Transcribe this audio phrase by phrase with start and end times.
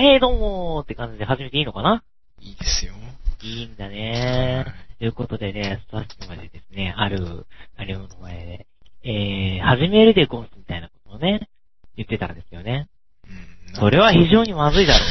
[0.00, 2.04] えー、どうもーって感じで始めていいのかな？
[2.40, 2.92] いいですよ。
[3.42, 4.98] いいんだねー。
[5.00, 8.66] ということでね、さっきまでですね、ある、あれの前で、
[9.02, 11.48] えー、始めるでゴンスみたいなことをね、
[11.96, 12.88] 言ってたんですよね。
[13.26, 13.74] うん。
[13.74, 15.04] それは非常にまずいだろ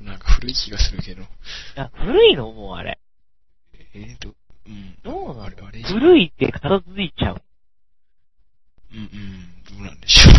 [0.00, 0.02] う。
[0.04, 1.22] なんか古い気がするけど。
[1.22, 1.26] い
[1.76, 2.98] や、古いのもうあれ。
[3.94, 4.34] えーと、
[4.66, 4.98] うん。
[5.04, 5.66] どうなの？
[5.68, 7.42] あれ、古いって片付いちゃう。
[8.92, 9.76] うんうん。
[9.76, 10.32] どうなんでしょ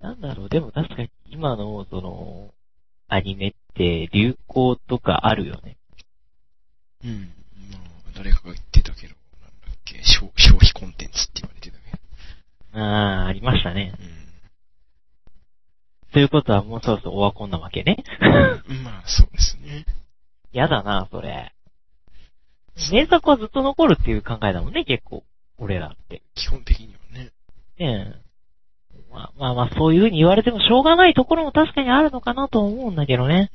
[0.00, 2.54] なんだろう、でも確かに今の、その、
[3.08, 5.76] アニメって流行とかあるよね。
[7.04, 7.08] う。
[7.08, 7.32] うん。
[7.72, 11.98] まあ、誰かが言ってたけど、なんだっけ、消消費コンテンツって言われてたけど。
[12.80, 13.94] あー、ありましたね。
[13.98, 14.18] うん。
[16.12, 18.02] ということはもうそろそろオワコンなわけね。
[18.84, 19.84] まあ、そうですね。
[20.52, 21.52] やだな、それ。
[22.92, 25.24] 名作はずっと残るっていう考えだもんね、結構。
[25.58, 26.22] 俺らって。
[26.34, 27.32] 基本的にはね。
[27.78, 28.27] ねえ。
[29.10, 33.50] まあまあまあ、そういう風に言われてもしょうがないところも確かにあるのかなと思うんだけどね。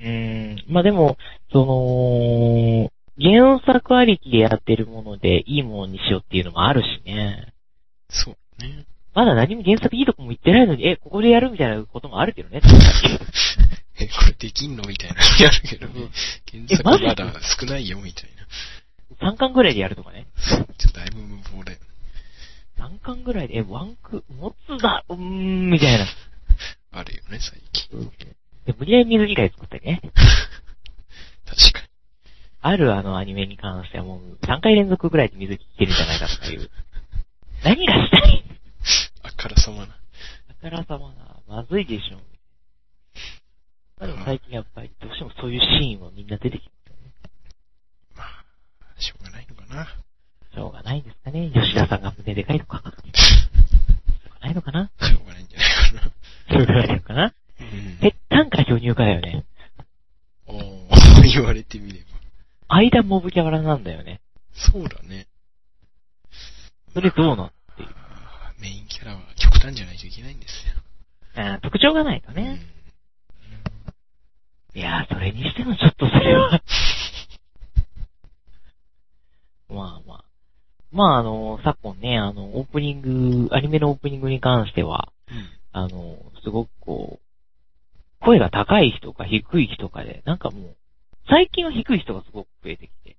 [0.00, 0.06] うん。
[0.06, 0.72] うーん。
[0.72, 1.16] まあでも、
[1.52, 7.52] その、原作ありきでやってるものでいいものにしようっていうのもあるしね。
[8.08, 8.86] そうね。
[9.14, 12.60] まだ何も原作いいとこも言ってないのに、え、ここでやるみたいなこともあるけどね。
[14.00, 16.08] え、これできんのみたいなのやるけどね。
[16.50, 18.30] 原作まだ少ないよ、みたい
[19.20, 19.30] な。
[19.30, 20.26] 3巻ぐらいでやるとかね。
[20.36, 21.78] ちょっとだいぶ無謀だよ。
[22.78, 26.06] 3巻ぐらいで、え、ワンク、持つだ、うーん、みたいな。
[26.92, 28.12] あるよね、最近。
[28.66, 30.00] で、無理やり水着会作ったりね。
[31.46, 31.88] 確かに。
[32.60, 36.70] あるあのアニメに関してはもう3回連続ぐらいで水着着てるんじゃないかとかいう。
[37.62, 38.44] 何がしたい？
[39.22, 39.94] あからさまな。
[40.48, 42.16] あからさまな、まずいでしょ。
[43.98, 47.12] まあでも最近やっぱりどうしてもそういうシーンはみんな出てきますよね。
[48.16, 48.44] まあ、
[48.98, 49.86] しょうがないのかな。
[50.54, 51.50] しょうがないですかね。
[51.52, 52.78] 吉田さんが胸でかいのか。
[52.78, 56.00] しょうがないのかなしょうがないんじゃないかな。
[56.02, 57.98] しょうがないのかなうん。
[58.00, 59.44] ぺったんか巨乳かだよね。
[60.46, 62.06] おー言われてみれば。
[62.68, 64.20] 間モブキャラなんだよね。
[64.52, 65.26] そうだね。
[66.92, 67.88] それどうなんっていう。
[68.60, 70.74] メインキャラは極端じゃないといけないんですよ。
[71.36, 72.60] あー特徴がないとうんね。
[74.76, 76.62] いやー、それにしてもちょっとそれは。
[79.68, 80.23] まあまあ。
[80.94, 85.48] まああの、昨今ね、あの、オープニング、アニメのオープニングに関しては、うん。
[85.72, 90.76] あの、すごくこう、声が高い人か低い人かで、なんかもう、
[91.28, 93.16] 最近は低い人がすごく増えてきて、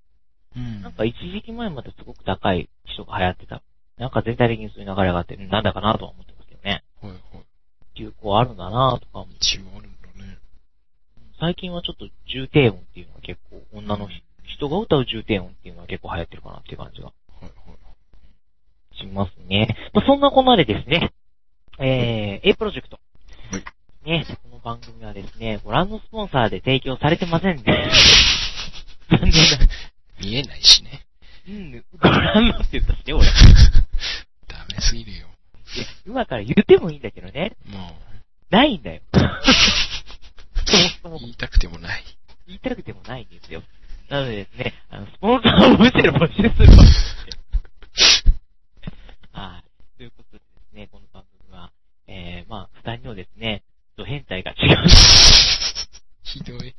[0.55, 0.81] うん。
[0.83, 3.61] なんか一時期前まですごく高い人が流行ってた。
[3.97, 6.81] なんか全体的にそういう流れがあって、なんだかなとは思ってますけどね。
[7.01, 7.21] はいはい。
[7.95, 9.27] 流行あるんだなとか思っ
[9.77, 10.37] あるんだね。
[11.41, 14.07] 最近はちょっと重低音っていうのは結構、女の
[14.45, 17.11] 人が歌う重低音っていうのは結構流行ってるかなっていう感じが
[18.97, 19.09] はいはい。
[19.09, 19.75] しますね。
[19.93, 21.11] まあ、そんなこんなでですね、
[21.79, 22.99] えー、A プロジェクト。
[23.51, 23.63] はい
[24.05, 27.63] ね、この番組はですね、ご覧のスポンサーで提供されてませんね。
[29.09, 29.39] 残念な。
[30.21, 31.05] 見えないしね。
[31.47, 33.25] うん、ご覧のって言ったしね、俺。
[33.25, 33.29] い
[34.47, 35.27] ダメすぎるよ。
[35.79, 37.95] や、今から言ってもいいんだけどね、も
[38.51, 39.01] ないんだよ。
[41.19, 42.03] 言いたくてもない。
[42.47, 43.63] 言いたくてもないんですよ。
[44.09, 46.85] なのでですね、あの、スポンサーをむしろ募集するわ。
[49.35, 49.97] はい。
[49.97, 51.73] ということでですね、この番組は、
[52.07, 53.63] えー、まあ、二人のですね、
[53.97, 54.77] ド変態が違う。
[56.23, 56.73] ひどい。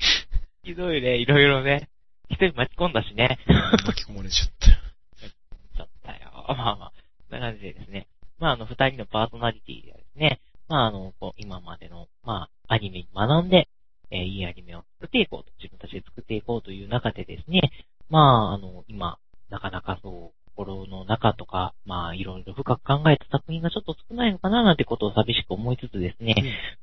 [0.64, 1.90] ひどいね、いろいろね。
[2.30, 3.38] 一人巻き込んだしね。
[3.84, 4.68] 巻き込まれちゃった。
[4.68, 6.18] ちょっとよ。
[6.56, 6.92] まあまあ、
[7.28, 8.06] そんな感じでですね。
[8.38, 13.68] まあ、あの、二人のパーソナリティではですね、まあ、あの、こう、今までの、まあ、アニメに学んで、
[14.10, 17.60] えーいいアニメを作っていこうと、自分たちで作っていこうという中でですね、
[18.08, 19.18] まあ、あの、今、
[19.50, 26.34] なかなかそう、心の中とか、まあ、いろいろ深く考えた作品がちょっと少ないのかななんてことを寂しく思いつつですね、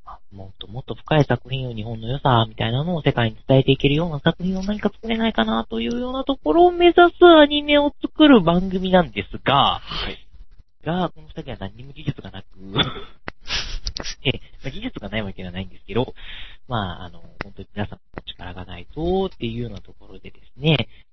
[0.05, 10.17] まあもっともっと深い作品を日本の良さみたいなのを世界に伝えていけるような作品を何か作れないかなというようなところを目指すアニメを作る番組なんですが、はい。
[10.83, 12.47] が、この二人は何にも技術がなく、
[14.25, 16.13] ええまあ技術がないわけではないんですけど、
[16.67, 20.87] まあ、あの、本当に皆さんの力がないとっていうようなところでですね、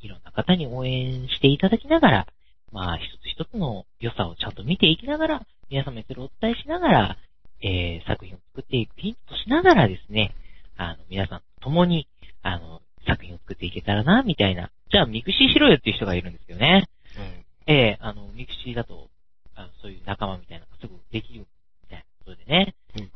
[0.00, 2.26] いろんな方に応援していただきながら、
[2.72, 7.16] まあ、一つ一つの良さをちゃんと見ていきながら、皆様にそれをお伝えしながら、
[7.62, 10.34] えー、作品を作っていくヒントとしながらですね、
[10.76, 12.08] あの、皆さんと共に、
[12.42, 14.70] あの、作品を作っていけたらな、みたいな。
[14.90, 16.88] じゃあ、 mixi しろよっていう人がいるんですよね。
[17.16, 17.44] うん。
[17.66, 19.08] ええあの、 mixi だと、
[19.54, 22.74] あの、そういう仲間みたいなのがすぐできる、みたいなことでね。
[22.98, 23.10] うん。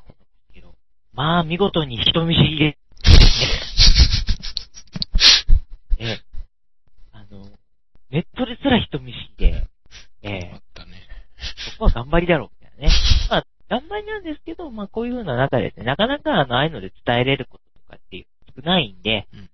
[0.52, 0.74] けど、
[1.14, 2.76] まあ、見事に人見知りで、ね。
[5.98, 6.33] え
[8.14, 9.66] ネットですら人見知りで、
[10.22, 10.92] ええあったね。
[11.72, 12.92] そこは頑張りだろう、みたいなね。
[13.28, 19.50] まあ、頑張りなんですけど、まあこういう風な中ですね、なかなかあの、ああいうので伝えれることとかっていう少ないんで、うん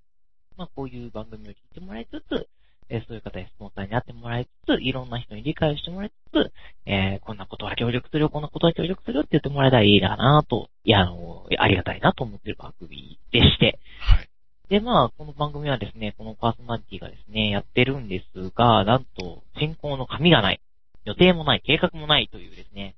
[0.58, 2.46] まあこういう番組を聞いてもらいつつ、
[2.90, 6.52] えーそういう方にスポンサーになってもらいつつ、いろんな人に理解をしてもらいつつ、
[6.84, 14.29] えーこんなことは協力するよ、こんなことは協力するよって言ってもらえたらいいかなと、いや、あの、ありがたいなと思ってる番組でして、はい。
[14.70, 20.60] で、まあ、この番組はですね、このパーソナリティがですね、やってるんですが、なんと、進行の紙がない、
[21.04, 22.94] 予定もない、計画もないというですね、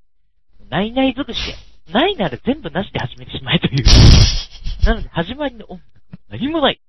[0.69, 1.39] ないない尽くし
[1.87, 3.85] で、ないなら全部なしで始めてしまえという。
[4.85, 5.83] なので、始まりの音楽、
[6.29, 6.81] 何もない。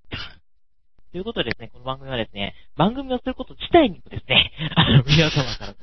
[1.13, 5.75] ということでですね、この番組はですね、番組をすること自体にもですね、あの、皆様からの、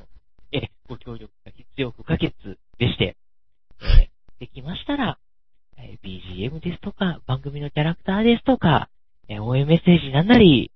[0.51, 2.31] え、ご協力が必要不可欠
[2.77, 3.17] でして、
[3.81, 5.17] えーできましたら、
[5.77, 8.89] えー BGM ですとか、番組のキャラクターですとか、
[9.27, 10.71] えー応援メッセージなんなり、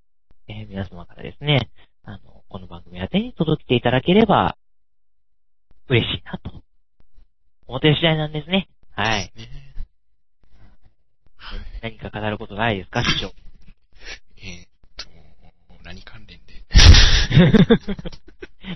[0.48, 1.69] えー皆様からですね、
[2.04, 4.57] あの、この番組宛てに届けていただければ、
[5.88, 6.63] 嬉しいなと、
[7.68, 8.68] 思ってる次第なんですね。
[8.92, 9.31] はい。
[9.36, 9.50] ね
[11.38, 11.60] はい。
[11.81, 13.33] 何か語ることないですか、師匠？
[14.38, 15.07] えーっと、
[15.83, 16.56] 何関連で？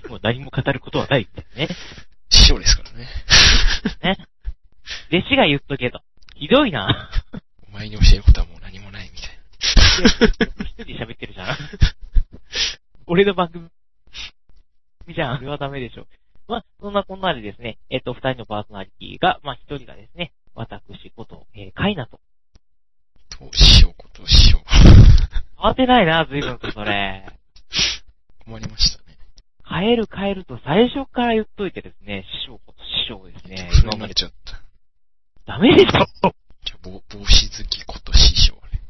[0.08, 1.68] もう何も語ることはないってね。
[2.30, 3.08] 師匠ですからね。
[4.02, 4.16] ね。
[5.12, 6.00] 弟子が言っとけと。
[6.36, 7.10] ひどいな。
[7.70, 10.66] お前に教えることはもう何もないみたいな。
[10.66, 11.56] 一人で喋ってるじゃん。
[13.06, 13.68] 俺の番組、
[15.14, 15.32] じゃん。
[15.34, 16.06] あれはダメでしょ。
[16.48, 22.20] まあ、そんなこんなでですね、えっ、と、二人のパーソナリティが、まあ、一人がですね、私こと、えー、カイナと。
[23.30, 24.58] と、師匠こと師匠。
[24.66, 27.26] 変わってないな、随分とそれ。
[28.44, 29.16] 困りましたね。
[29.68, 33.68] 変える変えると最初から言っといてですね、師匠こと師匠ですね。
[33.72, 34.60] それになっちゃった。
[35.46, 36.34] ダメでしょ
[36.64, 38.82] じゃあ、帽帽子好きこと師匠ね。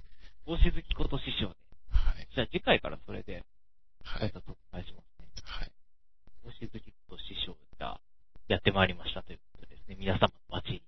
[0.46, 1.55] 帽子好きこと師匠で。
[1.90, 2.28] はい。
[2.34, 3.44] じゃあ次回からそれで、
[4.05, 4.32] はい。
[4.34, 5.26] お願いしますね。
[5.44, 5.72] はい。
[6.44, 8.00] 帽子好きこと師匠が
[8.49, 9.96] やってまいりましたということですね。
[9.99, 10.82] 皆様の街に。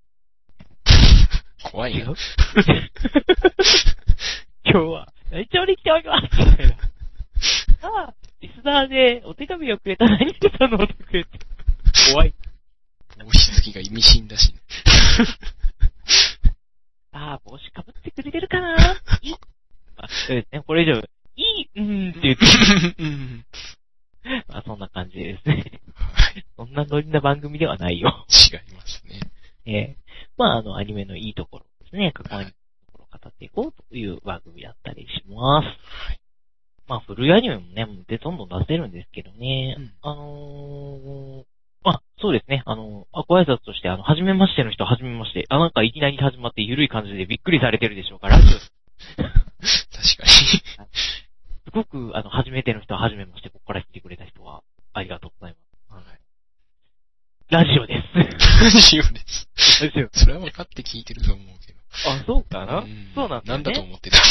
[1.71, 2.15] 怖いな。
[4.65, 6.77] 今日は、内調に来ておりますみたいな。
[7.89, 11.39] ああ、リスナーでお手紙をくれた何々さんのお宅へって。
[12.13, 12.35] 怖い。
[13.25, 14.61] 帽子好きが意味深だしね。
[17.13, 18.77] ああ、帽子かぶってくれてるかな？
[19.23, 19.33] いい
[19.97, 20.63] まあ、そうですね。
[20.67, 21.01] これ以上、
[21.37, 23.45] いい、うーんって言って、うん。
[24.49, 25.81] まあそんな感じでですね。
[25.95, 26.45] はい。
[26.57, 28.27] そんなノリな番組ではないよ。
[28.53, 29.21] 違いますね。
[29.65, 29.97] ええ
[30.37, 32.13] まあ、あの、アニメのいいところですね。
[32.13, 32.53] 過去アニメの
[32.87, 35.67] ところを語っていこうという番組だったりします。
[36.07, 36.21] はい。
[36.89, 39.77] まあ、古いアニメもね、もうでどんどん出せるんですけどね。
[39.79, 41.45] うんあのー、あ、
[42.23, 42.63] そうですね。
[42.65, 45.45] あの、あ、ご挨拶として、あの、初めましての人、初めまして。
[45.49, 48.73] あ、なんかいきなり始まって緩い感じでびっくりされてるでしょうから、ラジオす
[49.17, 49.27] 確
[50.17, 50.25] か
[50.85, 50.93] に。
[51.73, 55.57] ごく、あの、初めての人は初めまして、ここから来てくれた人は、ありがとうござい
[55.91, 56.07] ます。
[56.07, 56.19] はい。
[57.51, 58.07] ラジオです。
[58.63, 59.49] ラジオです。
[59.85, 60.09] ラジオ。
[60.13, 61.81] それは分かって聞いてると思うけど。
[62.09, 63.47] あ、そうかな、んそうなんだ、ね。
[63.47, 64.19] なんだと思ってた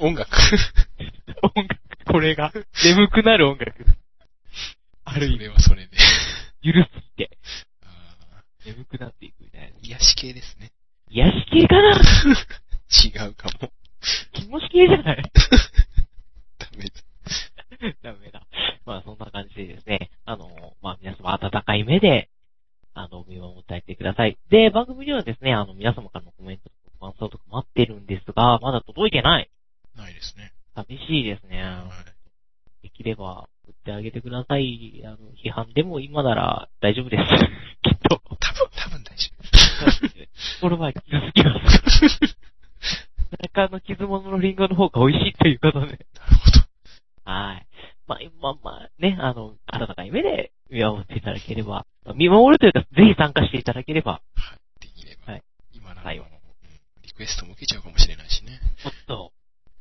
[0.00, 0.30] 音楽。
[1.54, 2.50] 音楽、これが、
[2.84, 3.86] 眠くなる音楽。
[5.14, 5.96] ある意そ味、れはそれで。
[6.62, 7.30] 許すって、
[7.84, 9.78] あ眠くなっていくみたいな。
[9.78, 10.72] ー癒し系ですね。
[11.10, 11.96] 癒し系かな？
[13.24, 13.72] 違うかも。
[14.32, 15.22] 気持ち系じゃない？
[16.58, 16.92] ダメだ。
[18.02, 18.46] ダメだ。
[18.84, 22.28] まあそんな感じでですね、あの、まあ皆様温かい目で、
[22.94, 24.38] あの、見守ってあげてください。
[24.50, 29.50] で、番組ではですね、あの、皆様からのコメントとか感想とか待ってるんですが、まだ届いてない。
[29.96, 30.52] ないですね。
[30.74, 31.62] 寂しいですね。
[31.62, 31.86] は
[32.82, 32.82] い。
[32.82, 33.51] できれば、売
[33.82, 35.02] ってあげてください。
[35.04, 37.22] あの、批判でも今なら大丈夫です。
[37.82, 38.22] きっと。
[38.38, 39.30] 多分、多分大丈
[40.60, 42.38] 心は傷つきます。
[43.42, 45.86] 中の傷物のリンゴの方が美味しいということで。
[45.86, 46.20] 夫。
[46.20, 46.60] なるほど。
[47.24, 47.66] はい。
[48.06, 54.20] まあ、まあまあ、ね、あの、温かい目で見守っていただければ、見守るというか、ぜひ参加していただければ、は
[54.80, 54.80] い。
[54.80, 55.32] できれば。
[55.32, 56.24] はい今なら、はいうん
[57.02, 58.60] リクエストも受けちゃうかもしれないしね。
[58.84, 59.32] もっと、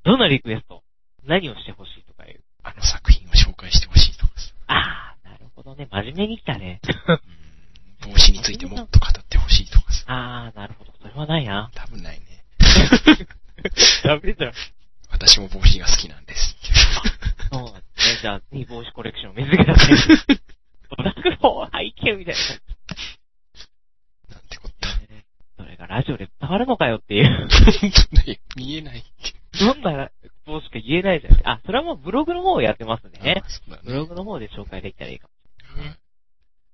[0.04, 0.84] どんなリクエスト？
[1.24, 2.44] 何をしてほしいとかいう。
[2.64, 4.54] あの作品を紹介してほしいとかさ。
[4.68, 5.88] ああ、なるほどね。
[5.92, 6.82] 真面目に来たね。
[8.04, 8.12] うん。
[8.12, 10.04] 帽子についてもっと語ってほしいとかさ。
[10.08, 10.92] ああ、なるほど。
[11.00, 11.70] それはないな。
[11.76, 12.26] 多分ないね。
[14.04, 14.54] ダメだよ。
[15.12, 16.56] 私も帽子が好きなんです。
[17.52, 18.20] そうなんですね。
[18.22, 19.94] じゃあ、ぜひ帽子コレクションを見つけたさい。
[20.98, 22.36] オタクの背景みたい
[24.30, 24.36] な。
[24.36, 24.90] なんてこった。
[25.58, 27.48] それがラジオで伝わるのかよっていう。
[28.56, 29.04] 見えない。
[29.60, 30.10] どんな
[30.46, 31.48] 帽子か言えないじゃん。
[31.48, 33.50] あ、それはもうブログの方をやってますねあ。
[33.50, 33.82] そうだね。
[33.86, 35.98] ブログの方で紹介できたらいいかもしれないはいね。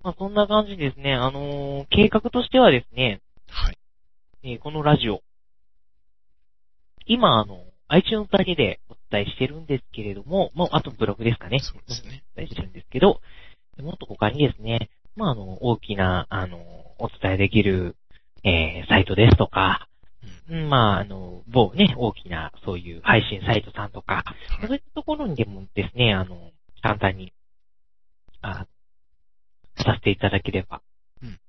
[0.03, 1.13] まあそんな感じですね。
[1.13, 3.77] あのー計画としてはですね、はい。
[4.43, 5.21] えーこのラジオ。
[7.05, 11.59] 今あの、iTunes だけでお伝えしてるんですけれども、もうあとブログですかね。
[11.59, 12.23] そうですね。
[12.35, 13.21] お伝えしてるんですけど、
[13.81, 16.57] もっと他にですね、まあ、あの、大きな、あの、
[16.99, 17.95] お伝えできる、
[18.43, 19.86] えー、サイトですとか、うん、
[20.69, 24.23] まあ、あの、某ね、大きな、そういう配信サイトさんとか、
[24.61, 27.33] そういったところにでもですね、あの、簡単に、
[28.41, 28.67] あ、
[29.77, 30.81] させていただければ、
[31.21, 31.39] うん。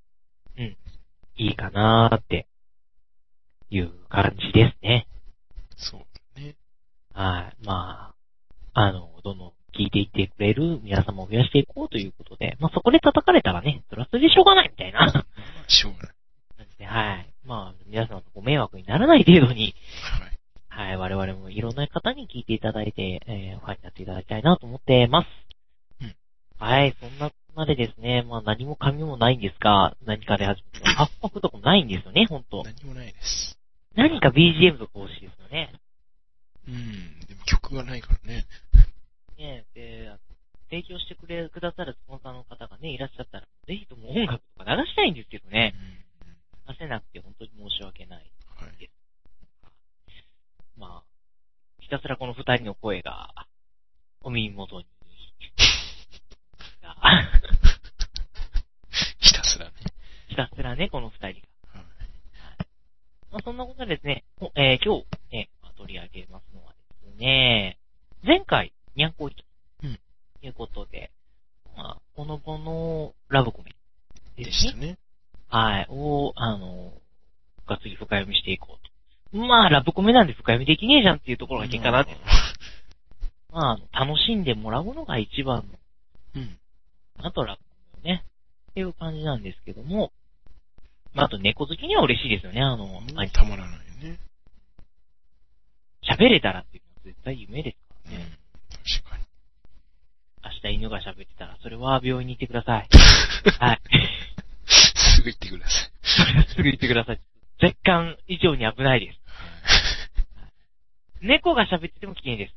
[0.59, 0.77] うん。
[1.37, 2.47] いいかなーって、
[3.71, 5.07] いう感じですね。
[5.77, 6.01] そう
[6.35, 6.57] だね。
[7.13, 7.67] はい。
[7.67, 8.15] ま
[8.75, 15.01] あ、あの、どんどん聞いていってくれる皆様を増やしていこうということで、まあそこで叩かれたらね、それはそれでしょうがないみたいな。
[15.01, 15.27] まあ、
[15.69, 16.15] しょうがない。
[16.87, 17.29] はい。
[17.49, 20.39] まあ、皆様のご迷惑にならない程度に、はい。
[20.69, 25.27] はい、我々もいろんな方に聞いていただいて、えー、ファンになっていただきたいなと思ってます。
[26.03, 26.15] うん
[26.59, 32.63] はい、そんなこんなでですね、まあ何も紙もないんですが、何かで始めて、ハッパフとかもないんですよね、ほんと。
[32.65, 33.59] 何もないです。
[33.97, 35.73] 何か BGM とか欲しいですよね。
[36.69, 37.27] うん。
[37.27, 38.45] でも曲がないからね。
[39.39, 40.13] ねで、
[40.71, 45.55] 提供してくれ、くださるスポンサーの方がね、いらっしゃったら、ぜひとも音楽とか流したいんですけどうん。
[46.69, 48.33] ね、出せなくて本当に申し訳ない。
[48.57, 48.91] はい。
[50.77, 51.09] まあ、
[51.81, 53.35] ひたすらこの二人の声が、
[54.21, 54.87] お耳元に、
[56.83, 56.95] が
[59.19, 59.73] ひたすらね。
[60.29, 61.81] ひたすらね、この二人が。
[61.81, 61.87] はい。
[63.31, 66.79] まあ、そんなことでですね、おえー今日、ね、まあ取り上げますのはで
[67.13, 67.79] すね、
[68.23, 69.45] 前回、にゃんこいと、
[69.85, 70.01] うん
[70.41, 71.11] いうことで、
[71.77, 73.75] まあ、ほのぼのラブコメ
[74.37, 74.71] でですね。
[74.71, 74.99] したね。
[75.49, 76.93] はい、を、あの、
[77.67, 78.79] がっつり深読みしていこ
[79.33, 79.39] うと。
[79.39, 82.17] まあ、ラブコメなんで深読みできねえじゃんっていうところが結果だって。
[83.51, 85.63] まあ、楽しんでもらうのが一番の
[86.37, 86.59] うん。
[87.19, 88.25] あとラブコメをね、
[88.71, 90.13] っていう感じなんですけども、
[91.15, 94.19] まあ、あと猫好きには嬉しいですよね、あの、うんあたまらないよね。
[96.09, 98.39] 喋れたらっていうのは絶対夢ですからうんね。。
[99.01, 99.25] 確かに。
[100.45, 102.89] 明日犬が喋ってたら、それは病院に行ってください。
[103.59, 103.81] はい。
[104.67, 105.91] すぐ言ってください。
[106.03, 107.21] それはすぐ言ってください。
[107.61, 109.19] 絶感以上に危ないです。
[111.21, 112.55] 猫が喋ってても危険です。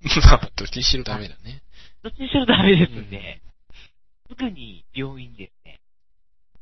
[0.26, 1.62] まあ、どっちにしろダメだね。
[2.02, 3.42] どっちにしろダメですんで、
[4.28, 5.80] すぐに病院にですね、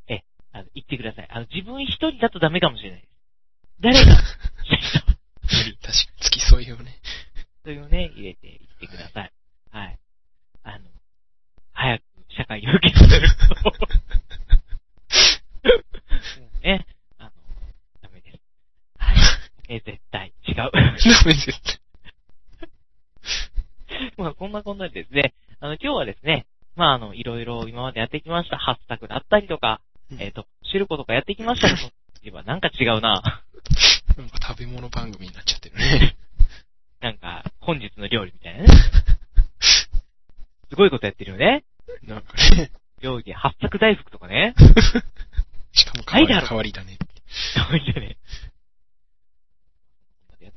[0.09, 1.29] え、あの、行ってください。
[1.31, 3.13] あの、自分一人だとダメかもしれないです。
[3.81, 4.25] 誰が、 確
[4.83, 5.15] か
[5.65, 5.77] に、
[6.21, 6.99] 付き添いをね。
[7.63, 9.33] それをね、入れていってください。
[9.71, 9.99] はい。
[10.65, 10.85] あの、
[11.73, 12.03] 早く
[12.37, 13.45] 社会に受け取ると。
[16.63, 16.87] ね、
[17.19, 17.31] あの、
[18.03, 18.39] ダメです。
[18.99, 19.17] はい。
[19.69, 20.57] え、絶対違う。
[20.57, 21.83] ダメです。
[24.17, 31.81] まあ、こんなこんなでですね、あの、今日はですね、まあ、あの、いろいろ今までやってきました、ハッシュタグだったりとか、うんえっ、と、知ることかやってきましたけど、
[32.23, 33.43] 言えばなんか違うな。
[34.17, 36.17] なんか食べ物番組になっちゃってるね。
[37.01, 38.69] なんか、本日の料理みたいなね。
[40.71, 41.65] すごいことやってるよね。
[42.03, 42.71] なんかね。
[43.01, 44.55] 料理で八作大福とかね。
[45.73, 46.99] しかも変わりないだろ変わりだね。
[47.55, 48.17] そういうね。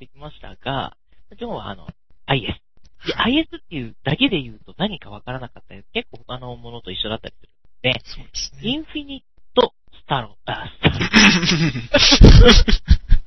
[0.02, 0.98] やってきましたが、
[1.40, 1.88] 今日はあの、
[2.26, 2.48] IS。
[3.06, 7.50] で、IS っていうだけで言うと何かわからなかったり、結構他のものと一緒だったりする
[7.92, 8.80] ので、そうですイね。
[8.80, 10.96] ンフィニットスタロ、あ、スタロ。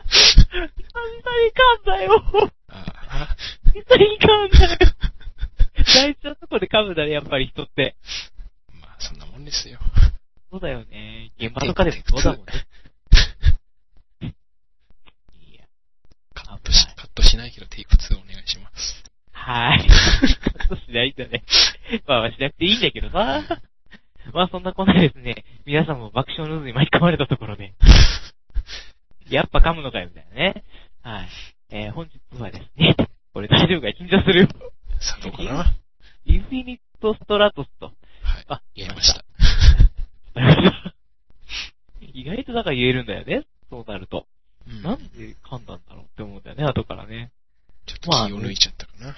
[0.08, 0.66] 久々
[1.44, 2.10] に噛んだよ。
[2.68, 3.36] ああ、
[3.72, 4.78] 久々に噛んだよ。
[5.94, 7.94] 大事なとこで噛むんだね、やっぱり人って。
[8.80, 9.78] まあ、そんなもんですよ。
[10.50, 11.30] そうだよね。
[11.38, 12.52] 現場とかでもそうだもんね。
[14.20, 15.64] いや、
[16.54, 19.02] カットし、カットしないけどテイク2お願いします。
[19.32, 19.86] はい。
[20.58, 21.42] カットしないんだね。
[22.06, 23.42] まあまあしなくていいんだけどさ。
[24.32, 27.74] まあそんなこんなですね、皆さんも爆笑の渦に巻き込まれたところで、
[29.28, 30.64] やっぱ噛むのかよみたいなね。
[31.02, 31.28] はい。
[31.70, 32.94] えー、本日はですね、
[33.32, 34.48] これ大丈夫か緊張するよ。
[35.00, 35.66] さあ、どうかなは
[36.24, 37.88] インフィニットストラトスと。
[37.88, 37.90] い。
[38.48, 39.24] あ、言えました。
[42.00, 43.44] 意外とだから言えるんだよね。
[43.68, 44.26] そうなると。
[44.68, 47.30] うんなんで噛んだんだろうって思うんだよね、後からね。
[47.86, 49.14] ちょっと気を抜いちゃったかな。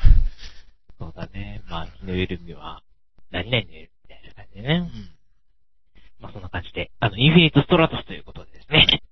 [0.98, 1.62] そうだね。
[1.68, 2.82] まあ、気の緩みは、
[3.30, 4.90] 何々の緩みみたいな感じでね。
[4.92, 5.10] うん。
[6.20, 9.02] まあ、そんな感じで、あの、インフィニットストラトスということでですね。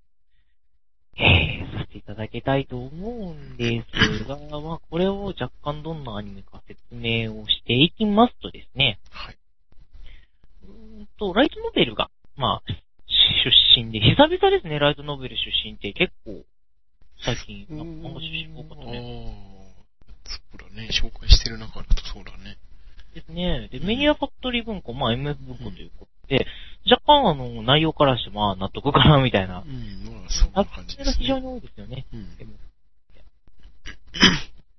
[1.17, 3.85] えー、させていただきたいと思うんで
[4.19, 9.39] すが、まあ、これを若干どんなアニメか説明をしていきますとですね、はい。
[10.65, 12.73] うーんと、ライトノベルが、まあ、
[13.51, 16.45] 出身で、久々ですね、ライトノベル出身って結構、
[17.25, 18.99] 最近、なんか漫画出身多かったね。
[18.99, 20.89] ああ、そうだね。
[20.91, 22.59] 紹介してる中だとそうだね。
[23.15, 23.69] ですね。
[23.71, 26.47] で、メディアファクトリー文庫、まあ MF 文庫ということで、
[26.91, 29.69] 若干あの、内容からしてまあ納得かな、みたいなう。
[29.69, 31.13] ん、まあ、そんな感じですね。
[31.13, 32.07] が非常に多いですよね。
[32.13, 32.27] うん。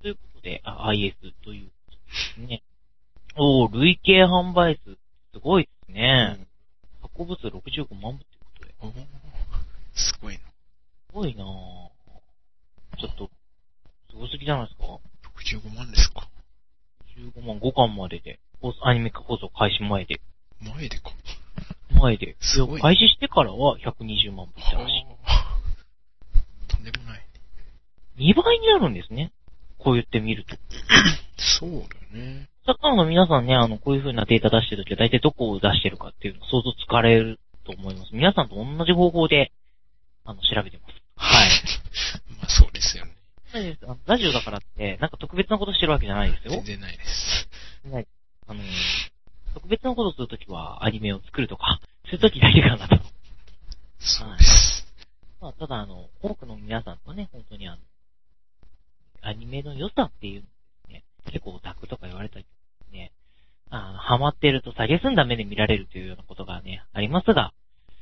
[0.01, 1.97] ということで、あ、IS ということで
[2.35, 2.63] すね。
[3.37, 4.97] おー、累計販売数、
[5.33, 6.45] すごいですね。
[7.15, 8.25] 行部数65万部。
[8.85, 8.93] おー
[9.95, 10.39] すごいな。
[10.39, 10.45] す
[11.13, 11.45] ごいなぁ。
[12.97, 13.29] ちょっと、
[14.09, 14.99] すごすぎじゃないですか
[15.65, 16.29] ？65万ですか
[17.17, 18.39] ？15万5巻までで、
[18.83, 20.21] アニメ化放送開始前で。
[20.61, 21.11] 前でか。
[21.99, 22.35] 前で。
[22.39, 25.05] すごいや開始してからは120万部いったらしい。
[25.05, 25.57] はあ
[26.67, 27.25] とんでもない。
[28.17, 29.31] 2倍になるんですね。
[29.77, 30.55] こう言ってみると。
[31.37, 32.49] そうだよね。
[32.65, 38.09] サッカーの皆さんね、あの、こういう風なデータ出してるときは大体どこを出してるかっていうの想像つかれると思います。
[38.13, 39.51] 皆さんと同じ方法で、
[40.23, 40.93] あの、調べてます。
[41.17, 41.49] はい。
[42.39, 43.15] まあそうですよね。
[44.05, 46.63] ラジオだからって、なんか特別なことしてるわけじゃないですよ全。
[46.63, 47.49] 然ないです。
[47.91, 48.07] はい。
[48.47, 48.61] あの、
[49.53, 52.97] 特別なことするときはアニメを作るとか、そういうときだけかなと。
[53.99, 54.85] そうです。
[55.41, 57.77] まあ、ただあの、多くの皆さんとね、本当にあの、
[59.21, 60.43] アニメの良さっていう
[60.89, 62.45] ね、結構オタクとか言われたり
[62.91, 63.11] ね、
[63.69, 67.53] あのハマってると下げすんだ目で見られるというようなことがね、ありますが、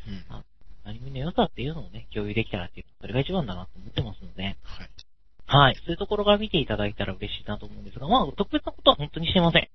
[0.08, 0.36] うん。
[0.36, 0.44] は
[0.86, 4.58] アニメの良さっていうのをね、共有できたらっていう、それが一番だなと思ってますので、い。
[5.46, 5.76] はい。
[5.76, 9.70] そういうところから見ていただいたら嬉しいなと思うんですが、まあ、特別なことは本当にしてません。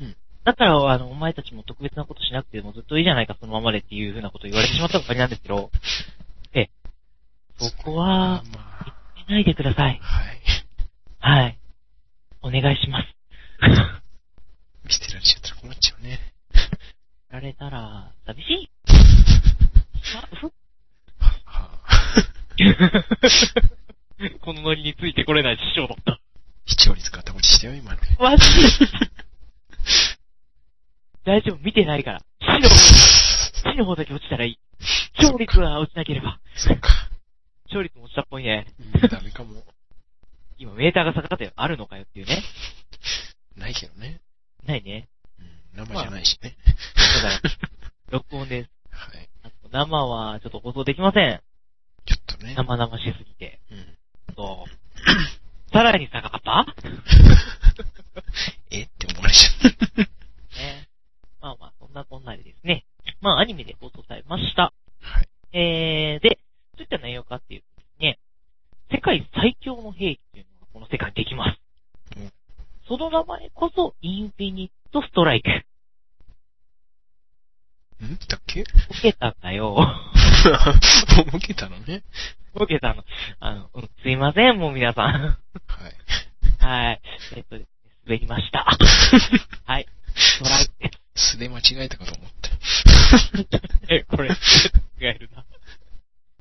[0.00, 0.16] うん。
[0.44, 5.70] だから、あの、お前たちも特別なことしなくてもずっといいじゃないか、そのままでっていうふうなことを言われてしまったばかりなんですけど、
[6.54, 6.70] え、
[7.58, 8.94] そこは、まあ、
[9.26, 9.98] しないでください。
[10.00, 10.40] はい。
[11.18, 11.58] はい。
[12.42, 13.16] お願いします。
[14.86, 16.20] 見捨てられちゃったら困っちゃうね。
[17.28, 18.70] られたら、寂しい。
[20.14, 21.70] は、は
[24.40, 26.20] このノリについてこれない師匠だった。
[26.66, 27.98] 視聴率ガタ落ちしたよ、今の。
[28.20, 28.44] マジ
[31.24, 32.22] 大丈夫、見てないから。
[32.40, 32.76] 死の方、
[33.72, 34.58] 死の方だけ落ちたらいい。
[35.18, 36.38] 勝率は落ちなければ。
[36.54, 37.10] そうか。
[37.64, 38.68] 勝率も落ちたっぽいね。
[38.78, 39.64] うんダメかも。
[40.58, 41.50] 今メーターが下がったよ。
[41.56, 42.42] あるのかよっていうね。
[43.56, 44.20] ないけどね。
[44.66, 45.08] ないね。
[45.38, 45.86] うん。
[45.86, 46.56] 生じゃないしね。
[47.22, 47.50] だから、
[48.10, 48.70] 録音です。
[48.90, 49.28] はい。
[49.70, 51.42] 生はちょっと放送できません。
[52.06, 52.54] ちょっとね。
[52.54, 53.60] 生々しすぎて。
[53.70, 53.98] うん。
[54.36, 54.70] そう。
[55.72, 56.66] さらに下がった？
[58.70, 58.82] え？
[58.82, 59.86] って思われちゃった。
[60.02, 60.08] ね。
[61.40, 62.84] まあまあ、そんなこんなでですね。
[63.20, 64.72] まあ、アニメで放送されました。
[65.00, 65.28] はい。
[65.52, 66.38] えー、で、
[66.76, 68.18] どういった内容かっていうとですね、
[68.90, 71.56] 世界最強の兵器というのがこの世界にできますうん。
[72.88, 75.48] その名前こそ、インフィニットストライク。
[78.04, 78.16] ん？
[78.28, 78.60] だっけ？
[78.60, 78.68] 受
[79.00, 79.76] けたんだよ。
[81.34, 82.04] 受けたのね。
[82.54, 83.04] 受けたの。
[83.40, 85.04] あの、うん、すいません、もう皆さん。
[85.06, 85.38] は
[86.60, 86.64] い。
[86.64, 87.00] はい。
[87.34, 87.56] えっと、
[88.06, 88.64] 滑りました。
[89.64, 89.86] はい。
[90.14, 91.32] ストライクです。
[91.32, 92.30] 素で間違えたかと思っ
[93.50, 93.60] た。
[93.94, 94.32] え、これ、違
[95.00, 95.44] えるな。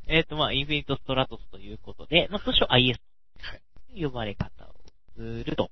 [0.08, 3.00] えっと、まあ、インフィニットストラトスということで、まあ、通称 IS
[3.42, 3.62] はい。
[4.02, 4.76] と呼ばれ方を
[5.16, 5.72] すると。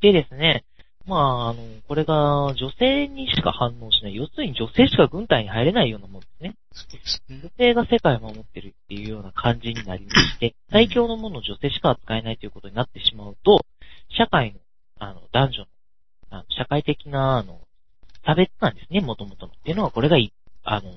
[0.00, 0.64] でですね、
[1.06, 4.16] まあ、あの、これが女性にしか反応しない。
[4.16, 6.56] 要するに女性しか軍隊に入れないようなもんですね。
[7.30, 7.50] 女。
[7.56, 13.64] 性が世界を守ってるっていうような感じになりまして、 最強のものを女性しか扱えないということになってしまうと、
[14.18, 14.58] 社会の、
[14.98, 15.66] あの、男女の、
[16.30, 17.60] あの社会的な、あの、
[18.24, 19.46] 差別なんですね、元々の。
[19.46, 20.32] っていうのは、これがい、
[20.64, 20.92] あの、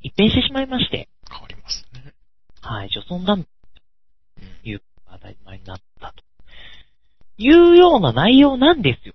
[0.00, 2.12] 一変してしまいまして、変わりますね。
[2.60, 4.68] はい、女尊男うん。
[4.68, 6.24] いう当たり前になったと。
[7.36, 9.14] いうような内容なんですよ。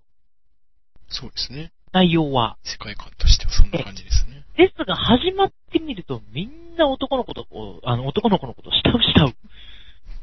[1.09, 1.71] そうですね。
[1.91, 2.57] 内容は。
[2.63, 4.43] 世界観としてはそんな感じですね。
[4.57, 7.47] ですが、始まってみると、みんな男の子と、
[7.83, 9.35] あの、男の子のことを慕う慕う。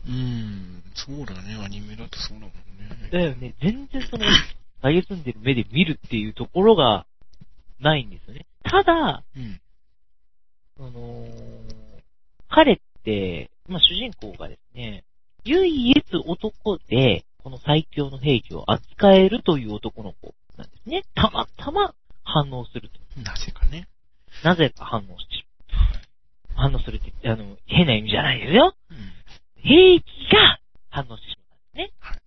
[0.08, 0.82] うーん。
[0.94, 1.56] そうだね。
[1.62, 3.08] アニメだとそうだもんね。
[3.10, 3.54] だよね。
[3.60, 4.24] 全然その、
[4.82, 7.06] 投げ住んでる目で見るっていうところが、
[7.80, 8.46] ないんですよね。
[8.62, 9.60] ただ、うん。
[10.78, 11.86] あのー
[12.48, 15.04] 彼って、まあ、主人公がですね、
[15.44, 21.04] 唯一男で、この最強の兵器を扱えるという男の子なんですね。
[21.14, 23.20] たまたま反応すると。
[23.20, 23.86] なぜかね。
[24.42, 25.44] なぜか反応してし
[26.56, 26.72] まう。
[26.72, 28.74] 反応するって、あの、変な意味じゃないですよ。
[28.90, 28.96] うん。
[29.62, 30.58] 兵器が
[30.90, 31.92] 反応してしまったんですね。
[32.00, 32.20] はい。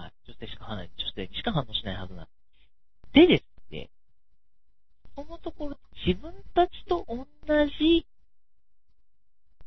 [0.00, 0.12] はい。
[0.26, 3.12] 女性しか反応、女性にしか反応しないはずなんです。
[3.12, 3.90] でですね、
[5.14, 7.26] そのところ、自分たちと同
[7.66, 8.06] じ、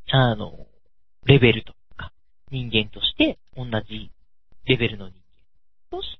[0.09, 0.65] あの、
[1.25, 2.11] レベルとか、
[2.49, 4.09] 人間として同じ
[4.71, 5.15] レベルの人
[5.91, 6.17] 間とし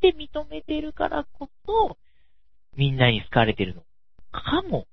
[0.00, 1.96] て認めてるからこそ、
[2.76, 3.82] みんなに好かれてるの
[4.30, 4.86] かも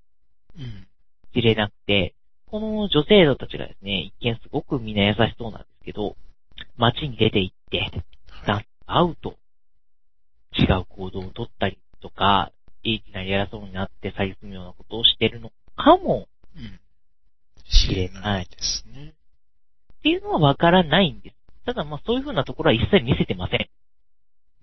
[0.57, 0.87] うん。
[1.33, 2.15] しれなくて、
[2.47, 6.15] この女性たちがですね、一見すごくみんな優しそうなんですけど、
[6.77, 8.67] 街に出て行って、はい。
[8.87, 9.35] 会うと、
[10.57, 16.79] 違う行動を取ったりとか、いきなり偉そうになって詐欺するようなことをしてるのかも、うん。
[17.69, 19.13] 知れないですね。
[19.99, 21.36] っていうのはわからないんです。
[21.67, 23.67] ただまあそういう風なところは一切見せてません。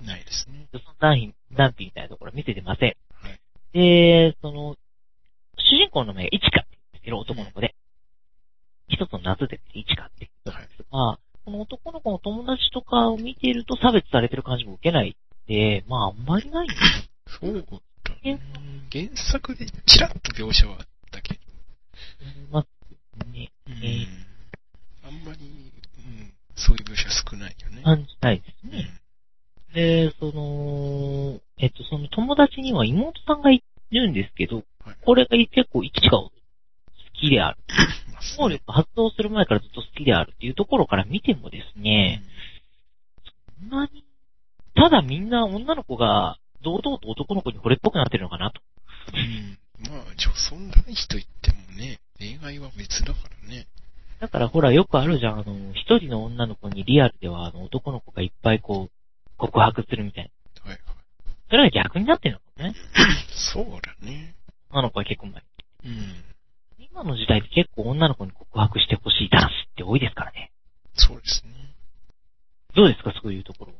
[0.07, 0.67] ないですね。
[0.73, 2.97] その男否、男否みたいなところは見せてません。
[3.21, 3.40] はい。
[3.75, 4.77] で、その、
[5.59, 7.75] 主人公の名イチカって言うんですけど、男の子で。
[8.88, 15.14] 一つの夏でイチカって言うんですが、この男の子の友達とかを見ていると差別されてる感じも受けない
[15.47, 17.67] で、まああんまりないんですそう
[18.03, 18.40] だね。
[18.90, 21.40] 原作でちらっと描写はあったけど。
[22.51, 24.35] まあ、ね、うんえー
[25.07, 25.63] あんまり、うん、
[26.57, 27.83] そういう描写少ないよね。
[27.83, 29.01] 感じないですうんね。
[29.75, 34.62] で、その、えっと、その友達には妹さんがいるんですけど、は
[34.93, 36.31] いこれが結構一が好
[37.14, 37.59] きである。
[38.12, 42.23] まあ能力発動する前からずっと好きであるっていうところから見てもですね、
[43.61, 44.05] そんなに、
[44.75, 48.61] ただみんな女の子が堂々と男の子に惚れっぽくなってるのかなと。
[49.12, 49.59] うん。
[49.90, 53.67] まあ、女尊男子と言ってもね、恋愛は別だからね。
[54.20, 58.90] だからほらよくあるじゃん、あの、一人の女の子にリアルではあの男の子がいっぱいこう、
[59.37, 60.31] 告白するみたい
[60.64, 60.70] な。
[60.70, 60.96] はいはい。
[61.50, 62.74] それが逆になってるのかね。
[63.31, 64.35] そうだね。
[64.70, 65.42] 女の子は結構前。
[65.85, 66.24] うん。
[66.79, 70.53] 今の時代って結構女の子に告白してほしい男子って多いですからね。
[70.94, 71.74] そうですね。
[72.74, 73.12] どうですか？
[73.22, 73.72] そういうところ。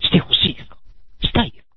[0.00, 0.76] してほしいですか？
[1.22, 1.76] したいですか？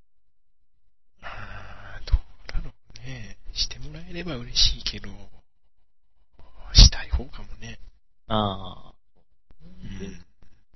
[1.24, 2.72] あーどうだろ
[3.04, 3.38] うね。
[3.54, 5.10] してもらえれば嬉しいけど、
[6.74, 7.80] したい方かもね。
[8.30, 8.94] ああ。
[9.62, 10.26] うん。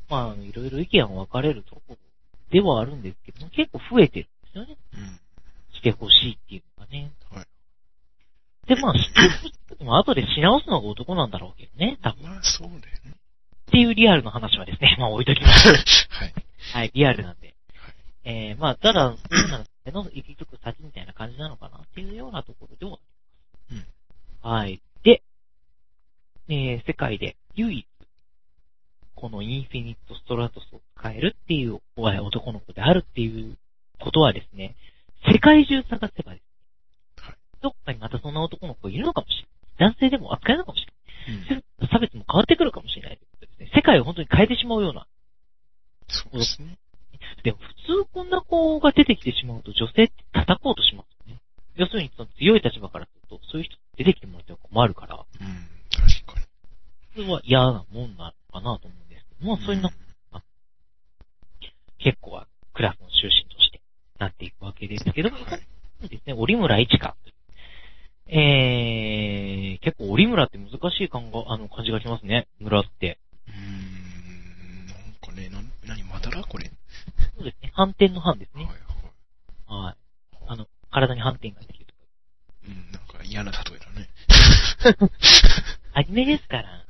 [0.09, 1.97] まあいろいろ意見は分かれるところ
[2.51, 4.77] ではあるんですけども、結構増えてるんですよね。
[4.93, 5.19] うん。
[5.75, 7.11] してほしいっていうのがね。
[7.31, 7.45] はい。
[8.67, 8.93] で、まあ、
[9.77, 12.23] でも後でし直すのが男なんだろうけどね、多分。
[12.23, 13.11] まあ、そうだよね。
[13.11, 15.67] っていうリアルの話はですね、まあ置いときます。
[16.09, 16.33] はい。
[16.73, 17.55] はい、リアルなんで。
[18.23, 22.99] えー、まあ、ただ、そういうのの行き着く先みたいな感じなのかなっていうようなところではあ
[23.71, 24.47] ります。
[24.47, 24.81] はい。
[25.03, 25.23] で、
[26.47, 27.85] えー、世界で唯一、
[29.15, 33.57] このインフィニットストラトスを使えるっていう男の子であるっていう
[33.99, 34.75] ことはですね、
[35.31, 36.39] 世界中探せばですね、はい
[37.61, 39.37] どっかにまたそんな男の子いるのかもし
[39.79, 39.93] れない。
[39.93, 41.63] 男性でも扱えるのかもしれない。
[41.79, 41.87] うん。
[41.87, 43.71] 差別も変わってくるかもしれないですね。
[43.73, 45.07] 世界を本当に変えてしまうような
[46.09, 46.77] そうですね。
[47.43, 51.39] でも普通こんな子が出てきてしまうと女性って叩こうとしますよね。
[51.75, 55.72] 要するにその強い立場からすると、そういう人出てきてもらっては困るから、うん。
[57.13, 57.25] 確かに。
[57.25, 59.91] それは嫌なもんなのかなと思うんですけども、そういうの
[62.03, 63.81] 結構はクラスの中心として
[64.19, 65.61] なっていくわけですけども、うんはい。
[66.01, 67.15] そうですね、折村一花。
[68.27, 72.47] えー、結構折村って難しい感が、あの、感じがしますね。
[72.59, 73.19] 村って。
[73.47, 74.87] うーん。
[74.87, 76.71] なんかね、なん、なに、まだらこれ。
[77.37, 78.71] そうですね、反転の反ですはいね。
[79.67, 79.83] はい。
[79.85, 79.95] はい。
[80.47, 81.99] あの、体に反転ができるとか。
[82.67, 84.09] うん、なんか嫌な例えだね。
[85.93, 86.82] アニメですから。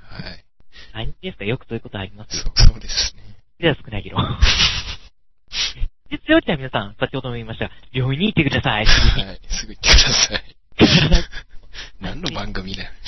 [1.03, 1.09] はい。
[1.09, 2.75] アニメですからよくそういうことありますよそ。
[2.75, 3.23] う、ですね。
[3.59, 4.17] では少ないけど。
[6.09, 8.85] で、強いっては皆さん、先ほども言いましたが、病院に行ってください。
[8.85, 9.39] はい。
[9.49, 10.55] すぐ行ってください。
[11.99, 12.91] 何の番組だよ。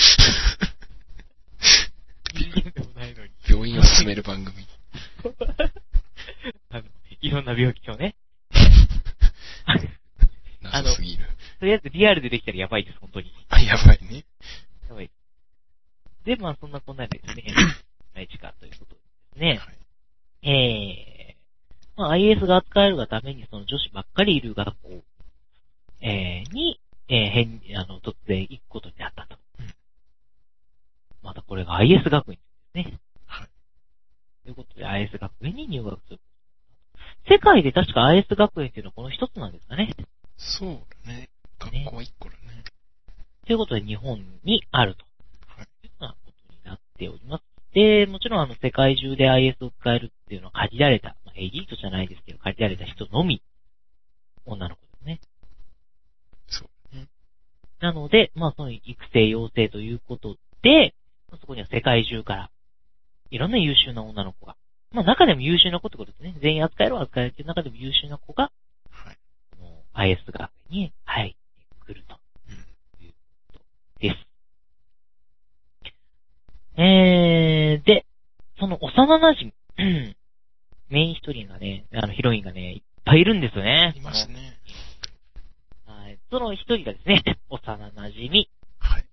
[3.47, 4.67] 病院を進める番組。
[6.69, 6.83] あの
[7.21, 8.15] いろんな病気をね。
[9.65, 9.81] あの
[10.61, 11.25] 謎すぎる。
[11.59, 13.31] とりあえずリアルでできたらやばいです、本当に。
[13.49, 14.25] あ、やばいね。
[14.89, 15.09] やばい。
[16.25, 17.43] で、まあそんなこんなでですね、
[18.15, 19.01] 内地化ということで
[19.33, 19.59] すね。
[19.59, 20.47] はい。
[20.47, 25.03] えー、まあ IS が扱えるがためにその女子ばっかりいる学校、
[26.01, 29.37] えー、に、えー、変、あの、突然行くことになったと。
[29.59, 29.75] うん
[31.25, 32.35] またこれが IS 学院
[32.75, 32.99] ですね。
[33.25, 33.47] はい。
[34.43, 36.19] ということで IS 学園に入学する。
[37.27, 39.95] 世界で確か IS 学園っていうのはこの一つなんですかね。
[40.37, 41.29] そうだね。
[41.57, 42.63] 学校は一個だね。
[43.47, 45.05] ということで日本にあると。
[45.47, 45.67] はい。
[45.83, 47.54] いうようなことになっております。
[47.75, 53.43] で、もちろんあの世界中で IS を使えるっていうのは限られた、まあ、エリートじゃないですけど、限られた人のみ、
[54.45, 55.19] 女の子ですね。
[56.47, 56.95] そう。
[56.95, 57.07] ね。
[57.81, 60.95] なので、まあその育成養成ということで、
[61.41, 62.49] そこには世界中から、
[63.29, 64.55] いろんな優秀な女の子が、
[64.91, 66.33] まあ中でも優秀な子ってことですね。
[66.41, 68.53] 全員扱える扱えるっていう中でも優秀な子が、
[68.89, 69.17] はい。
[70.13, 72.15] IS 学園に入ってくると
[73.03, 73.11] いう
[73.51, 73.59] こと
[73.99, 74.35] です。
[76.77, 78.05] えー、で、
[78.59, 79.53] その幼馴染、
[80.89, 83.93] メイン一人がね、あのヒロインがね、いっぱいいるんですよね。
[83.97, 84.57] いますね。
[85.85, 86.19] はい。
[86.29, 88.47] その一人がですね、 幼馴染、
[88.79, 89.05] はい。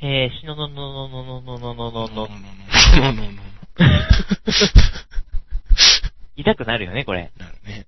[0.00, 3.42] えー、しののののののののののの、ののののの。
[6.36, 7.32] 痛くなるよね、これ。
[7.36, 7.86] なるね。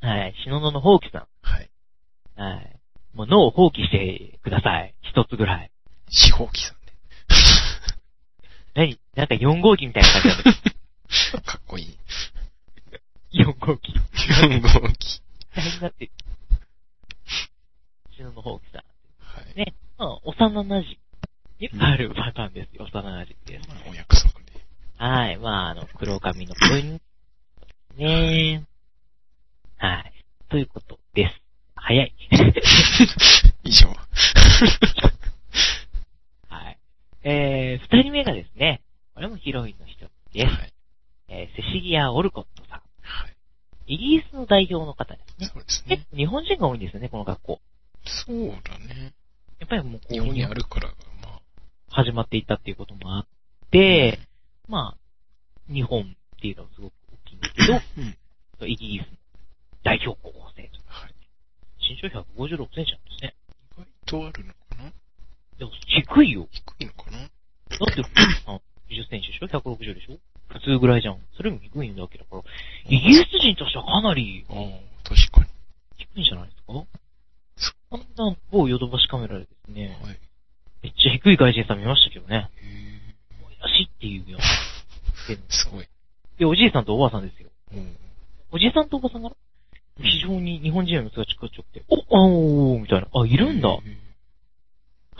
[0.00, 0.34] はい。
[0.42, 1.70] しのののほうきさはい。
[2.36, 2.40] ん。
[2.40, 2.80] はい。
[3.14, 4.94] もう脳を放棄してください。
[5.02, 5.70] 一つぐらい。
[6.08, 6.79] 四方機さんで。
[8.74, 10.52] 何なんか4号機みたいな感じなんだ
[11.42, 11.98] かっこいい。
[12.90, 13.52] けど。
[13.52, 13.94] 4号機。
[14.40, 15.22] 四号機。
[15.54, 16.12] 大変になってる。
[18.16, 18.82] しののほうきさん。
[19.18, 19.54] はい。
[19.56, 20.82] ねまあ、幼馴染
[21.58, 22.84] にあるパターンですよ。
[22.84, 23.68] 幼馴染です。
[23.68, 24.52] まあ、お約束で。
[24.98, 25.36] はい。
[25.38, 27.00] まあ、あの、黒髪のポイン
[27.58, 28.64] トですね。
[29.78, 30.12] はい。
[30.48, 31.42] ということです。
[31.74, 32.14] 早い。
[33.64, 33.88] 以上。
[37.24, 37.34] はい。
[37.34, 38.82] えー、二人目がですね、
[39.14, 40.46] これもヒロインの一つです。
[40.46, 40.72] はい。
[41.28, 42.80] えー、セシリア・オルコットさん。
[43.02, 43.36] はい。
[43.86, 45.46] イギリスの代表の方ですね。
[45.52, 45.96] そうですね。
[45.96, 47.60] 結構日本人が多いんですよね、この学校。
[48.04, 49.12] そうだね。
[49.58, 50.88] やっぱりもう日本にあるから、
[51.22, 51.40] まあ、
[51.90, 53.26] 始まっていったっていうこともあっ
[53.70, 54.18] て、
[54.68, 57.80] まあ、日本っていうのはすごく大きいんですけど、
[58.62, 58.70] うん。
[58.70, 59.16] イギリスの
[59.84, 60.78] 代表候補生と。
[60.86, 61.14] はい。
[61.78, 63.34] 身長156センチなんですね。
[63.76, 64.54] 意外とあるの
[65.60, 66.48] でも低いよ。
[66.50, 67.18] 低いのかな？
[67.18, 67.26] だ
[67.92, 68.02] って、
[68.48, 68.58] あ
[68.90, 70.16] 20センチでしょ ?160 でしょ？
[70.48, 71.18] 普通ぐらいじゃん。
[71.36, 72.44] それも低いんだけど、
[72.88, 74.56] イギリス人としてはかなりああ、
[75.08, 75.46] 確かに。
[75.98, 76.84] 低いんじゃないですか？
[77.92, 78.00] あん
[78.32, 80.18] な某ヨドバシカメラでですね、はい。
[80.82, 82.48] めっちゃ低い外人さん見ましたけどね。
[82.56, 83.14] へえ。
[83.60, 84.38] 怪しいっていうよ。
[85.50, 85.86] すごい。
[86.38, 87.50] で、おじいさんとおばあさんですよ。
[87.72, 87.96] うん。
[88.52, 89.30] おじいさんとおばさんが
[90.02, 94.09] 非常に日本人の様子が近くて、お、あおーみたいな、あ、いるんだへえ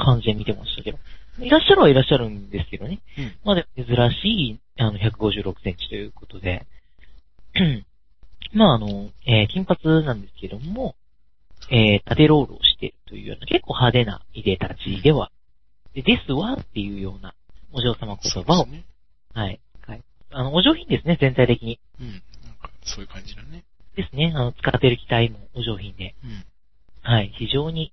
[0.00, 0.98] 感じで見てましたけど。
[1.38, 3.00] いらっしゃるはいらっしゃるんですけどね。
[3.18, 3.34] うん。
[3.44, 6.66] まあでも珍しい、あの、156センチということで。
[8.52, 10.96] まああの、えー金髪なんですけども、
[11.70, 15.30] えー縦ロールをしているというような、結構派手ないでたちでは、
[15.94, 17.34] で、ですわっていうような、
[17.72, 18.84] お嬢様言葉を、ね。
[19.34, 20.02] はい、はい。
[20.30, 21.78] あの、お上品ですね、全体的に。
[22.00, 22.10] うん。
[22.10, 22.20] なん
[22.60, 23.64] か、そういう感じだね。
[23.96, 24.32] ですね。
[24.34, 26.14] あの、使っている機体もお上品で。
[26.24, 26.44] うん。
[27.02, 27.92] はい、非常に、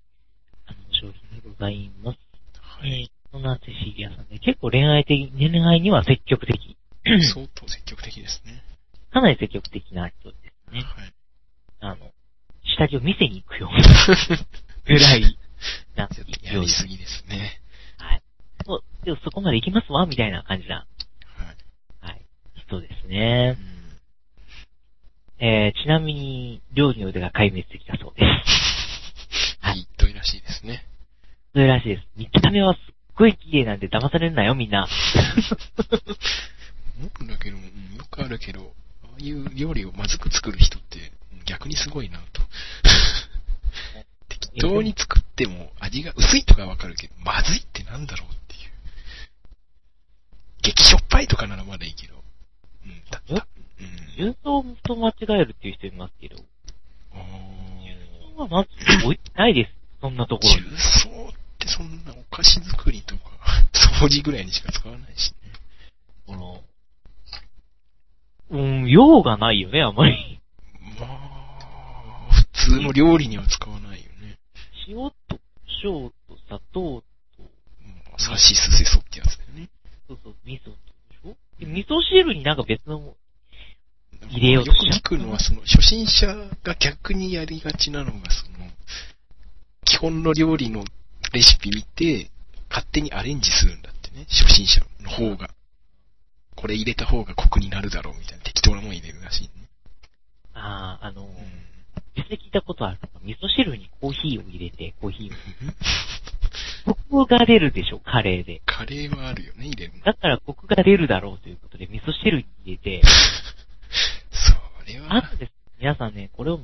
[1.02, 2.20] あの、お上品でございます。
[2.62, 3.02] はい。
[3.02, 6.78] えー、そんなセシリアさんで、結構恋愛的、恋愛には積極的。
[7.34, 8.64] 相当積極的ですね。
[9.12, 10.36] かなり積極的な人で
[10.68, 10.82] すね。
[10.82, 11.14] はい。
[11.80, 12.12] あの、
[12.64, 13.88] 下着を見せに行くような
[14.86, 15.22] ぐらい
[15.96, 16.10] な
[16.44, 17.62] やりすぎですね。
[17.98, 18.22] はい。
[18.66, 22.12] そう、でもそこまで行きますわ、みたいな感じな、はい。
[22.12, 22.22] はい、
[22.56, 23.52] 人ですうね。
[23.52, 23.58] ん。
[25.40, 28.67] えー、ちなみに、料理の腕が壊滅的だそうです。
[30.08, 30.86] はいらしいですね。
[31.52, 32.08] それらしいです。
[32.16, 32.80] 見た目はすっ
[33.18, 34.88] ごい綺麗なんで騙されるなよ、みんな。
[36.98, 37.64] 思うんだけど、うん
[37.98, 38.72] よくあるけど、
[39.04, 41.12] ああいう料理をまずく作る人って
[41.46, 42.42] 逆にすごいなと。
[44.30, 48.72] 適当に作っても味が薄いとかわかるけど、まずいってなんだろうっていう。
[50.62, 52.24] 激しょっぱいとかならまだいいけど。
[52.86, 53.48] うん、だった。
[53.80, 54.26] うん。
[54.26, 56.38] 重曹と間違えるっていう人いますけど、
[57.12, 57.58] あー
[58.48, 58.70] まず
[59.04, 59.77] 置いてないです。
[60.02, 60.78] そんなところ重に。
[60.78, 63.24] 曹ってそんなお菓子作りとか、
[64.02, 65.52] 掃除ぐらいにしか使わないしね。
[66.28, 66.64] この、
[68.50, 70.40] うん、用がないよね、あんまり。
[71.00, 74.38] まあ、普通の料理には使わないよね。
[74.88, 74.96] 塩
[75.28, 75.40] と、
[75.84, 77.04] 塩と砂糖と、
[77.82, 79.70] まあさしすせそってやつだよね。
[80.08, 81.36] そうそう、味噌とでしょ？
[81.60, 83.16] で味噌汁になんか別の、
[84.30, 86.28] 入れようとよく聞くのは、その、初心者
[86.64, 88.57] が逆にやりがちなのが、その、
[89.88, 90.84] 基本の料理の
[91.34, 92.30] レシピ見て、
[92.70, 95.50] 勝手にアレンジするんだってね、初心者の方が。
[96.56, 99.70] これ入れた方がコクになるだろうみたいな適当なもん入れるらしいね。
[100.54, 101.30] ああ、あの、うん。
[102.18, 106.96] 実際聞いたことある味噌汁にコーヒーを入れて、コーヒーを。
[107.10, 108.62] コクが出るでしょ、カレーで。
[108.66, 110.04] カレーはあるよね、入れるの。
[110.04, 113.02] だからコクが出るだろうということで、味噌汁に入れて、
[114.32, 115.52] それは、あとです。
[115.80, 116.60] 皆さんね、これを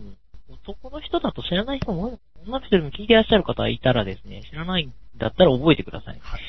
[0.50, 6.20] 男の人だと知らない人も、女の人でも聞いてらっしゃる方いたらですね、知らないんだったら覚えてください。
[6.22, 6.42] はい。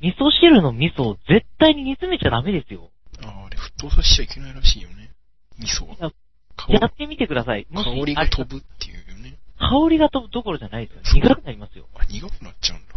[0.00, 2.90] 味噌汁の味噌を絶対に煮詰めちゃダメですよ。
[3.22, 5.10] ああ、あれ沸騰させちゃいけないらしいよね。
[5.58, 6.12] 味噌は。
[6.56, 7.66] 香やってみてください。
[7.72, 9.38] 香りが飛ぶっていうよね。
[9.58, 11.22] 香りが飛ぶどころじゃないですよ。
[11.22, 11.86] 苦くなりますよ。
[11.94, 12.94] あ、苦くなっちゃうんだ。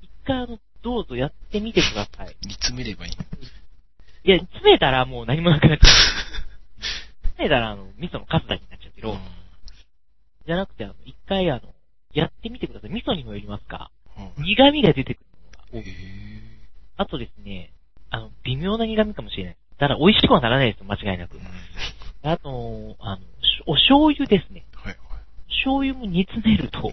[0.00, 2.36] 一回あの、どうぞやってみてください。
[2.42, 3.24] 煮詰めればいいの。
[4.22, 5.90] いや、詰めたらもう何もなくなっちゃう。
[7.40, 9.16] 詰めたらあの、味噌のカスだけになっちゃうけど、
[10.46, 11.74] じゃなくてあの、一回あの、
[12.12, 12.90] やってみてください。
[12.90, 15.26] 味噌にもよりますかはい苦味が出てくる
[15.74, 15.88] のへが。
[16.96, 17.72] あとですね、
[18.10, 19.56] あの、微妙な苦味かもしれない。
[19.78, 21.42] ただ、美味しくはならないですよ、間違いなくうん。。
[22.22, 24.66] あと、あの、しお醤油ですね。
[24.74, 24.96] はいはい。
[25.48, 26.92] 醤油も煮詰めると、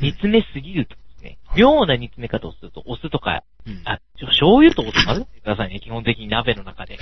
[0.00, 3.82] 煮詰めすぎるとですね、妙な煮詰め方をすると、お酢とか、うん。
[3.84, 6.98] あ、醤油とお酢混ぜてくださいね、基本的に鍋の中で。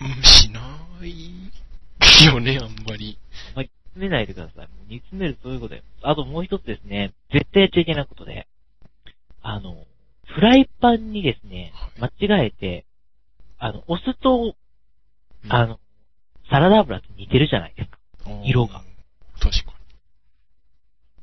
[0.00, 0.60] うん、しな
[1.02, 3.18] いよね、あんまり。
[3.50, 4.68] あんまり煮詰めないでください。
[4.88, 5.82] 煮詰めるとそういうことで。
[6.02, 8.46] あともう一つですね、絶対やっちゃいけないことで、
[9.42, 9.84] あの、
[10.34, 12.86] フライパンにですね、間違えて、
[13.58, 14.54] あの、お酢と、
[15.48, 15.78] あの、
[16.50, 17.98] サラダ油と似てるじゃないですか。
[18.28, 18.82] の色が。
[19.40, 19.72] 確か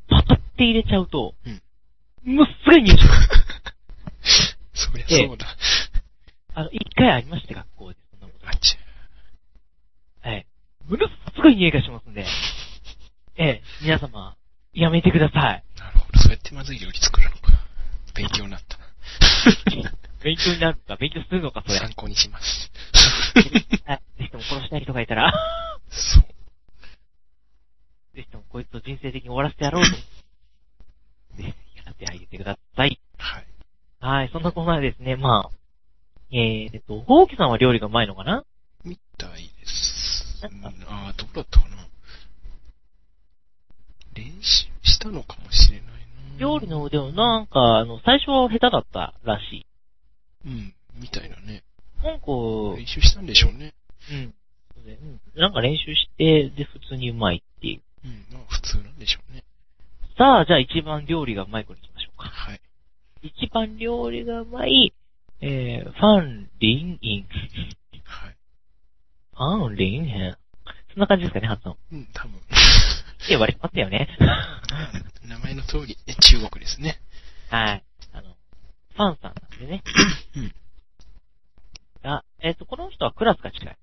[0.10, 1.62] パパって入れちゃうと、うん
[2.26, 2.98] もうすごい匂い。
[4.74, 5.48] そりゃそうだ。
[6.54, 10.30] あの、一回ありまして、学校で、そんなことあっちゃ。
[10.30, 10.46] はい。
[10.90, 12.26] ものすごい匂いがしますんで、
[13.38, 14.36] ええ、皆様、
[14.74, 15.64] やめてください。
[15.78, 16.20] なるほど。
[16.20, 17.54] そうやってまずい料理作るのか。
[18.16, 18.86] 勉強になったな。
[20.24, 21.78] 勉強になるのか、勉強するのか、それ。
[21.78, 22.72] 参考にします。
[23.86, 24.02] はい。
[24.18, 25.32] ぜひとも殺したい人がいたら、
[25.90, 26.24] そう。
[28.16, 29.92] ぜひともこいつを人生的に終わらせてやろうと。
[29.92, 30.00] ぜ
[31.38, 31.44] ひ、
[31.86, 33.00] やってあげてください。
[33.20, 33.46] はい。
[34.00, 35.52] はい、そんなこんなでですね、まあ、
[36.32, 38.44] えー、えっと、ほうきさんは料理がうまいのかな？
[38.84, 39.50] みたい
[40.88, 41.88] ああ、どうだったかな。
[44.16, 46.40] 練習したのかもしれないな。
[46.40, 49.66] 料理の腕をなんか、あの、最初は下手だったらしい。
[50.46, 51.64] うん、みたいなね。
[52.04, 52.28] なんか、
[52.78, 53.74] 練習したんでしょうね。
[54.12, 54.34] うん。
[54.76, 57.82] そうでうんなんか練習して、で、普通にうまいっていう。
[58.06, 59.44] うん、まあ普通なんでしょうね。
[60.18, 62.30] さあ、じゃあ一番料理がうまい子に行きましょうか。
[62.30, 62.62] はい。
[63.22, 64.94] 一番料理がうまい、
[65.42, 67.26] えー、ファン・リン・イン。
[69.40, 69.60] はい。
[69.60, 70.38] ファン・リン・ヘン。
[70.94, 71.78] そんな感じですかね、発音。
[71.92, 72.34] うん、多分。
[73.30, 74.08] 言われてますよね。
[75.24, 77.00] 名前の通り、え中国ですね。
[77.50, 77.84] はい。
[78.14, 78.36] あの、
[78.96, 79.84] ファンさんなんでね。
[80.36, 80.54] うん。
[82.04, 83.78] あ、えっ、と、この人はクラスが近い。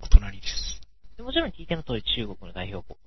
[0.00, 0.80] お隣です。
[1.16, 2.98] でもちろん聞いての通り中国の代表国。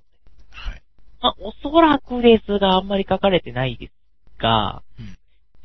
[0.50, 0.82] はい。
[1.20, 3.92] まあ、おそらくですが、あんまり書かれてないです
[4.38, 5.16] が、うん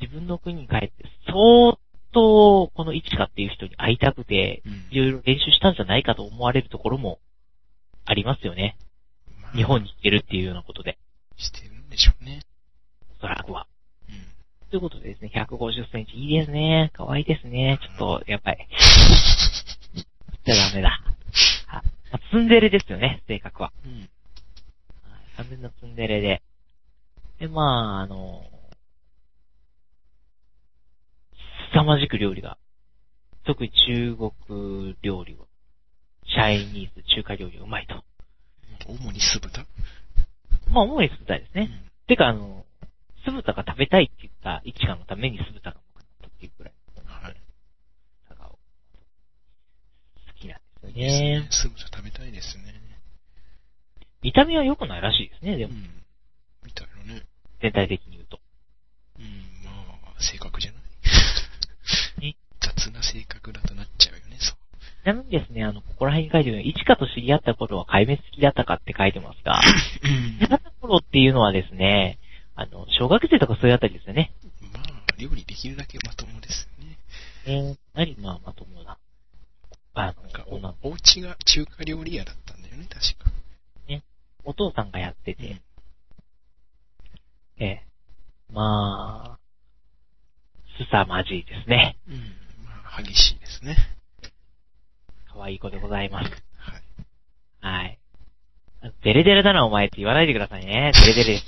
[0.01, 0.91] 自分の国に帰って、
[1.27, 1.77] 相
[2.11, 7.19] 当、このイチカっていう人に会いたくて、うんいろいろ練習したんじゃないかと思われるところも
[8.05, 8.77] ありますよね。
[9.41, 10.97] まあ日本に行けるっていうようなことで、
[11.37, 12.41] してるんでしょうね。
[13.17, 13.67] おそらくは。
[14.09, 14.69] うん。
[14.69, 16.91] ということでですね、150センチ、いいですね。
[16.93, 17.79] 可愛いですね。
[17.81, 18.57] ちょっと、やっぱり。
[19.95, 20.05] 言っ
[20.45, 20.99] ちゃダメだ。
[21.67, 21.81] あ
[22.31, 23.71] ツンデレですよね、性格は。
[23.85, 23.93] うん。
[23.93, 24.09] はい
[25.37, 26.41] 完全なツンデレで。
[27.39, 28.43] で、まあ、あの、
[31.71, 32.57] 凄まじく料理が、
[33.45, 35.45] 特に中国料理は、
[36.25, 38.03] チャイニーズ、中華料理がうまいと。
[38.87, 39.65] 主に酢豚？
[40.71, 41.69] まあ、主に酢豚ですね。
[41.71, 41.91] うん。
[42.07, 42.65] てか、あの、
[43.25, 46.73] 酢豚が食べたいって言った一家のために酢豚が多くなったっていうくらい、
[47.05, 47.35] はい。
[48.35, 48.57] 好
[50.39, 51.47] きなんですよねね。。
[51.51, 52.63] 酢豚食べたいですね。
[54.23, 56.03] 見た目は良くないらしいですね、でも、うん。
[56.65, 57.23] みたいなね。
[57.61, 58.39] 全体的に言うと。
[59.19, 59.25] うん、
[59.63, 59.71] ま
[60.17, 60.80] あ、性格じゃない？
[60.80, 60.80] え。
[62.81, 64.57] 雑な性格だとなっちゃうよね、そう。
[65.03, 69.59] ちなみにですね、あの、ここら辺に書いてるように、一家と知り合った頃は壊滅的だったかって書いてますが、
[70.03, 72.17] うん知らった頃っていうのはですね、
[72.55, 74.31] あの、小学生とかそういうあたりですよね。
[74.73, 76.97] まあ、料理できるだけまともですよね。
[77.45, 78.97] えー、何まあ、まともな。
[79.93, 83.31] あなんかお、お家が中華料理屋だったんだよね、確か。
[84.43, 85.61] お父さんがやってて、うん
[87.59, 87.83] ええ
[88.51, 89.39] まあ、
[90.77, 91.97] 凄まじいですね。
[92.07, 92.50] うん。
[92.91, 93.77] まあ、激しいですね。
[95.33, 96.29] 可愛い子でございます。
[97.61, 97.83] はい。
[97.83, 97.97] はい。
[99.03, 100.91] デレデレだなお前って言わないでくださいね。
[101.05, 101.45] デレデレです。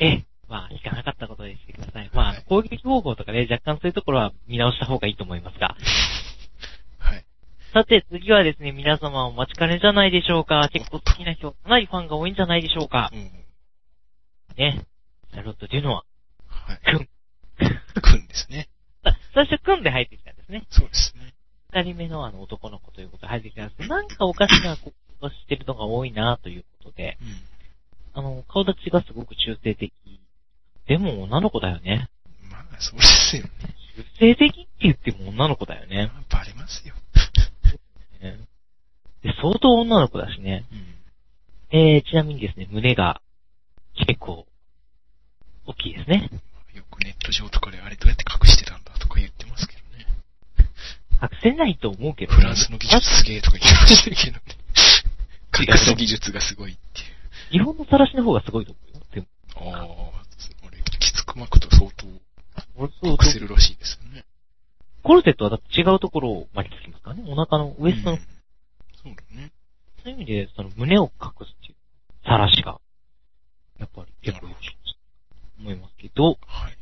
[0.00, 2.10] え え、まあ、聞かなかったことにしてください。
[2.12, 5.76] まあはい、攻撃方法とかね、若干そういうところは見直した方がいいと思いますが。
[6.98, 7.24] はい。
[7.72, 10.68] さて、次はですね、皆様お待ちかねじゃないでしょうか。
[10.72, 13.10] 結構好きな人、かなりファンが多いんじゃないでしょうか。
[13.12, 13.30] うん。
[14.56, 14.84] ね。
[15.32, 16.04] シャロットというのは、
[16.48, 16.78] はい。
[16.78, 17.08] くん。
[18.00, 18.68] くんですね。
[19.04, 20.64] さ最初、くんで入ってきたんですね。
[20.70, 21.34] そうですね。
[21.72, 27.42] 二人目のあの男の子ということで入ってきたんですけど、なんかおかしなことをしてるのが多いなということで、うん。
[28.14, 29.92] あの、顔立ちがすごく中性的。
[30.86, 32.08] でも女の子だよね。
[32.50, 33.50] まあ、そうですよね。
[33.96, 36.10] 中性的って言っても女の子だよね。
[36.12, 36.94] まあバレますよ。
[38.22, 38.38] ね
[39.22, 40.64] で、相当女の子だしね。
[40.72, 40.96] うん。
[41.78, 43.20] えー、ちなみにですね、胸が
[44.06, 44.46] 結構
[45.66, 46.30] 大きいですね。
[46.74, 50.06] よくネット上とかであれどうやって隠してたんだとか言ってますけどね。
[51.46, 52.38] 隠せないと思うけど、ね。
[52.38, 54.42] フランスの技術すげえとか言いましたけどね。
[55.58, 57.04] 隠す技術がすごいってい
[57.50, 57.52] う。
[57.52, 59.02] 日本の晒しの方がすごいと思うよ。
[59.12, 59.26] でも、
[59.72, 59.86] ああ、
[60.66, 62.06] 俺、きつく巻くと相当
[62.78, 62.90] 隠
[63.32, 64.24] せるらしいですよね。
[65.02, 67.24] コルセットはだって違うところを巻きつきますからね。
[67.28, 68.20] お腹のウエストの、うん
[69.02, 69.52] そうだね。
[70.02, 71.76] そういう意味で、その胸を隠すっていう、
[72.24, 72.80] 晒しが、
[73.78, 74.58] やっぱり結構いいと
[75.60, 76.75] 思いますけど、はい。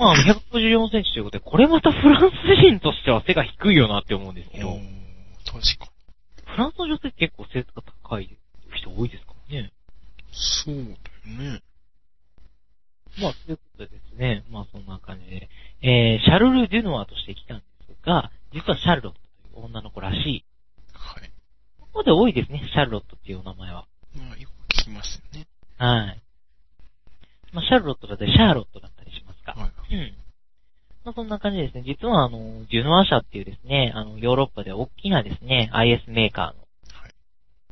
[0.00, 4.78] まあ、154センチということで、これまたフランス人としては背が低いよなって思うんですけど、
[5.44, 5.92] 確か
[6.46, 7.68] フランスの女性結構背が
[8.08, 8.38] 高い
[8.74, 9.62] 人多いですからね。
[9.62, 9.70] に。
[10.32, 11.62] そうだよね。
[13.20, 15.50] まあ、ということでですね、まあそんな感じで、
[15.82, 19.20] えー、シャルル・デュノワとして来たんですが、実はシャルロット
[19.52, 20.44] という女の子らしい。
[20.94, 21.30] はい。
[21.78, 23.86] ここで多いですね、シャルロットっていうお名前は。
[24.16, 25.46] まあ、よく聞きますよね。
[25.76, 26.22] はい。
[27.52, 28.99] まあ、シャルロットだったり、シャーロットだった
[29.54, 29.60] か。
[29.60, 29.94] はい。
[29.94, 30.14] うん。
[31.04, 31.82] まあ、そんな感じですね。
[31.86, 37.14] 実は、あの、ジュノア社っていうですね、あの、ヨーロッパで大きなですね、IS メーカーのはい。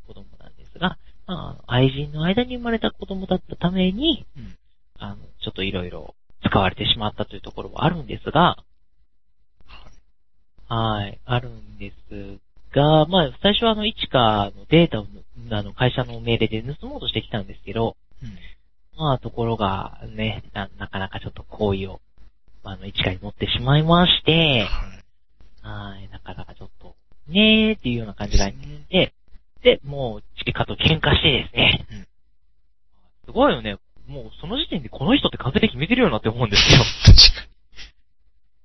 [0.07, 4.57] 子供なんですが、まあ、愛人の間に生まれた子供だったために、うん。
[4.99, 6.15] あの、ちょっといろいろ
[6.45, 8.57] 使われてしまったというところはあるんですが、
[10.71, 11.05] はい。
[11.05, 12.39] はい、あるんです
[12.75, 15.07] が、まあ、最初はあの、イチカのデータを、
[15.51, 18.31] あの、会社の命令で盗もうとしてきたんですけど、うん。
[18.99, 22.01] まあ、ところがね、ななかなかちょっと好意を、
[22.65, 24.67] あの、イチカに持ってしまいまして、
[25.63, 25.95] はい。
[25.95, 26.97] はい、なかなかちょっと、
[27.29, 28.69] ねーっていうような感じがありまね。
[28.69, 29.15] して、
[29.63, 32.09] で、もう、チキカと喧嘩してですね、うん
[33.29, 33.77] すごいよね。
[34.07, 36.81] もうその時点でこの人って完全に決めてるよなって思うんですよ。
[37.05, 37.47] 確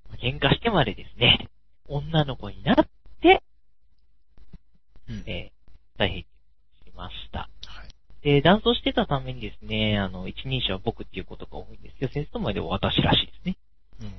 [0.09, 1.49] か喧嘩してまでですね、
[1.89, 2.75] 女の子になっ
[3.21, 3.43] て、
[5.09, 5.15] に。
[5.15, 5.23] うん。
[5.27, 6.27] えー、大変し
[6.95, 7.49] ました。
[8.23, 8.33] はい。
[8.35, 13.57] で、ダンスをしてたためにですね、あの、一人称は僕っていうことが多いんですけど、先生ともで私らしいですね。
[14.01, 14.13] うん。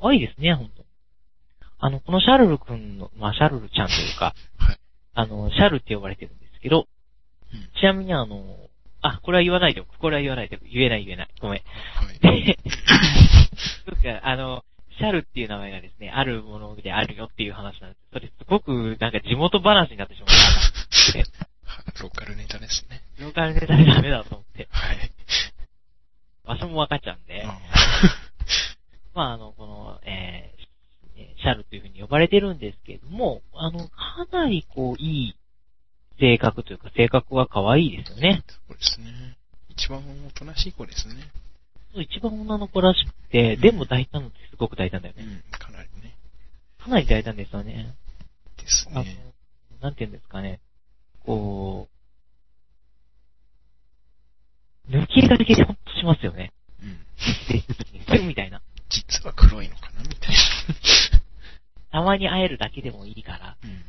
[0.00, 0.84] 可愛いですね、本当
[1.80, 4.78] あの、このシャルル君の、まあ、シャルルちゃんというか、はい。
[5.14, 6.88] あの、シャルって呼ばれてるんですけど、
[7.52, 7.60] うん。
[7.80, 8.68] ちなみにあの、
[9.00, 9.96] あ、これは言わないでおく。
[9.98, 10.64] これは言わないでおく。
[10.66, 11.28] 言えない言えない。
[11.40, 11.62] ごめん。
[11.62, 12.58] はい。
[14.02, 14.64] で、あの、
[14.98, 18.00] シャルっていう名前がですね、あるものであるよっていう話なんです。
[18.12, 21.38] それすごくなんか地元話になってしまった。
[21.92, 23.02] で、ローカルネタですね。
[23.18, 25.10] ローカルネタでダメだと思って、はい。
[26.44, 27.58] 場所も分かっちゃうんで、あ
[29.14, 30.58] まああの、この、えー
[31.40, 35.34] シャルというふうに呼ばれてるんですけれども、あの、かなりこう、いい
[36.20, 38.44] 性格というか、性格が可愛いですよね。
[38.68, 39.36] そうですね。
[39.68, 41.14] 一番おとなしい子ですね。
[41.94, 45.24] 一番女の子らしくて、でも大胆ってすごく大胆だよね。
[45.24, 45.58] うん。
[45.58, 46.16] かなりね。
[46.78, 47.94] かなり大胆ですよね。
[48.56, 49.16] ですね。、
[49.80, 50.60] なんて言うんですかね。
[51.28, 51.88] こ
[54.88, 56.54] う、抜け駆けでほんとしますよね。
[56.82, 56.98] うん。
[58.06, 58.62] で、みたいな。
[58.88, 60.34] 実は黒いのかなみたい
[61.92, 63.56] たまに会えるだけでもいいから、な。
[63.62, 63.82] うん。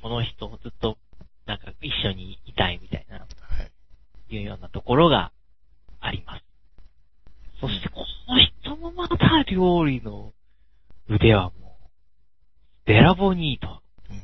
[0.00, 0.96] この人ずっと、
[1.44, 3.24] なんか一緒にいたいみたいな、は
[4.30, 4.34] い。
[4.34, 5.32] いうようなところが
[6.00, 6.44] あります。
[7.60, 10.32] そしてこの人もまた料理の
[11.10, 11.76] 腕はも
[12.86, 13.82] う、ベラボニーと。
[14.10, 14.16] うん。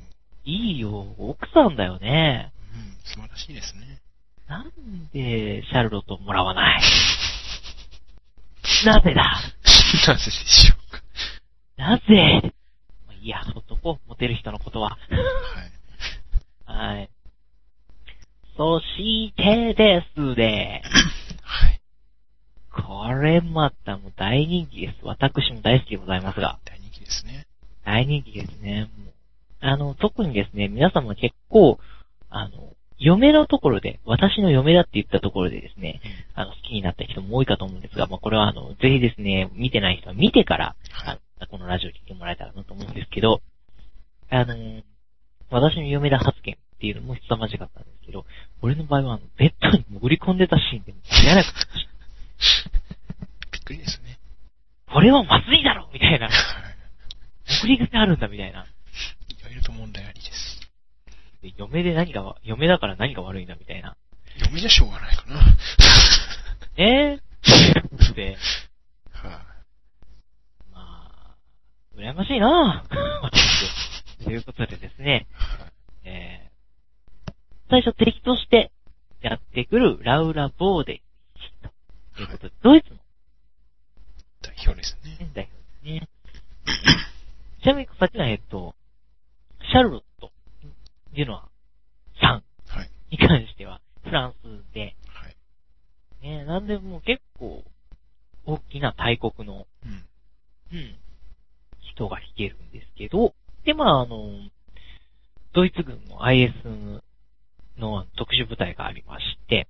[0.51, 2.51] いいよ、奥さんだよね。
[2.73, 2.97] うん。
[3.05, 4.01] 素晴らしいですね。
[4.49, 4.73] なん
[5.13, 6.83] で、シャルロットをもらわない？
[8.85, 9.41] なぜだ？
[10.09, 11.03] なぜでしょうか。
[11.77, 12.53] なぜ？
[13.07, 14.99] まあいいや、ほっとこう、モテる人のことは。
[16.67, 16.97] はい。
[16.97, 17.11] はい。
[18.57, 20.83] そしてですね、
[21.43, 21.81] はい。
[22.71, 24.99] これまたもう大人気です。
[25.03, 27.47] 私も大好きでございますが、大人気ですね。
[27.85, 28.89] 大人気ですね。
[29.61, 31.79] あの、特にですね、皆様結構、
[32.35, 36.01] あの、嫁のところで、私の嫁だって言ったところでですね、
[36.35, 41.21] あの、好きになった人も多いかと思うんですが、まあ、これはあの、ぜひですね、見てない人は見てから、はい。
[41.41, 43.41] あこのラジオ聞いてもらえたらなと思うんですけど、
[44.31, 44.83] あのー
[45.53, 48.25] 私の嫁だ発言っていうのも凄まじかったんですけど、
[48.63, 51.87] 俺の場合はあの、ベッドに潜り込んでたシーンで嫌なくなったし
[53.53, 54.19] びっくりですね。
[54.91, 56.29] これはまずいだろみたいな。
[56.29, 56.35] はい。
[57.45, 58.65] 潜り癖あるんだみたいな。
[58.65, 60.52] いろいろと問題ありです。
[61.43, 63.97] で嫁で何がわ、嫁だから何が悪いんだみたいな。
[64.47, 65.41] 嫁じゃしょうがないかな。
[66.79, 68.37] えぇ、で、
[69.11, 69.45] は
[70.73, 71.37] まあ、
[71.97, 74.25] 羨ましいなぁ。
[74.25, 75.27] ということでですね、
[76.05, 77.33] えー、
[77.69, 78.71] 最初敵として
[79.21, 81.03] やってくるラウラ・ボーデ
[82.15, 83.01] ということで、ドイツのい。
[84.43, 85.31] 代表ですね。
[85.35, 86.09] 代表ですね。
[87.63, 88.77] ちなみにさっきのえっと、
[89.73, 90.03] シャルロッ
[91.13, 91.49] トっていうのは
[92.21, 92.91] さんはい。
[93.11, 95.37] に関してはフランスで、はい。
[96.23, 97.63] ね、なんでもう結構
[98.45, 100.05] 大きな大国の、うん。
[100.73, 100.97] うん、
[101.95, 103.35] 人が弾けるんですけど、
[103.65, 104.31] で、まああの、
[105.53, 106.53] ドイツ軍の IS
[107.77, 109.69] の特殊部隊がありまして、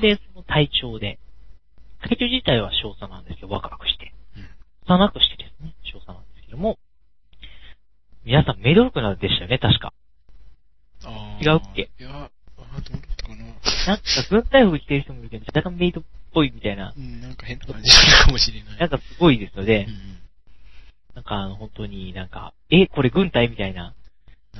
[0.00, 1.18] で、その隊長で、
[2.02, 4.12] 隊長自体は少佐なんですけど、若くして。
[4.36, 4.94] うん。
[4.94, 6.78] 幼くしてですね、少佐なんですけども、
[8.24, 9.94] 皆さんメドルクなんでしたよね、確か。
[11.04, 11.90] あ違うっけ？
[11.98, 13.44] いや、あーどうだったかな。
[13.44, 18.78] なんか軍隊服着てる人もいるけど、若干メイドっぽいみたいな、うん、なんか変な感じだったかもしれない。
[18.78, 20.18] なんかすごいですのでう、ん。
[21.14, 23.94] なんかあの本当になんか、え、これ軍隊みたいな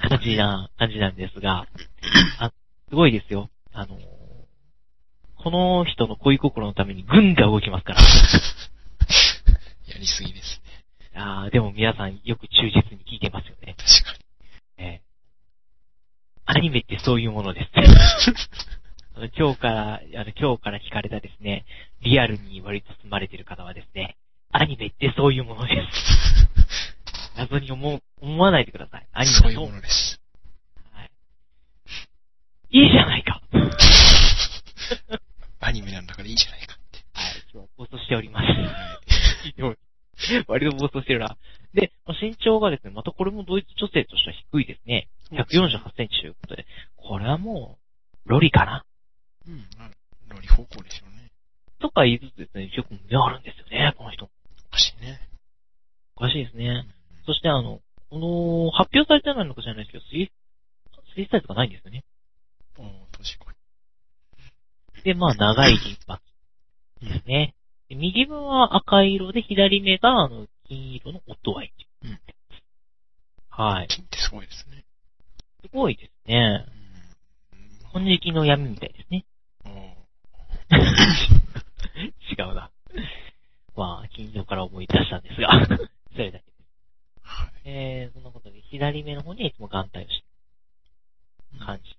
[0.08, 1.66] 感じな、感じなんですが、
[2.38, 2.52] あ、
[2.88, 3.48] すごいですよ。
[3.72, 3.98] あの、
[5.36, 8.00] この人の恋心のために軍が動きますから。
[9.86, 10.84] やりすぎですね。
[11.16, 13.74] あーでも皆さんよく忠実に聞いてますよね。
[13.78, 14.23] 確かに。
[16.46, 17.70] えーアニメってそういうものです。
[19.38, 21.64] 今日から、あの、今日から聞かれたですね、
[22.02, 24.16] リアルに割と住まれている方はですね、
[24.52, 26.48] アニメってそういうものです。
[27.36, 29.06] 謎に思う、思わないでください。
[29.12, 30.20] アニメそういうものです。
[30.92, 31.10] はい。
[32.70, 33.40] いいじゃないか。
[35.60, 36.98] アニメなんだからいいじゃないかって。
[37.14, 38.46] はい、今日は暴走しております。
[39.62, 39.76] はい。
[40.46, 41.38] 割と暴走してるな。
[41.74, 45.08] で、まあ身長がですね、またこれもドイツ女性としては低いですね。
[45.32, 46.66] 148センチということで、
[46.96, 47.78] これはも
[48.26, 48.84] う、ロリかな？
[49.46, 49.90] うん、まあ、
[50.28, 51.30] ロリ方向でしょうね。
[51.80, 54.24] とか言いつつですね、結構胸あるんですよね、この人。
[54.24, 54.28] お
[54.70, 55.20] かしいね。
[56.16, 57.24] おかしいですねうん。
[57.26, 60.30] そしてあの、この、発表されてないのかじゃないですけど、スリー、
[61.12, 62.04] スリーサイズがないんですよね。
[62.78, 63.54] おー確か
[65.04, 66.20] で、まあ、長い銀髪
[67.02, 67.08] に。
[67.08, 67.54] ですね。
[67.88, 72.08] で右分は赤色で、左目が、あの、金色のオットワイン。
[72.08, 72.20] うん
[73.50, 73.88] はい。
[73.88, 74.84] 金ってすごいですね。
[75.62, 76.66] すごいですね。
[77.94, 78.02] うん。
[78.02, 79.24] 金色の闇みたいですね。
[82.38, 82.70] 違うな。
[83.76, 85.50] まあ、金色から思い出したんですが、
[86.12, 86.64] それだけです。
[87.22, 87.52] はい。
[87.64, 90.24] えー、そんなことで、左目の方にはいつも眼帯をして
[91.58, 91.98] る感じです。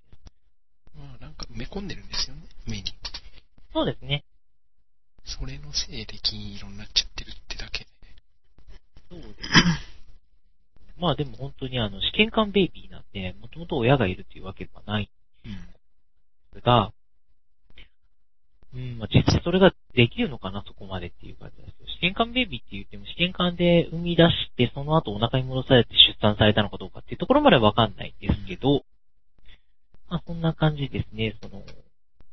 [0.96, 2.84] まあ、なんか埋め込んでるんですよね、目に。
[3.74, 4.24] そうですね。
[5.26, 7.95] それのせいで金色になっちゃってるってだけで。
[9.10, 9.96] そうです。
[10.98, 15.10] まあでも本当にあの、試験管ベイビーなんで、もともと親がいるというわけではない
[15.46, 15.52] うん。
[15.52, 15.58] で
[16.54, 16.92] すが、
[18.74, 21.76] うん、まあ実際それができるのかな、そこまでっていう感じです。
[21.98, 28.84] 試験管ベイビーって言っても、試験管で生み出して、その後お腹に戻されて出産されたのかどうかっていうところまではわかんないんですけど、
[30.10, 31.64] まあそんな感じですね、その、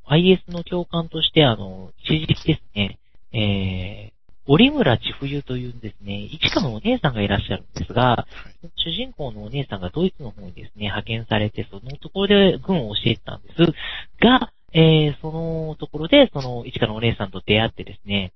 [0.04, 2.98] IS の教官として、あの、一時期ですね、
[3.32, 4.11] えー、
[4.46, 8.26] 折村千冬というですね、一家のお姉さんがいらっしゃるんですが、は
[8.64, 8.70] い。
[8.76, 13.72] 主人公のお姉さんがドイツの方にですね、派遣されて、そのところで軍を教えてたんです
[14.20, 18.32] が、えー、そのところで、その一家のお姉さんと出会ってですね、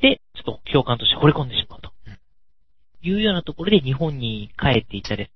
[0.00, 2.18] で、ちょっと教官として惚れ込んでしまうとうん。
[3.02, 5.30] いうようなところで日本に帰っていったです。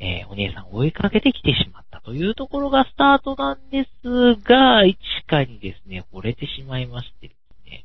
[0.00, 7.84] えー、お姉さんを追いかけてきてしまったというところがスタートなんですが、一家にですね、惚れてしまいましてですね。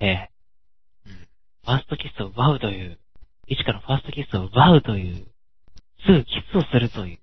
[0.00, 0.28] えん。
[1.64, 2.98] ファーストキスを奪うという、
[3.46, 5.26] 一からファーストキスを奪うという、
[6.04, 7.18] すぐキスをするという、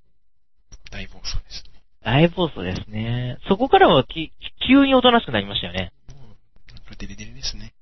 [0.92, 1.84] 大暴走ですね。
[2.04, 3.38] 大暴走ですね。
[3.48, 4.32] そこからはき
[4.68, 5.92] 急におとなしくなりましたよね。
[6.14, 7.74] もう、なんかデレデレですね。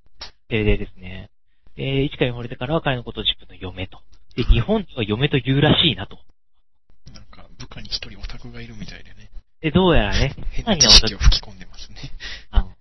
[0.49, 1.29] デレデレですね。
[1.75, 4.01] で、一からに惚れてからは彼のことを自分の嫁と。
[4.35, 6.19] で、日本には嫁と言うらしいなと。
[7.13, 9.31] なんか、部下に一人オタクがいるみたいでね。
[9.61, 11.97] で、どうやらね、変な知識を吹き込んでますね。
[12.49, 12.75] あの、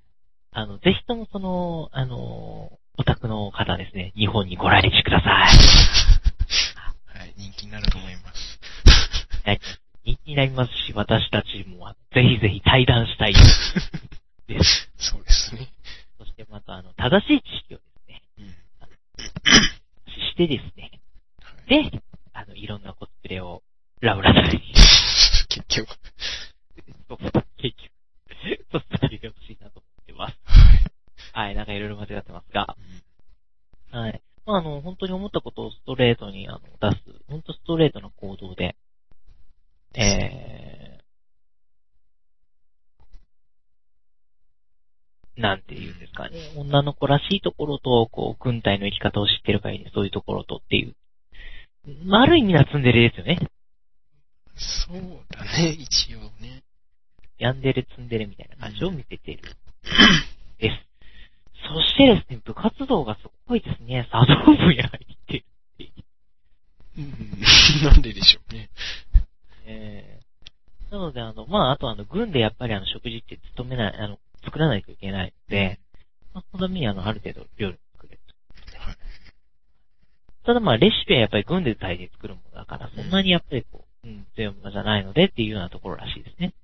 [0.53, 7.19] あの、ぜひともその、あの、オタクの方ですね、日本にご来日ください。
[7.19, 8.59] はい、人気になると思います。
[9.45, 9.61] はい
[10.03, 13.39] 人気になりますし、私たちも、ぜひぜひ対談したいで
[14.65, 14.91] す。
[14.99, 15.69] そうですね。
[16.19, 18.49] そしてまた、あの、正しい知識をですね、うん。
[18.49, 21.01] してですね、
[21.43, 23.63] はい、で、あの、いろんなコスプレを、
[24.01, 24.61] ラブラダに、
[25.49, 25.99] 結局。
[26.77, 27.91] 結局、
[28.73, 29.70] コスプレしてほしいな
[30.21, 30.39] ます。
[30.45, 31.47] はい。
[31.47, 33.11] はい、なんかいろいろ間違ってますが、うん
[33.93, 34.23] はい。
[34.47, 38.77] まあ、あの、本当に思ったことをストレートに、あの、出す、本当ストレートな行動で、
[39.95, 50.95] えー、なんていうんですかね、女の子らしいところと、こう、軍隊の生き方を知ってる限り、そういうところとっていう、
[52.05, 53.41] まあ、ある意味なツンデレですよね。
[54.57, 55.01] そう
[55.31, 56.63] だね、一応ね。
[57.39, 59.43] ヤンデレツンデレみたいな感じを見せている。
[60.59, 60.77] です。
[61.69, 65.93] そしてですね、部活動がすごいですね、茶道部に入ってるってい
[66.97, 66.99] う。
[66.99, 67.41] うん。
[67.85, 68.71] なんででしょうね。
[69.65, 70.21] えー
[70.91, 75.79] なので、あの、まあ、あとあの、軍でやっぱりあの、食事って務めない、あの、作らないといけないので、
[76.35, 78.21] まあ、そのためにあの、ある程度料理を作れる
[78.77, 78.97] はい。
[80.45, 86.55] ただまあ、レシピはやっぱり軍で大で作るものだから、そんなにやっぱりこう、うん、強いものじゃないのでっていうようなところらしいですね。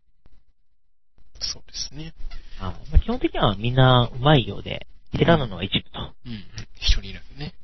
[1.38, 2.12] そうですね。
[2.58, 6.00] はいまあ、基本的にはみんなうまいようで、下手なのは一部と。
[6.26, 6.44] うん。
[6.74, 7.54] 一人いるね。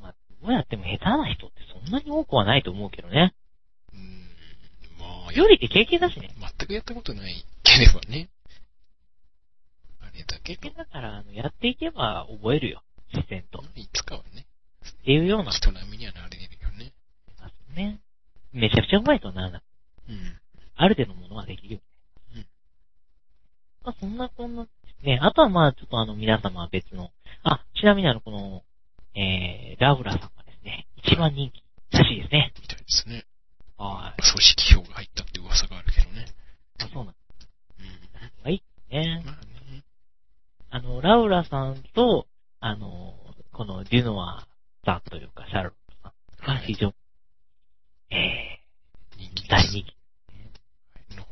[0.00, 3.34] まあ、どうやっても下手な人ってそんなに多くはないと思うけどね。
[3.92, 4.28] うん。
[4.98, 6.30] まあ、料理って経験だしね。
[6.38, 8.28] 全くやったことないければね。
[10.00, 12.82] あれだけど経験、だから、あの、やっていけば覚えるよ。
[13.12, 13.60] 自然と。
[13.60, 14.46] っいつかはね、
[15.04, 16.92] ていうような、人並みにはなれるよね。
[17.74, 18.00] ね。
[18.52, 19.68] めちゃくちゃうまいとならなくて
[20.10, 20.38] うん。
[20.76, 21.80] ある程度のものはできるよ。
[23.88, 24.70] うんまあ、そんなこんなで
[25.00, 25.18] すね。
[25.22, 27.10] あとはまあ、ちょっとあの、皆様は別の、
[27.42, 28.62] あ、ちなみにあの、この、
[29.14, 31.62] えー、ラウラさんはですね、一番人気
[31.96, 32.52] らしいですね。
[32.60, 33.24] みたいですね。
[33.78, 34.22] はい。
[34.22, 36.26] 組織票が入ったって噂があるけどね。
[36.80, 37.14] あ、そうなんうん。
[38.44, 38.62] はい。
[38.90, 39.22] ね。
[39.24, 39.84] まあね。
[40.70, 42.26] あの、ラウラさんと、
[42.60, 43.14] あの、
[43.52, 44.46] このデュノワ
[44.84, 46.94] さんというか、シャルロットさんが非常に、
[48.10, 49.48] えー、人気。
[49.48, 49.97] 大人気。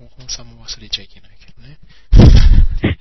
[0.00, 1.78] のほほんさんも忘れちゃいけないけどね。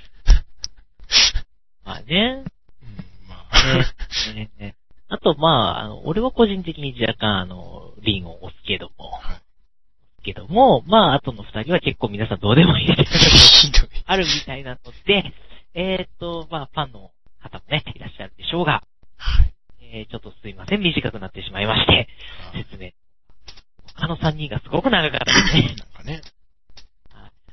[1.84, 2.44] まあね。
[2.82, 4.34] うん、まあ。
[4.34, 4.76] ねね
[5.08, 9.42] あと、まあ、あの、俺は個人的に若干、あの、リンを押すけども、はい。
[10.24, 13.90] けども、まあ、あとの二人は結構皆さんどうでもいいっていうのがひどい。
[14.06, 15.34] あるみたいなので、
[15.76, 18.84] えーっと、まあ、ファンの方もね、いらっしゃるでしょうが、
[19.18, 19.54] はい。
[19.82, 22.08] えー、ちょっとすいません、短くなってしまいまして、
[22.50, 22.92] あ説明。
[23.96, 25.76] 他の三人がすごく長かったですね。
[25.78, 26.22] なんかね。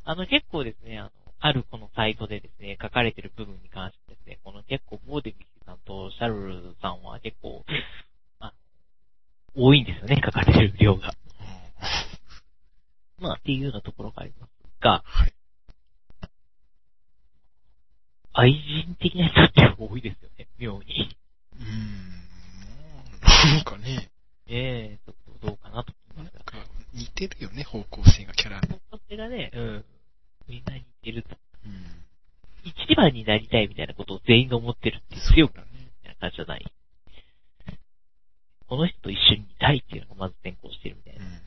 [0.05, 7.64] あの、結構ですね、あの、あるこのサイトでですね、書かれてる部分に関してですね、この結構、ボーデビキさんとシャルルさんは結構、
[8.40, 8.53] あ
[9.55, 11.09] 多いんですよね、書かれてる量が。
[11.09, 11.12] うん
[13.22, 14.50] まあ、っていうようなところがあります
[14.80, 15.32] が、はい。
[18.34, 21.16] 愛人的な人って多いですよね、妙に。
[21.55, 22.22] うーん。
[23.55, 24.11] なんかね、
[24.46, 26.62] ええちょっとどうかなと思ないんますが。
[26.62, 28.61] か似てるよね、方向性がキャラ。
[28.61, 29.84] それがね、うん。
[30.49, 31.36] みんな似てると。
[31.66, 32.03] うん。
[32.64, 35.62] 一番になりたいみたいなことを全員が思ってるって強くな
[36.20, 36.72] 感じじゃない。
[38.68, 41.24] この人と一緒にいたいっていうのがまず先行してるみたいな。
[41.24, 41.43] うん。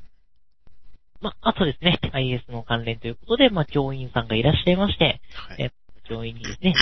[1.22, 5.64] まあ、あとですね、IS の関連ということで、まあ、教員さんがいらっしゃいまして、はい。
[5.64, 5.72] え
[6.08, 6.74] 教員にですね、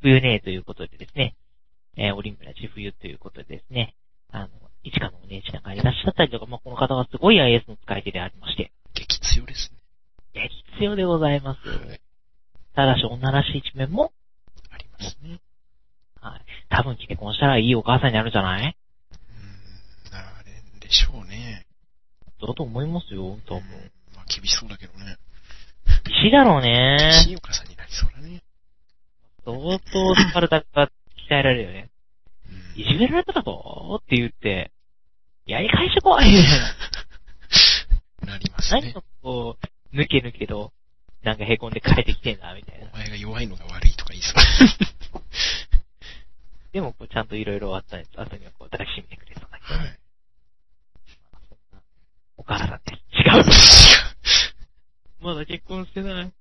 [0.00, 1.36] 冬ねということでですね、
[1.96, 3.94] えー、オリンピア千冬ということでですね、
[4.32, 4.48] あの、
[4.82, 9.78] 一花のお姉ちゃんがいらっしゃったりとか、まあ、この方はすごい IS の使い手でありまして、激強ですね。
[10.34, 11.68] いや、必要でございます。
[11.68, 12.00] はい。
[12.74, 14.12] ただし、女らしい一面も、
[14.70, 15.40] ありますね。
[16.20, 16.40] はい。
[16.68, 18.76] 多分結婚したらいいお母さんになるんじゃない？
[20.08, 20.10] うん。
[20.10, 21.66] なれんでしょうね。
[22.40, 23.58] だと思いますよ、多分。
[23.58, 23.62] うん
[24.14, 25.16] まあ厳しそうだけどね。
[26.22, 26.98] 石だろうね。
[27.24, 28.42] 新岡さんになりそうだね。
[29.44, 30.90] 相当スパルタが鍛
[31.30, 31.90] えられるよね。
[32.48, 34.72] うんいじめられただとって言って、
[35.46, 36.24] やり返してこい。
[38.26, 39.02] なりますね何か。
[39.22, 40.72] こう、抜け抜けと、
[41.22, 42.96] なんか凹んで帰ってきてんだ、みたいなお。
[42.96, 45.22] 前が弱いのが悪いとか言いそう。
[46.72, 49.58] でも、こう、ちゃんといろいろあったやつ、後にはこう、抱きしめてくれそうな。
[49.58, 49.98] はい。
[52.36, 53.02] お母さんです。
[53.16, 53.44] 違う。
[55.24, 56.32] まだ結婚してない。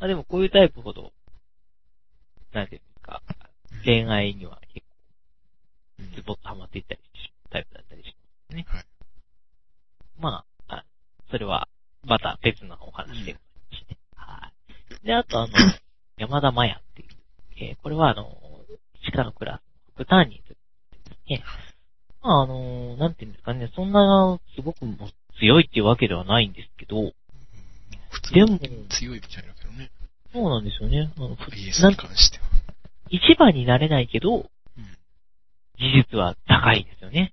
[0.00, 1.12] あ、でもこういうタイプほど、
[2.52, 3.22] なんていうんですか、
[3.84, 4.84] 恋愛には結
[5.98, 7.00] うん構、ズボッとハマっていったり
[7.50, 8.12] タイプだったりしま
[8.50, 8.64] すね。
[8.68, 8.84] はい。
[10.18, 10.44] まあ、あ
[11.30, 11.68] それは、
[12.04, 13.98] また別のお話でございまして。
[14.14, 14.52] は
[15.02, 15.06] い。
[15.06, 15.52] で、あとあの、
[16.18, 17.08] 山田麻也っていう、
[17.56, 18.36] えーこれはあの、
[19.04, 20.60] 地下のクラスの副担任というこ
[21.04, 21.44] とでですね。
[22.22, 27.12] まああの、なんていうんですかね、そんな、すごくもう強いっていうわけではないんですけど、
[28.10, 29.90] 普通でもに強いみたいだけどね。
[30.32, 31.12] そうなんですよね。
[31.16, 32.44] あの、ふ IS に関しては。
[33.08, 34.46] 一番になれないけど、うん。
[35.78, 37.32] 技術は高いですよね。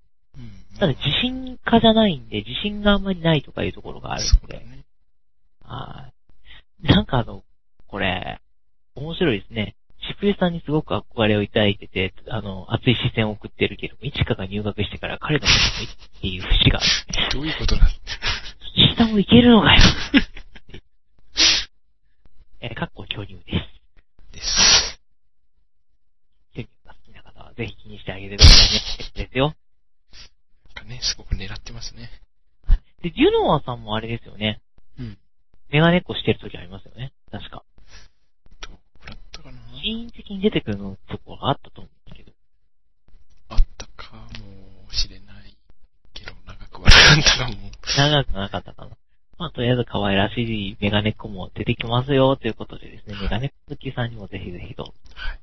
[0.78, 0.80] うん。
[0.80, 4.66] ただ自信家じゃないんで、自信があんまりないとかいうところがあるんで。
[5.64, 6.12] は
[6.84, 6.88] い。
[6.88, 7.44] なんかあの、
[7.88, 8.40] これ、
[8.96, 9.76] 面白いですね。
[10.22, 15.90] 渋江さんにすごく憧れを抱いてて、あの、熱い視線を送ってるけども、いちかが入学してから彼のこともいいっ
[16.22, 16.88] ていう節がある。
[17.34, 17.88] どういうことだ
[18.96, 19.82] 下もいけるのかよ。
[22.62, 24.34] えー、かっこ巨乳です。
[24.34, 25.00] です。
[26.56, 28.82] 巨乳が好きな方はぜひ気にしてあげてくださいね。
[29.16, 29.56] ですよ。
[30.88, 32.10] ね、すごく狙ってますね。
[33.04, 34.62] で、デュノワさんもあれですよね。
[35.00, 35.18] うん。
[35.70, 37.14] メガネっこしてる時ありますよね。
[37.32, 37.64] 確か。
[38.62, 39.58] どうだったかな？
[39.82, 42.36] シーン的に出てくるのところがあったと思うんですけど。
[43.50, 45.58] あったかもしれない
[46.14, 47.56] けど、長くはなかったかも。
[47.98, 48.98] 長くなかったかな。
[49.38, 54.94] まあ、とりあえず可愛らしいメガネっ子も出てきますよ、ということでですね、メガネっ子好きさんにもぜひぜひどうぞ。
[55.14, 55.40] はい。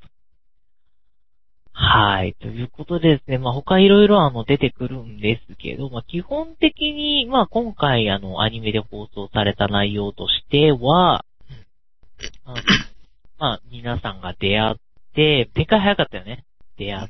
[1.76, 2.34] はい。
[2.40, 11.24] ということでですね、まあ、他いろいろあの出てくるんですけど、まあ、基本的に、まあ、今回あの、アニメで放送された内容としては、
[12.44, 12.56] あの
[13.38, 14.76] まあ、皆さんが出会っ
[15.14, 16.44] て、展開早かったよね。
[16.78, 17.08] 出会っ。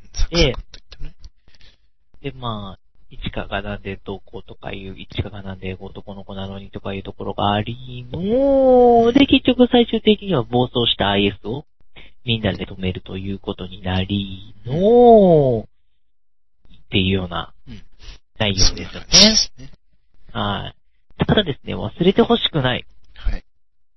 [2.22, 11.66] て、まあ、一花がなんでどうこうとかいう、一花がなんで男の子なのにとかいうところがありの、で、結局最終的には暴走した IS を
[12.24, 15.66] みんなで止めるということになりの、っ
[16.90, 17.82] ていうようなうん
[18.38, 19.06] 内容ですよね。
[19.10, 19.70] じですね。
[20.32, 20.74] は
[21.18, 21.24] い。
[21.26, 22.86] ただですね、忘れてほしくない。
[23.14, 23.44] はい。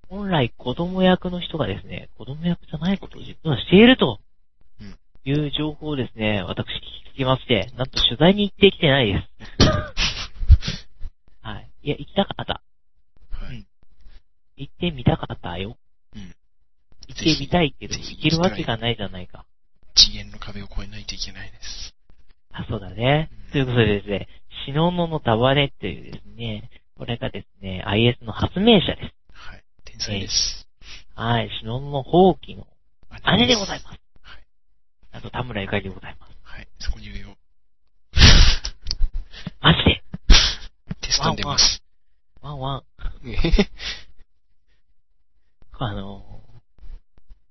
[0.08, 4.20] 本来子供役の人がですね、子供役じゃないことを実はしていると
[4.80, 6.66] うん、いう情報をですね、私
[7.14, 9.58] 聞きまして、なんと取材に行ってきてないです。
[11.88, 12.60] いや、行きたかった。
[13.30, 13.66] はい。
[14.58, 15.78] 行ってみたかったよ。
[17.08, 17.14] うん。
[17.14, 19.44] 行ってみたいけど、行けるわけがないじゃないか。
[19.94, 21.94] 次元の壁を越えないといけないです。
[22.52, 23.30] あ、そうだね。
[23.52, 24.28] ということでですね、
[24.66, 29.14] シノノの束ねっていうですね、これがですね、IS の発明者です。
[29.32, 29.64] はい。
[29.84, 30.68] 天才です。
[31.14, 32.66] はい、シノノの放棄の
[33.38, 33.98] 姉でございます。
[34.22, 34.44] はい。
[35.12, 36.32] あと、田村ゆかりでございます。
[36.42, 36.68] はい。
[36.78, 37.36] そこに言うよ。
[39.60, 40.02] マジで？
[41.00, 41.82] テストに出ます。
[42.40, 42.82] ワンワン。
[43.24, 43.70] えへへ
[45.80, 46.47] あのー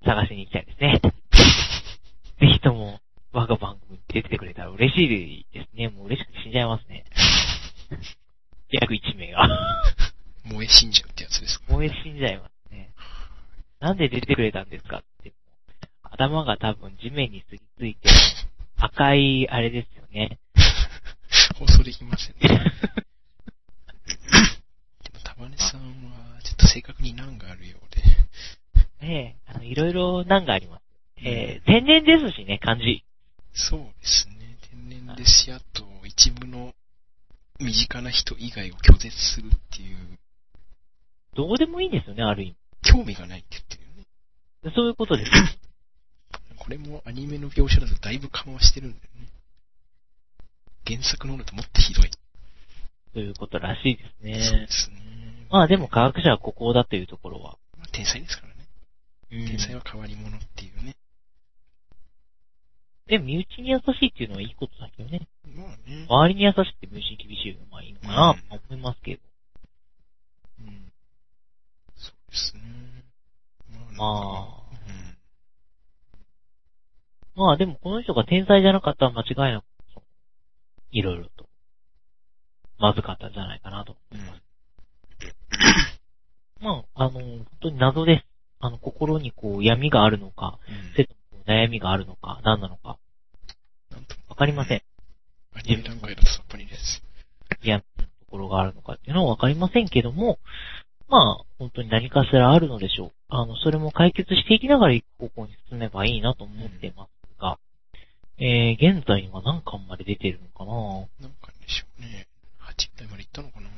[0.07, 1.01] 探しに行きたいですね。
[2.39, 3.01] ぜひとも、
[3.33, 5.89] 我が番組に出てくれたら嬉しいですね。
[5.89, 7.03] もう嬉しくて死んじゃいますね。
[8.71, 9.49] 約1名が。
[10.45, 11.73] 燃え死んじゃうってやつですか。
[11.73, 12.93] 燃え死んじゃいますね。
[13.81, 15.33] なんで出てくれたんですかって。
[16.03, 18.09] 頭が多分地面にすりついて、
[18.77, 20.39] 赤い、あれですよね。
[21.59, 22.47] 放送できませんね。
[25.03, 28.16] でも、玉根さんは、ちょっと正確に難があるようで。
[29.01, 30.83] ねえ、あの、いろいろ難があります。
[31.17, 33.03] えー、天然ですしね、漢字。
[33.53, 34.57] そうですね。
[34.69, 36.73] 天然ですし、あと、一部の
[37.59, 39.97] 身近な人以外を拒絶するっていう、
[41.35, 44.05] どうでもいいんですよね、ある意興味がないって言ってるよね。
[44.63, 44.75] 味。
[44.75, 45.31] そういうことです。
[46.57, 49.27] これもアニメの描写だとだいぶ緩和してるんだよね。
[50.85, 52.11] 原作の方だともっとひどい。
[53.13, 54.09] ということらしいです
[54.49, 54.67] そうでね。
[54.69, 55.47] すね。
[55.49, 57.57] まあでも科学者はここだというところは。
[57.77, 58.56] まあ天才ですからね。
[59.31, 60.95] うん天才は変わり者っていうね。
[63.07, 65.27] でも身内に優しいっていうのはいいことだけどね。
[65.45, 66.05] まあね。
[66.09, 69.21] 周りに優しくて身内に厳しいのはいいのかなと思いますけど。
[70.59, 70.91] うん。
[71.95, 72.61] そうですね。
[73.97, 74.63] まあ
[77.35, 77.45] うん。
[77.45, 80.03] まあでもこの人が天才じゃなかったら間違いなく、そう
[80.91, 81.47] いろいろと、
[82.77, 84.41] まずかったんじゃないかなと思います。
[86.59, 88.36] まあ、あの、本当に謎です。
[88.59, 90.59] あの、心にこう闇があるのか、
[90.97, 91.07] うん
[91.47, 92.97] 悩みがあるのか、何なのか、
[93.89, 94.81] なんともわかりません。
[95.53, 97.01] アニメ段階だとさっぱりです。
[97.63, 100.39] 闇のところがあるのかっていうのはわかりませんけども、
[101.07, 103.11] まあ、本当に何かしらあるのでしょう。
[103.29, 107.57] あの、それも解決していきながら行く方向に進めばいいなと思ってますが、
[108.39, 110.73] えー、現在には何巻まで出てるのかな？
[111.21, 112.27] なんかでしょうね。
[112.59, 113.69] 8回まで行ったのかな？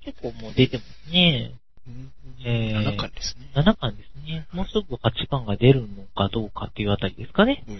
[0.00, 1.52] 結構もう出てますね。
[1.88, 2.12] うん。
[2.44, 3.50] えー7巻ですね。
[3.54, 4.46] 7巻ですね。
[4.52, 7.64] もうすぐ8巻が出るのかどうかっていうあたりですかね。
[7.66, 7.78] うん。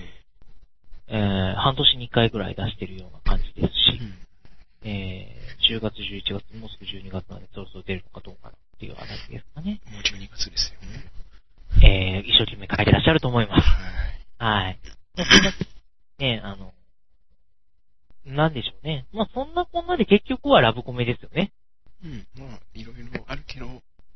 [1.11, 4.29] えー、半年に1回ぐらい出してるような感じですし、うん
[4.83, 9.81] えー、10月、11月、もうすぐ12月までそろそろ出るのかどうかっていうあたりですかね。
[9.91, 11.11] もう12月ですよね。
[11.83, 13.67] えー、一生懸命書いてらっしゃると思います。
[14.39, 14.79] はい。
[16.19, 16.73] ね、あの、
[18.25, 19.07] なんでしょうね。
[19.13, 21.53] まあ、そんなこんなで結局はラブコメですよね。
[22.05, 22.27] うん。
[22.39, 23.67] まあ、いろいろあるけど、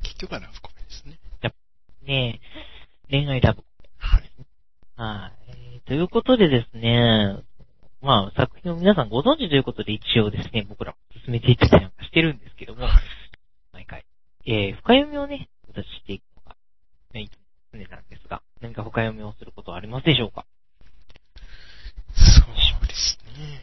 [0.02, 1.18] 結局はラブコメですね。
[2.04, 2.40] ね
[3.10, 3.66] 恋愛ラブコ
[3.98, 4.30] はい。
[4.38, 4.44] メ。
[4.96, 5.50] はい。
[5.50, 7.42] えーということでですね、
[8.00, 12.92] まあ、作品を皆さんご存知ということで一応ですね、僕らも進めていったりなんかしてるんですけども、はい。
[13.72, 14.04] 毎回。
[14.46, 16.56] えー、深読みをね、私していくのが、
[17.14, 17.28] ね、
[17.72, 20.46] 常なんですが、何か深読みをすることはありますでしょうか？
[22.14, 22.42] そ
[22.84, 23.60] うですね。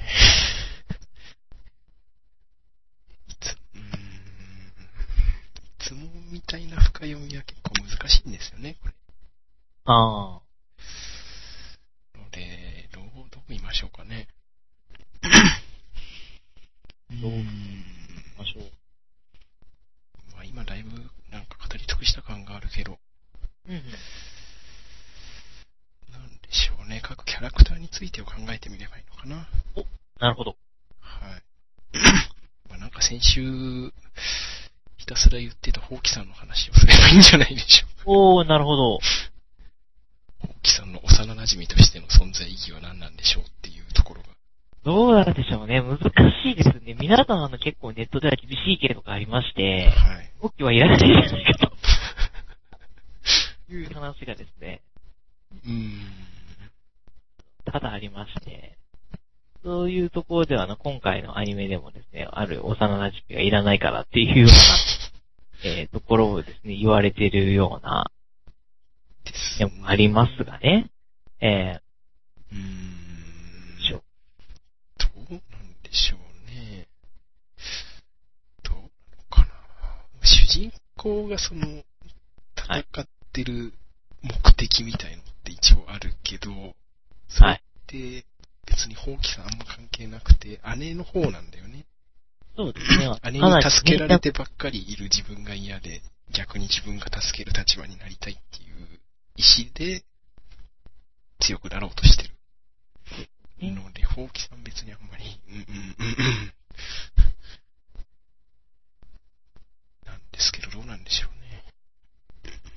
[3.29, 3.83] いつ、うーん。
[3.83, 3.87] い
[5.79, 5.99] つも
[6.39, 8.93] みたいな深読みは結構難しいんですよね、これ。
[9.83, 10.41] あの
[12.31, 14.29] で、どう、どう言いましょうかね。
[15.21, 15.27] ど
[17.27, 17.83] うーん
[18.37, 18.71] あ、ましょう。
[20.33, 20.91] まあ今だいぶ
[21.29, 22.99] なんか語り尽くした感があるけど、
[23.67, 23.81] うんうん。
[26.13, 27.01] なんでしょうね。
[27.03, 29.49] 各キャラクターについてを考えてみればいいのかな。
[30.21, 30.55] なるほど。
[31.01, 31.43] はい。
[32.69, 33.91] まあなんか先週、ひ
[35.09, 38.03] たすら言ってたホウキさんの話をすればいいんじゃないでしょうか。
[38.05, 38.99] おー、なるほど。
[38.99, 38.99] ホ
[40.43, 44.29] ウキさんの幼馴染としての存在意義は何なんでしょうっていうところが。
[44.83, 45.81] どうなんでしょうね。
[45.81, 46.95] 難しいですね。
[46.99, 50.31] 皆さんあの結構ネットでは厳しい系とかありまして、はい。
[50.39, 51.71] 国旗はいらないんじゃないか
[53.67, 54.81] という話がですね、
[55.65, 56.01] うーん。
[57.65, 58.78] 多々ありまして、
[59.63, 64.53] そういうところではあの、今回のアニメでもですね、ある幼馴染がいらないからっていうような、
[65.65, 68.11] えー、ところをですね、言われてるような、
[69.57, 70.89] でもありますがね。
[71.41, 71.79] え
[72.51, 74.03] うーんー、しょ
[74.97, 75.41] どうなん
[75.83, 76.87] でしょうね。
[78.63, 78.89] どうなの
[79.29, 79.47] かな。
[80.23, 81.83] 主人公がその、
[82.55, 83.73] 戦ってる
[84.21, 86.49] 目的みたいのって一応あるけど、
[87.27, 88.25] それって
[88.69, 91.85] 別に放棄さんあんま関係なくて、姉の方なんだよね。
[92.55, 93.09] そうですね。
[93.31, 96.01] 姉に助けられてばっかりいる自分が嫌で、
[96.31, 98.99] 逆に自分が助ける立場になりたいっていう
[99.35, 100.03] 意志で、
[101.39, 102.35] 強くなろうとしてる。
[103.61, 106.53] ねので、ほうきさん別にあんまり、うんうんうんうん。
[110.05, 111.63] なんですけど、どうなんでしょうね。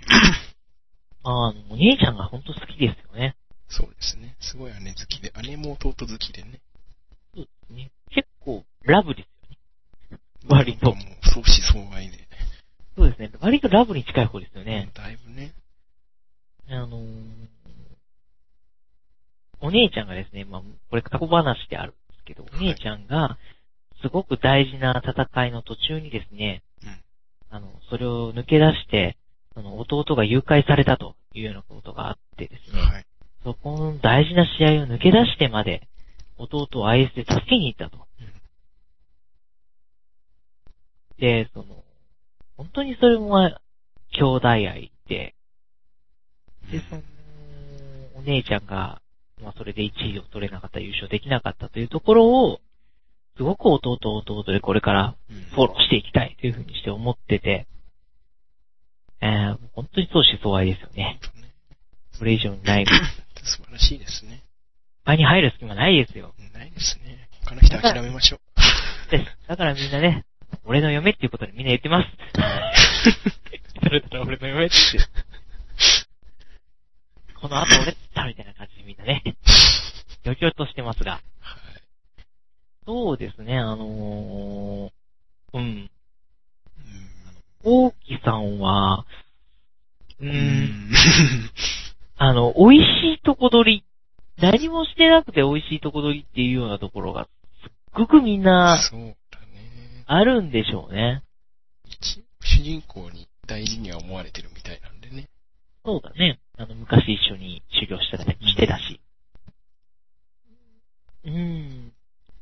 [1.24, 3.36] あの、お姉ちゃんが本当好きですよね。
[3.72, 4.36] そうですね。
[4.40, 6.60] すごい姉好きで、姉も弟好きでね。
[7.34, 7.90] そうですね。
[8.10, 10.18] 結構、ラブですよね。
[10.46, 12.28] 割ともう、相思相愛で。
[12.96, 13.30] そうですね。
[13.40, 14.90] 割とラブに近い方ですよね。
[14.92, 15.54] だいぶね。
[16.68, 17.48] あのー、
[19.62, 23.38] お姉ちゃんがですね、まあ、これ過去話であるんですけど、お姉ちゃんが、
[24.02, 27.02] すごく大事な戦いの途中にですね、うん
[27.48, 29.16] あの、それを抜け出して、
[29.54, 33.06] その弟が誘拐されたというようなことがあってですね、はい。
[33.44, 35.88] そこの大事な試合を抜け出してまで、
[36.38, 38.06] 弟を IS で助けに行ったと。
[41.18, 41.66] で、その、
[42.56, 43.38] 本当にそれも、
[44.14, 45.34] 兄弟愛で、
[46.70, 47.02] で、その、
[48.16, 49.00] お姉ちゃんが、
[49.42, 52.60] まあ、それで1位を取れなかった、優勝できなかったというところを、
[53.36, 57.66] すごく弟弟でこれからうんフォローしていきたいというふうにして思ってて、
[59.22, 61.18] えー、本当に相思相愛ですよね。
[61.22, 61.52] 本当ね
[62.12, 62.84] それ以上にない。
[63.42, 64.42] 素晴らしいですね。
[65.04, 66.34] 場に入る隙間ないですよ。
[66.54, 67.28] ないですね。
[67.44, 69.10] 他の人諦めましょう。
[69.10, 69.48] です。
[69.48, 70.24] だからみんなね、
[70.64, 72.08] 俺の嫁っていうことでみんな言ってます。
[73.82, 74.74] それたら俺の嫁って。
[77.40, 79.22] この後俺だみたいな感じでみんなね、
[80.24, 81.12] 余興としてますが。
[81.12, 81.22] はい。
[82.86, 85.62] そうですね、あのー、うん。
[85.62, 85.90] うん
[87.64, 89.06] 大木さんは、
[90.20, 91.41] うー、うんん。
[92.32, 92.88] あの、美味し
[93.20, 93.84] いとこ取り、
[94.40, 97.28] 何もしてなくて美味しいとこ取りっていうようなところが、
[97.62, 99.14] すっごくみんなそうだね。
[100.06, 101.22] あるんでしょうね。
[101.84, 105.28] 一応主人公に大事には思われてるみたいなんでね。
[105.84, 106.40] そうだね。
[106.56, 108.98] あの、昔一緒に修行したりしてたし。
[111.26, 111.92] うん。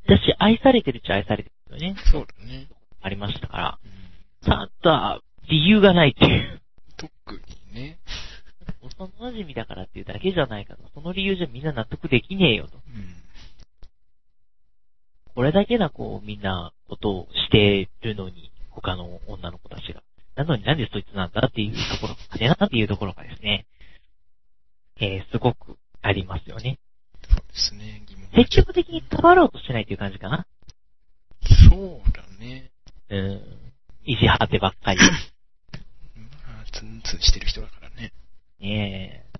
[0.07, 1.97] だし、愛されてるっちゃ愛されてるよね。
[2.13, 2.67] そうだね。
[3.01, 3.79] ありましたから。
[3.83, 3.91] うん
[4.43, 6.61] ただ、理由がないっていう。
[6.97, 7.41] 特
[7.75, 7.99] にね。
[9.05, 10.83] 幼馴染だからっていうだけじゃないかと。
[10.93, 12.77] その理由じゃみんな納得できねえよと。
[12.77, 12.81] うん。
[15.33, 20.03] これだけな、こう、みんな、ことをしてるのに、他の女の子たちが。
[20.35, 23.65] なのになんでそいつなんだっていうところが、ねなっていうところがですね、
[24.99, 26.79] えー、すごくありますよね。
[27.29, 28.03] そうですね。
[28.07, 30.45] 疑問が積極的に関わろうとしてないっていう感じかな。
[31.69, 32.71] そうだね。
[33.09, 33.41] うん。
[34.03, 34.99] 意地張ってばっかり。
[36.45, 37.80] まあ、ツンツンしてる人だから
[38.61, 38.67] ね。
[38.67, 39.31] ねえ。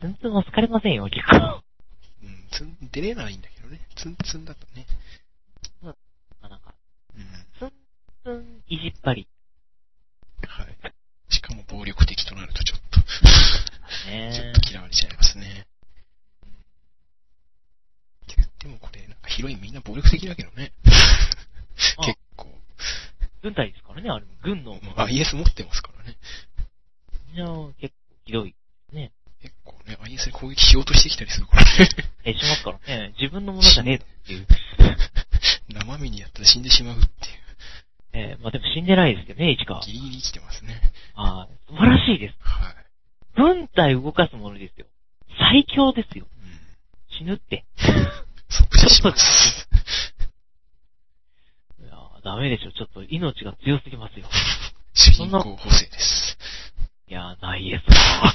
[0.00, 1.62] ツンツンも好かれませんよ、結構。
[2.22, 3.80] うん、ツン、出れないんだけどね。
[3.96, 4.86] ツンツンだとね。
[5.82, 5.94] ま
[6.42, 6.74] あなんか、
[7.16, 7.24] うん。
[7.58, 7.72] ツン
[8.24, 9.28] ツンいじっぱり。
[10.46, 10.76] はい。
[11.28, 13.00] しかも暴力的となるとちょっと、
[14.10, 15.66] ねちょっと嫌われちゃいますね。
[18.60, 20.72] でもこれ、なんかヒロインみんな暴力的だけどね。
[21.96, 22.46] あ結構。
[23.42, 24.32] 軍隊ですからね、あれも。
[24.42, 24.78] 軍の。
[24.96, 26.16] まあ IS 持ってますからね。
[27.32, 27.99] みんな結構
[28.30, 28.54] ひどい。
[29.42, 31.88] 結構ね、IS で攻撃しようとしてきたりするからね。
[32.24, 33.14] え、しますからね。
[33.18, 34.46] 自分のものじゃねえだっていう。
[35.72, 37.12] 生身にやったら死んでしまうっていう。
[38.12, 39.80] えーまあでも死んでないですけどね、市川。
[39.80, 40.92] ギリギリ生きてますね。
[41.14, 42.34] あー素晴らしいです。
[42.40, 42.74] はい。
[43.36, 44.86] 軍隊動かすものですよ。
[45.38, 46.26] 最強ですよ。
[46.30, 46.60] うん。
[47.18, 47.64] 死ぬって。
[48.50, 49.68] 即死します。
[51.80, 52.72] いやーダメでしょ。
[52.72, 54.28] ちょっと命が強すぎますよ。
[54.92, 56.36] 主人公補正です。
[57.10, 58.34] いやー、ないですわ。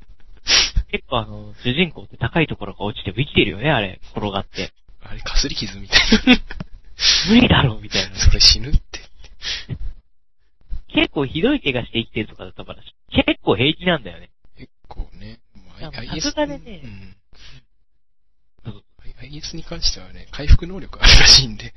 [0.90, 4.00] 結構あの、主人公って高いところが落ちても生きてるよね、あれ。
[4.12, 4.72] 転がって。
[5.02, 6.40] あれ、かすり傷みたいな。
[7.28, 8.16] 無理だろう、みたいな。
[8.16, 9.00] それ死ぬって。
[10.88, 14.30] 結構ひどい怪我して生きてるとかだったから、結構平気なんだよね。
[14.56, 15.40] 結構ね。
[15.78, 17.16] まあ、さ IS すがでねうん
[18.64, 18.84] そう。
[19.20, 21.74] IS に関してはね、回復能力あるらしいんで、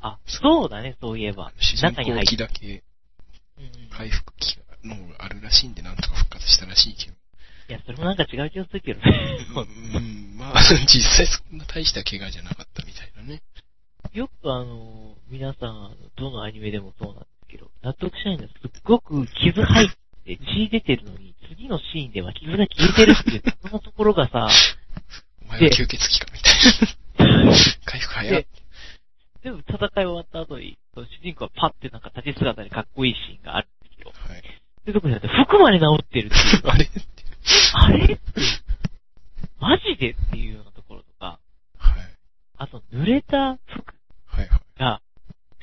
[0.00, 1.52] あ、そうだね、そういえば。
[1.58, 2.26] 主人公中に入って。
[2.26, 2.84] 機だけ
[3.58, 7.16] うんうん回復機能があるらしいんで、なんとか復活したらしいけど。
[7.68, 9.38] いや、それもなんか違う気がするけどね。
[9.94, 13.42] うん、まあ、 実際そんな大した怪我じゃなかったみたいなね。
[14.12, 19.88] よくあの、皆さん、どのアニメでもそうなんですけど、納得しないのはすっごく傷入っ
[20.24, 24.48] て血出てるのに、次のシーンでは傷が消えてるっていう、そんなところがさ、
[25.42, 27.52] お前は吸血鬼かみたいな。
[27.84, 28.46] 回復早いで。
[29.42, 33.68] 全部戦い終わった後に、主人公がパッてなんか立ち姿でかっこいいシーンがある
[34.82, 36.62] ってとこじゃなくて、服まで治ってるっていう。
[36.66, 36.90] あれ？
[37.74, 38.20] あれ？
[39.60, 41.38] マジでっていうようなところとか。
[41.78, 42.16] はい。
[42.58, 43.94] あと、濡れた服が、
[44.26, 44.48] はい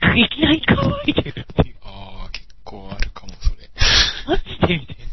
[0.02, 1.76] はい、いきなり乾いてるっていう。
[1.84, 3.70] ああ、結構あるかも、それ。
[4.28, 5.04] マジでみたいな。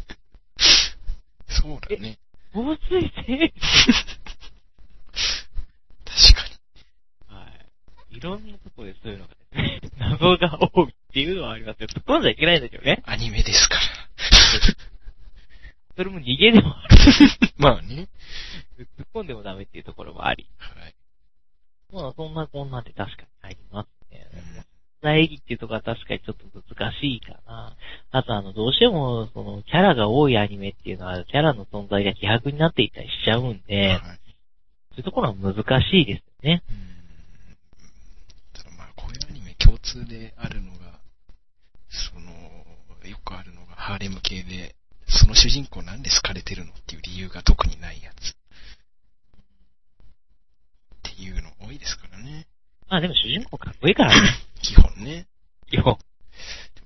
[1.49, 2.19] そうだね。
[2.53, 3.53] 防水性？
[6.05, 6.49] 確か
[7.29, 7.37] に。
[7.37, 7.45] は
[8.13, 8.17] い。
[8.17, 10.95] いろんなとこでそういうのが、ね、 謎が多い。
[11.17, 11.87] っていうのはありますよ。
[11.87, 13.03] 突っ込んじゃいけないんだけどね。
[13.07, 13.81] アニメですから。
[15.97, 16.97] それも逃げでもある。
[17.57, 18.09] まあね。
[18.99, 20.47] 突っ込んでもダメっていうところもあり。
[20.59, 20.95] はい。
[21.91, 24.29] まあ、そんなこんなで確かにありますね。
[24.35, 24.67] うん
[25.09, 26.45] 演技っていうところは確かにちょっと
[26.75, 27.77] 難しいかな。
[28.11, 34.01] あとあの、どうしても、その、キャラが多いアニメっていうのは、キャラの存在が希薄になっていたりしちゃうんで、はい。
[34.01, 34.11] そう
[34.97, 36.63] いうところは難しいですよね。
[36.69, 36.87] うん
[38.53, 40.76] ただまあ、こういうアニメ共通であるのが、
[41.97, 42.31] その、
[43.09, 44.75] よくあるのがハーレム系で、
[45.09, 48.31] その主人公なんで好かれてるのっていう理由が特にないやつ。
[48.31, 48.33] っ
[51.17, 52.47] ていうの多いですからね。
[52.89, 54.29] まあでも主人公かっこいいからね。
[54.63, 55.27] 基本ね。
[55.71, 55.99] 基本。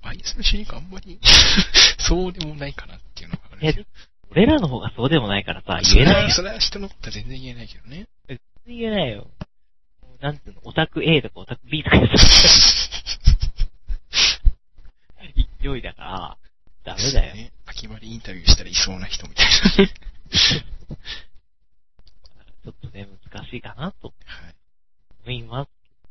[0.03, 1.19] アイスの主人公あんまり、
[1.99, 3.87] そうでもないかなっていうのがある。
[4.31, 6.29] 俺らの方がそうでもないからさ、言えないよ。
[6.31, 8.07] それは人のことは全然言えないけどね。
[8.65, 9.29] 言えないよ。
[10.21, 12.05] なんていうの、オタク A とかオタク B とかさ、
[15.61, 16.37] 勢いだから、
[16.83, 17.35] ダメだよ。
[17.35, 17.51] ね。
[17.65, 19.87] 秋葉りインタビューしたらいそうな人みたいな。
[22.63, 24.55] ちょっとね、難しいかなとはい。
[25.25, 25.69] 思います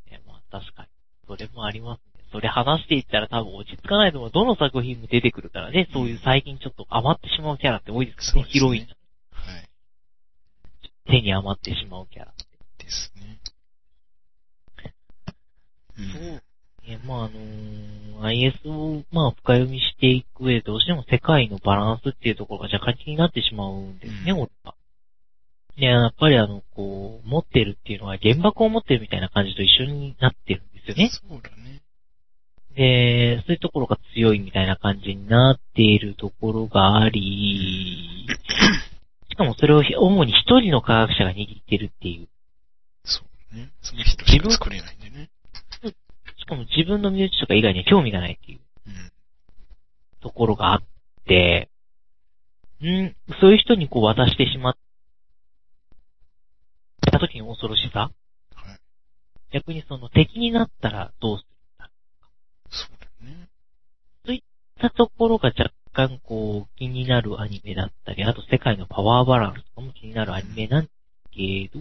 [0.08, 0.22] けどね。
[0.26, 0.88] まあ確かに。
[1.26, 2.24] それもありますね。
[2.32, 4.30] それ話していったら多分落ち着かないと思う。
[4.30, 8.42] どの作品も出てくるからね、そういう最近ちょっと余ってしまうキャラって多いですからね。
[8.42, 8.82] ねヒロイン。
[8.82, 9.68] はい。
[11.06, 12.32] 手に余ってしまうキャラ。
[12.78, 13.40] ですね。
[15.98, 16.02] う。
[16.02, 16.42] そうん
[16.90, 24.74] ね、まああのー IS を、まあ深読みしていく上でどうしても世界のバランスっていうところが若干気になってしまうんですね、うん俺は。
[25.78, 31.10] で、やっぱりあの、こう、持ってるっていうのは原爆を持ってるみたいな感じと一緒になってるんですよね。
[31.10, 31.80] そうだね。
[32.74, 38.26] で、そういうところが強いみたいな感じになっているところがあり、
[39.30, 42.28] しかもそれを主に一人の科学者が握ってるっていう。
[43.04, 43.22] そ
[43.52, 43.70] うね。
[43.80, 45.30] その人しか作れないんでね。
[46.50, 48.92] しかも自分の身内とか以外には興味がないっていううん。
[50.20, 50.82] ところがあっ
[51.26, 51.70] て、
[52.82, 54.74] んそういう人にこう渡してしまっ
[57.08, 58.10] た時の恐ろしさ
[58.54, 58.78] はい。
[59.52, 61.90] 逆にその敵になったらどうするんだ？
[62.70, 63.48] そうだね。
[64.26, 64.42] そういっ
[64.80, 70.94] たところが若干こう気になるアニメだったり、あと世界のパワーバランスとかも気になるアニメなんです
[71.30, 71.80] けど、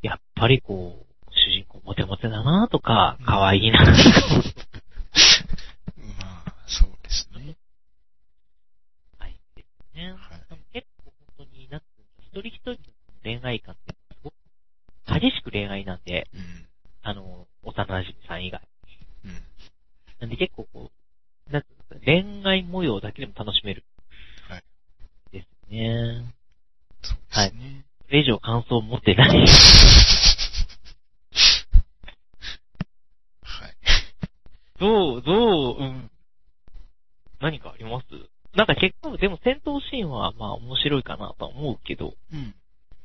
[0.00, 1.05] やっぱりこう、
[1.46, 3.96] 主人公モテモテだなとか、可愛いなとか、ま
[6.44, 7.54] あ、そうですね。
[9.20, 10.10] はいですね。
[10.10, 10.18] はい。
[10.72, 11.86] 結構本当になって
[12.18, 12.76] 一人一人の
[13.22, 14.34] 恋愛観ってすごく
[15.20, 16.40] 激しく恋愛なんで、うん。
[17.02, 18.60] あの、幼馴染さん以外。
[19.24, 19.30] うん。
[20.18, 20.90] なんで結構こ
[21.48, 21.64] う、なん
[22.04, 23.84] 恋愛模様だけでも楽しめる。
[24.48, 24.64] はい。
[25.30, 26.24] ですね。
[27.02, 27.84] そうですね。
[28.06, 29.38] それ以上感想を持ってない。
[29.38, 29.46] はい。
[34.78, 36.10] どう、どう、うん。
[37.40, 38.06] 何かあります？
[38.54, 42.54] なんか結構、でも戦闘シーンはまあ面白いかなとは思うけど、うん。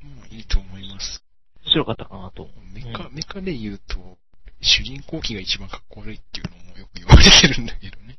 [0.02, 1.22] もういいと思います。
[1.64, 2.54] 面白かったかなと思う。
[2.74, 4.18] メカ、うんメカで言うと、
[4.60, 8.16] 主人公機が一番かっこ悪いっていうのもよく言われてるんだけどね。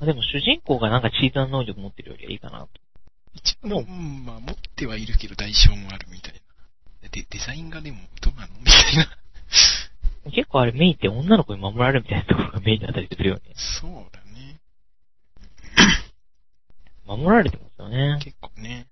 [0.00, 2.68] でも主人公がなんか小さな能力持ってるよりはいいかなと。
[3.34, 6.34] 一応、うん、まあ持ってはいるけど代償もあるみたい
[7.02, 7.08] な。
[7.08, 8.58] で、デザインがでもどうなの？
[8.60, 9.06] みたいな。
[10.30, 13.40] 結構あれメインって女の子に守られるみたいなところがメインだったりするよね。
[13.54, 14.60] そうだね。
[17.04, 18.18] 守られてますよね。
[18.22, 18.86] 結構ね。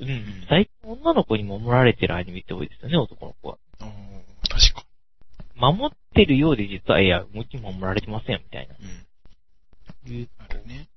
[0.00, 0.46] うん。
[0.48, 3.58] 最近女の子に守られてるアニメって多いですよね、男の子は。
[3.80, 3.88] おー
[4.48, 4.84] 確か。
[5.54, 8.74] 守ってるようで実は、いや、思いっきり守られてません、みたいな。
[8.80, 10.12] うん。
[10.12, 10.88] いうあるね。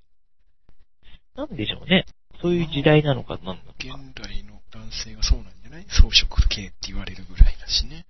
[1.36, 2.06] なんでしょうね。
[2.40, 4.22] そういう時代なのかなんなの現か。
[4.22, 5.86] 代の男性はそうなんじゃない？
[5.88, 8.04] 装飾系って言われるぐらいだしね。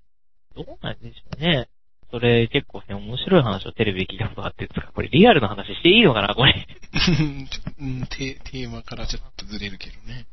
[0.57, 1.69] どうなんでしょうね。
[2.11, 6.35] それ結構ね、面白い話をテレビで聞いたことがあってですかこれリアルな話していいのかな？
[6.35, 6.53] これ。
[6.53, 10.27] ち ょうんテテーマからちょっとずれるけどね。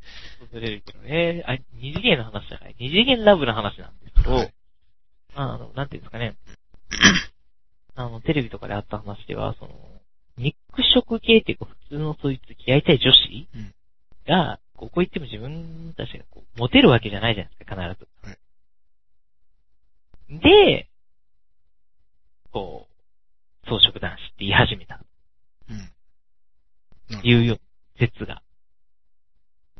[0.51, 1.43] ずれるけどね。
[1.47, 2.75] あ、二次元の話じゃない。
[2.79, 4.53] 二次元ラブの話なんですけど、はい
[5.33, 6.35] あの、なんていうんですかね。
[7.95, 9.71] あの、テレビとかであった話では、その、
[10.37, 10.55] 肉
[10.93, 13.73] 食系っていうか、普通のそいつ嫌いたい女子うん
[14.27, 18.07] が、ここ行っても自分たちがこう、モテるわけじゃないじゃないですか、必
[20.27, 20.39] ず。
[20.39, 20.89] で、
[22.51, 22.87] こ
[23.63, 24.99] う、装飾男子って言い始めた
[25.69, 25.73] う
[27.15, 27.21] ん。
[27.23, 27.59] いうよ
[27.99, 28.41] 説が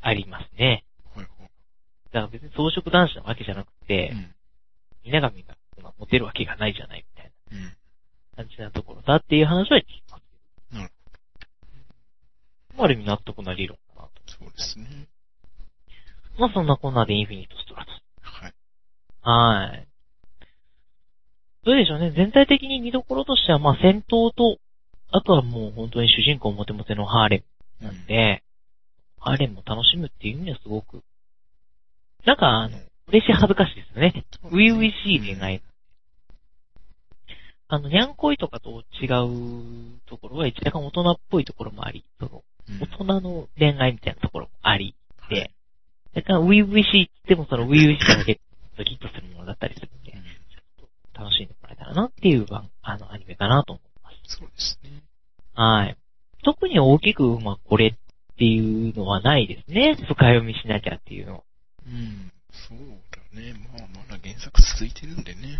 [0.02, 0.84] ありますね。
[1.16, 1.47] ほいほい
[2.12, 4.36] だから別に装飾男子なわけじゃなくて、うん。
[5.04, 7.64] 稲神がそんなモテるわけがないじゃないみたいうん。
[7.64, 7.72] な。
[8.36, 10.24] 感じなところだっていう話は聞きます。
[10.76, 10.91] なる
[12.78, 13.78] ある意味納得な理論
[14.42, 15.08] そうですね。
[16.39, 17.92] まあそんなこんなでインフィニットストラト。
[18.22, 18.54] はい。
[19.22, 19.88] はい。
[21.64, 22.12] どうでしょうね。
[22.12, 24.58] 全体的に見どころとしては、まあ戦闘と、
[25.12, 27.44] あとはもう本当に主人公モテモテのハーレ
[27.80, 28.44] ムなんで、
[29.20, 31.04] ハーレムも楽しむっていう意味ではすごく、
[32.26, 32.78] なんかあの、
[33.10, 34.26] 嬉しい恥ずかしいですよね。
[34.44, 35.62] 初々しい恋愛。
[37.68, 42.42] あの、にゃんこいとかと違うところは一若干大人っぽいところもあり、その、うん
[42.80, 45.51] 大人の恋愛みたいなところもあり、はいで、
[46.15, 50.13] 若干初々しいって言ってもその初々しさが結構ドキッとするものだったりするんで、
[51.13, 54.38] 楽しんでもらえたらなっていう番、あの、アニメかなと思います。
[54.38, 55.03] そうですね。
[55.53, 55.97] はい。
[56.43, 57.93] 特に大きく、まあ、これっ
[58.38, 59.95] ていうのはないですね。
[59.95, 61.43] 深読みしなきゃっていうのは。
[61.86, 62.32] うん。
[62.51, 62.78] そう
[63.34, 63.53] だね。
[63.53, 65.59] まあ、まだ原作続いてるんでね。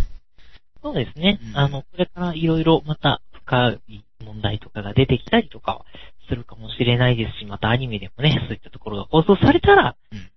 [0.82, 1.40] そうですね。
[1.50, 5.86] うんあの、これからいろいろまた深い問題とかが出てきたりとかは
[6.32, 10.32] するかもしれないですし、またアニメでもね、そういったところが放送されたら、うん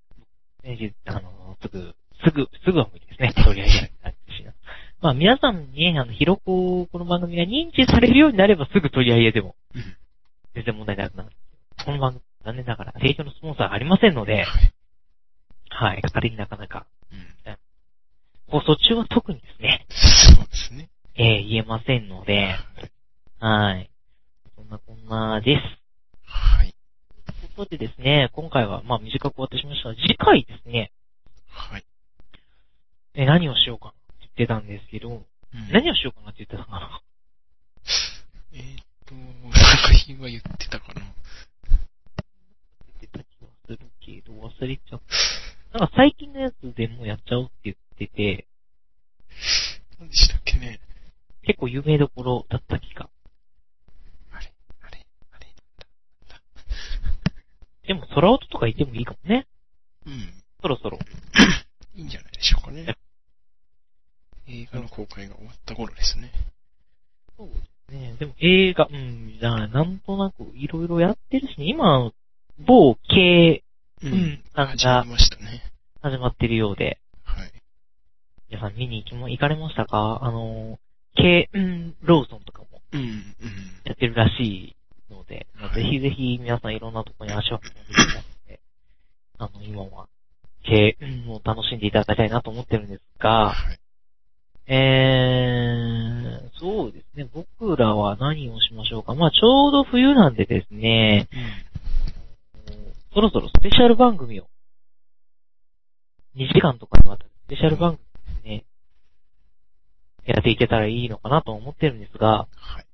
[0.65, 3.33] ねあの、すぐ、すぐ、すぐは無理ですね。
[3.45, 3.91] とりあえず。
[5.01, 9.83] まあ皆さんにね、あの、ヒロコ、この番組が認知されるようになればすぐ取り上げでもうん。
[10.55, 11.31] 全然問題なくなる。
[11.85, 14.73] この番組、残念ながら提供のスポンサーがありませんので、はい。
[15.69, 17.57] はい、結果的になかなか、うん。
[18.47, 20.89] 放送中は特にですね、そうですね。
[21.17, 22.57] えー言えませんので、
[23.41, 23.91] はい。
[24.57, 25.84] そんなこんなです。
[26.35, 26.75] はい。
[27.27, 30.91] ということでですね、今回はまあ短く終わってしまいましたが、次回ですね、
[31.47, 31.85] はい。
[33.15, 35.25] え何をしようかなって言ってたんですけど、うん
[35.73, 37.01] 何をしようかなって言ってたかな？
[38.53, 39.15] えーっと、
[39.57, 41.01] 作品は言ってたかな。
[41.01, 41.13] 言っ
[43.01, 45.01] てた気がするけど、忘れちゃっ
[45.73, 45.79] た。
[45.79, 48.49] なんか最近のやつでもうやっちゃおうって言ってて、
[50.01, 50.81] 何でしたっけね。
[51.47, 53.09] 結構有名どころだった気が。
[54.33, 55.47] あれ、あれ、あれ。
[57.87, 59.47] でも空音とかいてもいいかもね。
[60.07, 60.33] うん。
[60.61, 60.99] そろそろ。
[61.95, 62.97] いいんじゃないでしょうかね。
[64.47, 66.33] 映画の公開が終わった頃ですね。
[67.37, 67.55] そうで
[67.89, 68.17] すね。
[68.19, 72.13] でも映画、うん、じゃあなんとなくいろいろやってるしね、今、
[72.59, 73.65] 某系
[74.03, 75.73] ううんなんか始まりましたね。
[76.03, 77.53] 始まってるようで、はい。
[78.51, 80.21] 皆さん見に行きも、行かれましたか？
[80.23, 80.79] あの、
[81.17, 83.25] 系、うん、ローソンとかもうん、うん。
[83.85, 84.77] やってるらしい
[85.11, 88.61] ので、まあぜひぜひ皆さんいろんなところに足を運んでいただいて、
[89.39, 90.09] あの、今は、
[90.65, 93.79] 系、うん、を楽しんでいただきたいなと思ってるんですが、はい。
[94.67, 99.15] えー、そうですね、僕らは何をしましょうか。
[99.15, 101.29] まあ、ちょうど冬なんでですね、
[103.13, 104.47] そろそろスペシャル番組を、
[106.37, 108.65] 2時間とかにわたるスペシャル番組ですね、
[110.25, 112.87] やっていけたらいいのかなと思ってるんですが、はい。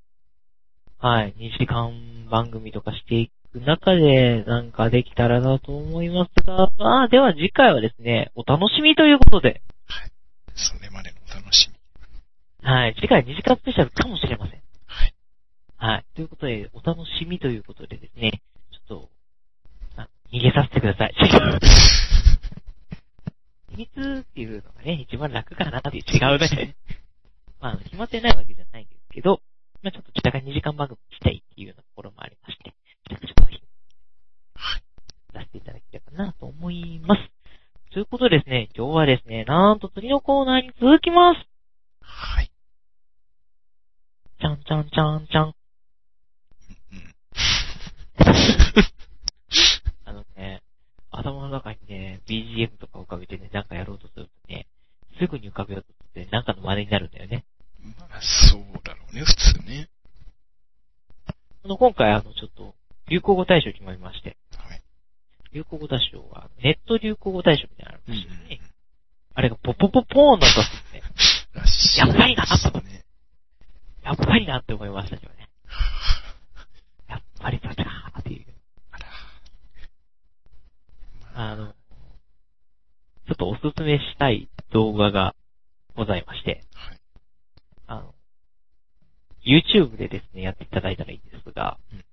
[1.02, 1.94] はい、2時間
[2.30, 10.12] 番組とかしていく中で、なんかできたらなと思いますが、まあ、では次回はですね、お楽しみということで、はい。
[10.54, 11.76] それまでのお楽しみ。
[12.68, 14.60] はい、次回2時間スペシャルかもしれません。
[14.84, 15.14] はい。
[15.76, 16.04] はい。
[16.14, 19.08] ということで、お楽しみということでですね、ちょっと、
[19.96, 21.14] あ逃げさせてください。
[23.72, 23.88] 秘密
[24.20, 26.76] っていうのがね、一番楽かなっていう違うね。
[27.58, 29.40] まあ、決まってないわけじゃないんですけど、
[29.82, 32.74] まあちょっと若干2時間番組したいっていうようなところもありまして、
[33.08, 34.82] ちょっとはい。
[35.32, 37.20] 出していただければなと思います。
[37.92, 41.38] ということでですね、今日はですね、なんと次のコーナーに続きます。
[42.02, 42.52] はい。
[44.40, 45.46] ちゃんちゃんちゃんちゃん。
[45.46, 45.54] うん。
[50.04, 50.62] あのね、
[51.10, 54.66] 頭の中にね、BGM とか浮かべてね、なんかやろうとするとね、
[55.18, 57.44] すぐに浮かべようとするとね、なんかの真似になるんだよね。
[57.84, 59.88] まあ、そうだろうね、普通ね。
[61.64, 62.74] あの、今回あの、ちょっと、
[63.08, 64.82] 流行語大賞決まりまして、はい。
[65.52, 68.60] 流行語大賞は、ネット流行語大賞みたいなのあるうんですね。
[69.34, 71.02] あれがポポポポーンだったんですね。
[71.54, 71.98] らしい。
[71.98, 73.04] やっぱりなそうね。
[74.02, 75.48] やっぱりなって思いましたけどね。
[77.08, 78.46] やっぱりだなっていう。
[78.92, 79.06] あら。
[81.52, 85.34] あの、ちょっとおすすめしたい動画が
[85.94, 86.99] ございまして、はい。
[89.44, 92.04] YouTube でですね、やっていただいたらいいんですが、うん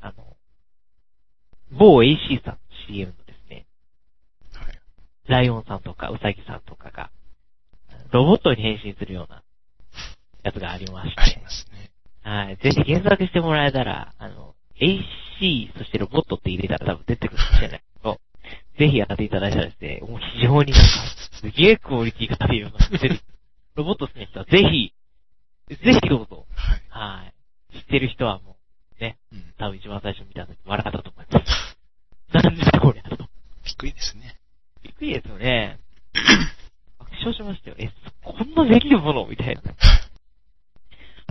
[0.00, 0.36] あの、
[1.72, 3.66] 某 AC さんの CM のですね、
[4.54, 4.80] はい。
[5.26, 7.10] ライオンさんとかウサギさんとかが、
[8.12, 9.42] ロボットに変身するような
[10.42, 11.90] やつがありましありて、ますね。
[12.22, 18.20] はい、ぜひ検索してもらえたら、あの、AC、そしてロボットって入れたら多分出てくるかもしれないけど、
[18.78, 20.88] ぜひやっていただいたらですね、もう非常になんか、
[21.40, 22.78] すげえクオリティが高いような
[23.74, 24.92] ロボット好きな人はぜひ、
[25.76, 26.46] ぜひどうぞ。
[26.56, 26.82] はい。
[26.90, 27.34] はい。
[27.78, 28.56] 知ってる人はも
[28.98, 29.54] う、ね、うん。
[29.58, 31.76] 多分一番最初見た時笑ったと思います。
[32.32, 33.16] なんじゃこりゃと。
[33.16, 34.38] びっくりですね。
[34.82, 35.78] びっくりですよね。
[36.98, 37.76] 爆笑しましたよ。
[37.78, 37.90] え、
[38.22, 39.26] こんなできるもの？
[39.26, 39.62] みたいな。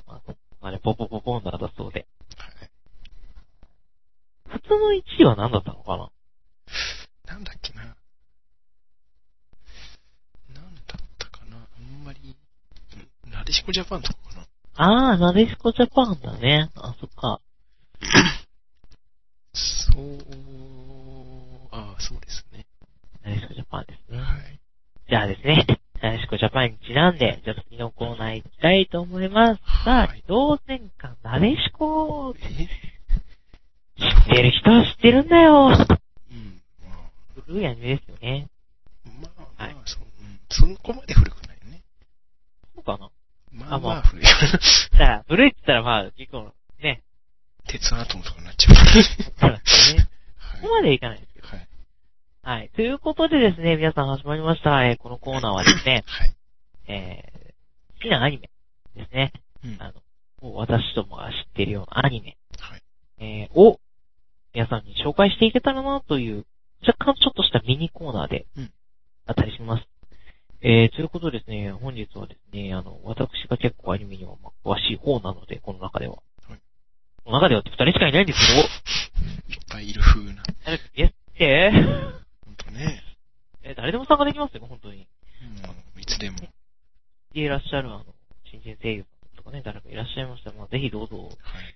[0.06, 0.22] まあ、
[0.62, 2.08] まあね、ポポポポンだったそうで。
[2.38, 2.70] はい。
[4.48, 6.10] 普通の1位は何だったのかな？
[7.26, 7.84] なんだっけな。
[7.84, 7.90] な
[10.62, 10.86] んだっ
[11.18, 11.58] たかな？
[11.58, 12.36] あんまり、
[13.28, 14.20] んなでしこジャパンとか
[14.80, 16.70] あー、なでしこジャパンだね。
[16.76, 17.42] あ、そっか。
[19.54, 20.18] そう、
[21.72, 22.68] ああ、そうですね。
[23.24, 24.20] なでしこジャパンですね。
[24.20, 24.60] はい。
[25.10, 25.66] じゃあですね、
[26.02, 29.62] なでしこジャパンにちなんで、じゃあ次のコーナー行きたいと思います。
[29.84, 32.68] さあはい、同戦艦なでしこえ？
[34.00, 35.70] 知ってる人は知ってるんだよ。
[35.70, 35.74] うん。
[35.74, 37.10] ま
[37.48, 38.48] 古いアニメですよね。
[39.08, 40.76] あ、まあ、まはいあ、そう、うん。
[40.76, 41.82] そこまで古くないよね。
[42.76, 43.10] そうかなま
[43.70, 44.26] ああまあまあ古い。
[44.26, 47.04] じゃあ、古いって言ったらまあ、結構、ね、
[47.68, 48.76] 鉄アトムとかになっちゃう。
[48.76, 48.82] そ
[49.48, 50.08] うなんですよね。
[50.38, 50.62] はい。
[50.62, 51.48] ここまでいかないですけど。
[51.48, 51.68] はい。
[52.44, 52.70] はい。
[52.76, 54.86] ということでですね、皆さん始まりました。
[54.86, 56.36] えーこのコーナーはですね、はい。
[56.88, 58.50] えー、好きなアニメ
[58.96, 59.34] ですね。
[59.64, 59.78] うん。
[59.80, 59.94] あの、
[60.42, 62.82] もう私どもが知っているようなアニメ、はい。
[63.20, 63.80] えーを、
[64.54, 66.46] 皆さんに紹介していけたらなという、
[66.88, 68.72] 若干ちょっとしたミニコーナーでうん、
[69.26, 69.84] あったりします。
[70.62, 76.16] えー、ということでですね、本日はですね、あの、私が結構アニメにはまあ詳しい方なので、この中では。
[76.48, 76.60] はい
[77.24, 78.60] この中ではって二人しかいないんですけど、
[79.54, 80.44] いっぱいいる風な。
[80.66, 81.72] 誰かゲスって、
[82.46, 83.04] ほんとね。
[83.64, 85.06] えー誰でも参加できますよ、本当に。
[85.96, 86.02] うん。
[86.02, 86.38] いつでも。
[87.34, 88.06] いらっしゃる、あの、
[88.50, 89.06] 新人声優
[89.36, 91.76] とかね、誰かいらっしゃいましたら、まあ、ぜひどうぞはい。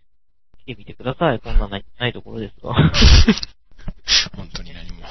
[0.63, 1.39] 来てみてください。
[1.39, 2.73] こんなないないところですが。
[4.35, 5.05] 本当に何も。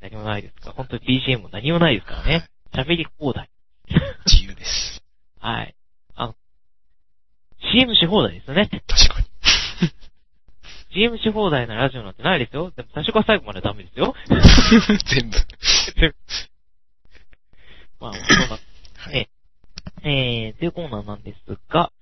[0.00, 0.72] 何もないですか。
[0.72, 2.48] 本当に BGM も何もないですからね。
[2.76, 3.48] 喋り放題。
[4.26, 5.02] 自由です。
[5.40, 5.74] はい。
[6.14, 6.34] あの、
[7.72, 8.68] CM し放題ですよね。
[8.86, 9.26] 確かに。
[10.92, 12.70] CM し放題なラジオなんてないですよ。
[12.76, 14.14] でも最初から最後までダメですよ。
[14.28, 15.36] 全部。
[17.98, 18.58] まあ、そんな、
[18.98, 19.28] はい。
[20.02, 21.92] えー、というコーナーなんですが、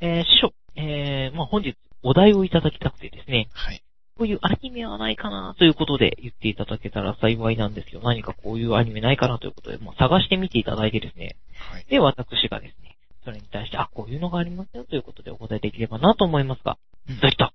[0.00, 3.82] えー、師匠、えー、まあ本日お題をいただきたくてですね、はい。
[4.18, 8.00] こういうアニメはないかなということで言っていただけたら幸いなんですよ。
[8.02, 11.36] 何かこういうアニメないかなということで、まあ、探してみていただいてですね。
[11.70, 11.86] はい。
[11.90, 16.78] で、私がですね、それに対して、あ、こういうのがありますよということでお答えできればなと思いますが、
[17.08, 17.52] うんどういった？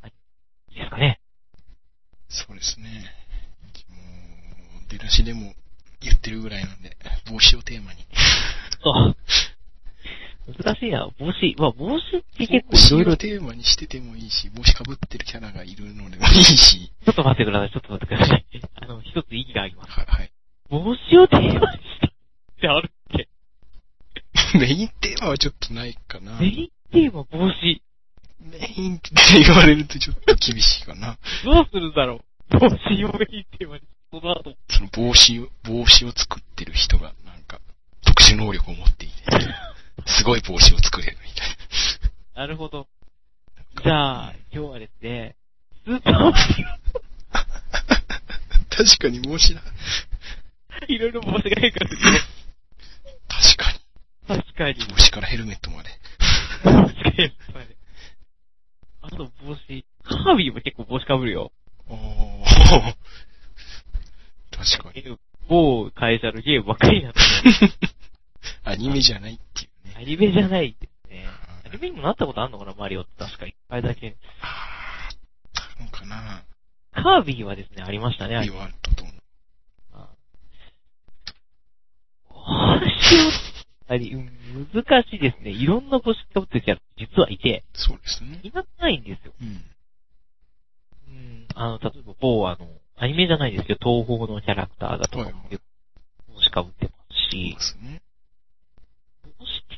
[0.00, 0.12] はい
[0.74, 1.20] ですかね。
[2.28, 2.86] そうですね。
[3.88, 3.96] も
[4.86, 5.52] う、出だしでも
[6.00, 6.96] 言ってるぐらいなんで、
[7.30, 8.06] 帽子をテーマに。
[8.82, 9.16] そう。
[10.56, 11.08] 難しいな。
[11.18, 11.54] 帽子。
[11.58, 16.90] まあ、帽子って結構いろいろ、テーマにしててもいいし、帽子かぶってるキャラがいるのでもいいし。
[17.06, 17.70] ょっと待ってください。
[17.70, 18.44] ちょっと待ってください。
[18.80, 19.90] あの、一つ意義があります。
[19.92, 20.32] はい、はい。
[20.70, 21.60] 帽子をテーマにし
[22.00, 22.10] たっ
[22.60, 23.28] てあるっけ？
[24.58, 26.38] メインテーマはちょっとないかな。
[26.38, 27.82] メインテーマ帽子。
[28.40, 29.10] メインって
[29.44, 31.18] 言われるとちょっと厳しいかな。
[31.44, 32.58] どうするんだろう？
[32.58, 33.82] 帽子をメインテーマに。
[34.10, 34.54] その後。
[34.70, 37.60] その帽子を、帽子を作ってる人が、なんか、
[38.06, 39.14] 特殊能力を持っていて、
[40.08, 41.48] すごい帽子を作れるみたい
[42.34, 42.86] なるほど。
[43.76, 43.82] な。
[43.82, 45.36] じゃあ、今日はですね、
[45.84, 46.32] スーパー
[48.70, 49.62] 確かに帽子だ。
[50.88, 52.00] オ、いろいろ帽子が変化する
[53.28, 53.78] 確かに。
[54.42, 54.74] 確かに。
[54.86, 55.90] 帽子からヘルメットまで。
[56.64, 57.76] 帽子が変化する
[59.02, 59.84] あと帽子。
[60.04, 61.52] ハービーも結構帽子かぶるよ。
[61.88, 61.98] おー。
[64.50, 65.18] 確かに。
[65.48, 67.18] 某会社のゲームばっかりなんで、
[68.64, 69.77] アニメじゃないっていうね。
[69.96, 71.26] アニメじゃないですね。
[71.64, 74.16] アニメにもなったことあんのかな、マリオって確か一回だけ。
[74.40, 76.44] あー、なんかな
[76.92, 79.14] カービィはですね、ありましたね、あれ言われたと思う。
[79.94, 80.08] あ
[83.88, 84.38] あれ、うん
[84.74, 85.50] 難しいですね。
[85.50, 88.40] いろんな帽子かぶってるキャラ、実はいて、そうですね。
[88.42, 89.32] いなくないんですよ。
[89.40, 89.48] うん。
[91.08, 95.62] うん、あの、例えば某あの、アニメじゃないですけど、東宝のキャラクターだとかもよく
[96.28, 98.02] 帽子かぶってますしいま、すね。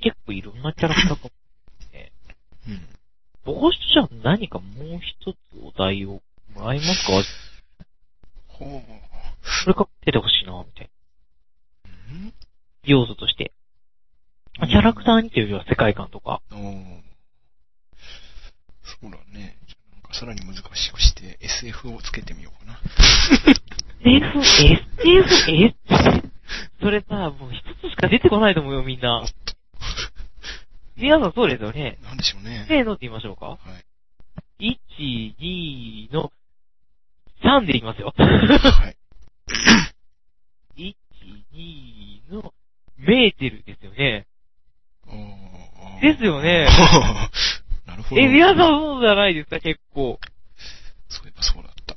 [0.01, 1.31] 結構いろんなキャラクターかぶっ
[1.90, 2.12] て
[2.68, 2.78] うん。
[2.78, 2.82] て、
[3.44, 6.20] 帽子じゃ何かもう一つお題を
[6.55, 7.12] もらえますか？
[8.48, 8.82] ほう。
[9.64, 10.90] これかけてほしいな、みたい
[11.85, 11.90] な。
[11.90, 12.35] うん？
[12.85, 13.52] 要素として。
[14.59, 16.43] まあキャラクターにっていうよりは世界観とか。
[16.52, 17.01] おー
[18.82, 19.56] そうだね。
[19.66, 22.81] じゃあなんかさらに難しくして SF をつけてみようかな。
[24.02, 24.39] SF、
[25.06, 25.74] SF、え
[26.81, 29.24] それさ、もう一つしか出てこないと思うよ、みんな。
[30.97, 31.98] 皆さんそうですよね。
[32.02, 32.66] なんでしょうね。
[32.69, 33.47] せーのって言いましょうか？
[33.47, 33.59] は
[34.61, 34.77] い。
[34.77, 36.32] ?1、2の
[37.43, 38.12] 3でいきますよ。
[38.16, 38.97] はい。
[40.77, 40.94] 1、
[41.55, 42.55] 2の
[42.98, 44.27] メーテルですよね。
[46.01, 46.66] ですよね。
[47.86, 48.20] なるほど。
[48.20, 50.19] え、皆さんそうじゃないですか、結構。
[51.09, 51.97] そういえばそうだった。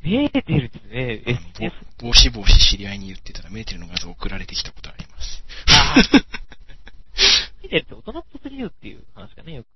[0.00, 1.22] メーテルですね。
[1.26, 1.30] あ
[1.60, 1.86] の SF。
[1.98, 5.44] ぼ帽子帽子知り合いに言ってたらメーテルの画像送られてきたことあります。
[5.68, 6.22] あメ
[7.66, 9.66] ーテルって大人っぽすぎるっていう話がね、よく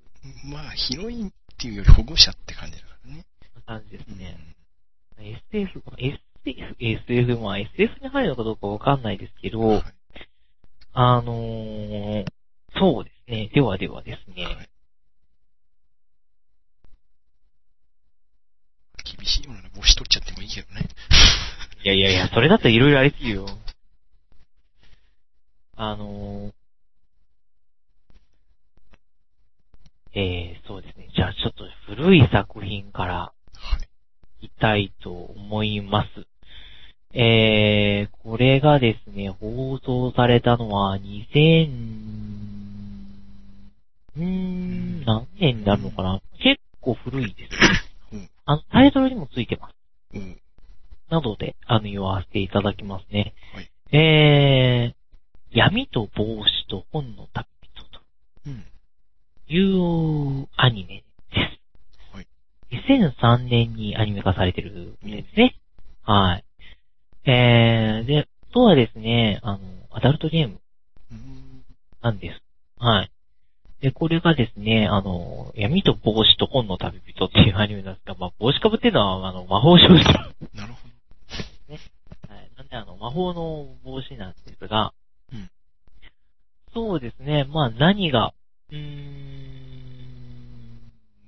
[0.45, 3.25] まあ、ヒロインっていうより保護者って感じだからね。
[3.67, 4.37] 感じですうんね。
[5.53, 9.83] SF、SF、SF、まあ SF に入るのかどうかわかんないですけど、はい
[10.93, 12.25] あのー、
[12.79, 13.51] そうですね。
[13.55, 14.45] ではではですね。
[14.45, 14.69] はい
[19.17, 20.89] 厳しいようなら帽子取っちゃってもいいけどね。
[21.83, 23.47] いやいやいや、それだったらいろいろありすぎるよ。
[25.75, 26.53] あのー、
[30.15, 31.09] えー、そうですね。
[31.15, 33.33] じゃあちょっと古い作品からは
[34.41, 34.47] い。
[34.47, 36.27] いきたいと思います。
[37.13, 41.69] えー、これがですね、放送されたのは2000、
[44.17, 46.21] うーん、何年になるのかな？
[46.43, 47.59] 結構古いですね。
[48.13, 48.31] うん。
[48.47, 49.75] あの、タイトルにもついてます。
[50.15, 50.41] うん。
[51.11, 53.35] などで、あの、言わせていただきますね。
[53.55, 58.01] はいえー、闇と帽子と本の旅人と
[58.47, 58.65] うん。
[59.51, 61.05] いうアニメ
[61.35, 62.15] です。
[62.15, 62.27] はい。
[62.71, 65.57] 2003年にアニメ化されてるんですね。
[66.03, 66.45] はい。
[67.31, 69.61] えー、で、とはですね、あの、
[69.91, 70.61] アダルトゲーム
[71.11, 71.65] うん。
[72.03, 72.43] なんです。
[72.79, 73.11] はい。
[73.81, 79.97] で、これがですね、あの、闇と帽子と本の旅人っていうアニメなんですが、まあ、帽子かぶってるのは、あの、魔法少女。
[79.97, 80.57] はい。
[80.57, 80.91] なるほ
[82.57, 84.93] なんで、あの、魔法の帽子なんですが、
[85.33, 85.51] うん
[86.73, 88.33] そうですね、まあ、何が、
[88.71, 89.40] うーん、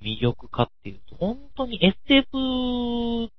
[0.02, 3.30] 魅力かっていうと、本当に SF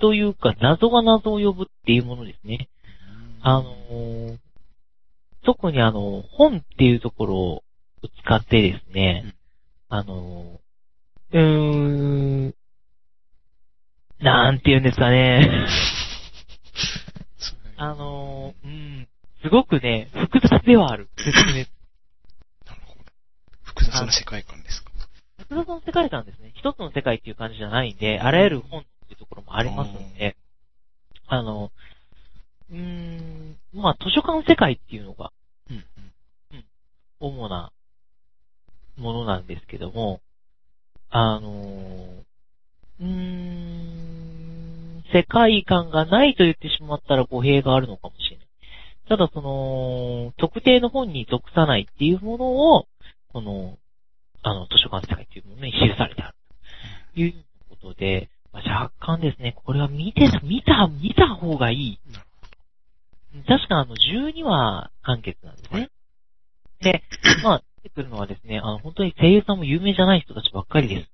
[0.00, 2.68] というか、謎が謎を呼ぶっていうものですね。
[3.42, 3.48] ど。
[3.48, 4.38] あのー
[5.44, 7.62] 特にあの、本っていうところを
[8.24, 9.34] 使ってですね、うん
[9.88, 12.54] あのー、うーん、
[14.20, 15.66] なんて言うんですかね。
[17.76, 19.08] あのー、うん、
[19.42, 21.08] すごくね、複雑ではある。
[21.18, 23.04] 説明なるほど。
[23.64, 24.91] 複雑な世界観ですか。
[25.52, 26.52] 複雑な世界観ですね。
[26.54, 30.36] 一つの世界っていう感じじゃないんで、あらゆる本っていうところもありますんで、
[31.26, 31.70] あの、
[32.70, 35.30] うーん、まあ図書館世界っていうのが
[35.70, 35.84] うん。
[36.52, 36.64] うん。
[37.20, 37.72] 主な
[38.96, 40.20] ものなんですけども、
[41.10, 41.50] あの
[43.00, 48.46] うーん、世界観がないと言ってしまったら語弊があるのかもしれない。
[49.08, 52.46] ただその、特定の本に属さないっていうもの
[52.76, 52.86] を、
[53.32, 53.76] この、
[54.42, 56.34] あの、図書館世界っていうものに記されてある。
[57.14, 61.98] ということで、まあ若干ですね、これは見て、見た、見た方がいい。
[63.46, 65.90] 確かあの、12話完結なんですね。
[66.80, 67.02] で、
[67.42, 71.10] まあ、出てくるのはですね、あの、本当に声優さんも有名じゃない人たちばっかりです。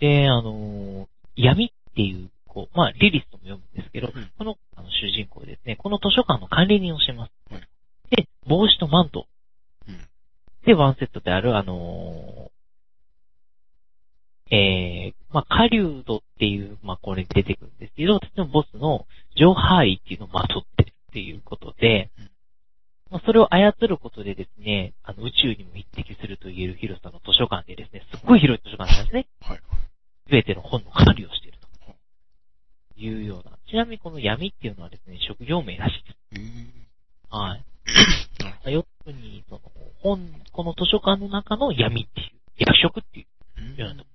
[0.00, 7.32] で、あの、闇っていう、こう、まあ、リリスとも読むんですけど、うんこの、あの、主人公ですね、この図書館の管理人をしてます。
[7.52, 7.62] はい
[8.10, 9.26] で、帽子とマント。
[10.68, 12.50] うんで、ワンセットである、あの
[14.50, 22.30] えー、まあ、カリュードっていう、まあ、これ出てくるんですけど、私のボスのジョーハーイっていうのをまとってるっていうことでうん、
[23.12, 29.26] まあ、それを操ることでですね、あの、宇宙にも匹敵すると言える広さの図書館でですね、すっごい広い図書館なんですね。
[29.40, 29.56] はい。
[29.56, 31.68] すべての本の管理をしていると。
[33.00, 33.56] いうような。
[33.70, 36.16] ちなみにこの闇っていうのはですね、職業名らしいです。
[36.32, 37.64] えー、はい。
[38.40, 39.60] なるほよくに、その、
[40.00, 43.84] 本、この図書館の中の闇っていう、役職っていうど。
[43.84, 44.08] ようなと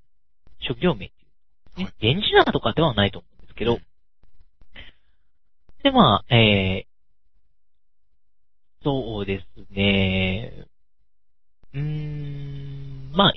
[0.59, 1.25] 職業名ってい
[1.75, 1.79] う。
[1.79, 1.83] ね。
[1.85, 1.93] はい。
[1.99, 3.75] 電磁ナーとかではないと思うんですけど。
[3.75, 3.81] うん、
[5.83, 6.93] で、まあ、えー、
[8.83, 10.65] そうですね、
[11.73, 13.33] うーん、まあ、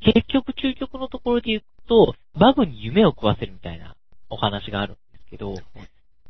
[0.00, 3.96] 結局究極のところで言うと、バグに夢を食わせるみたいな
[4.30, 5.54] お話があるんですけど、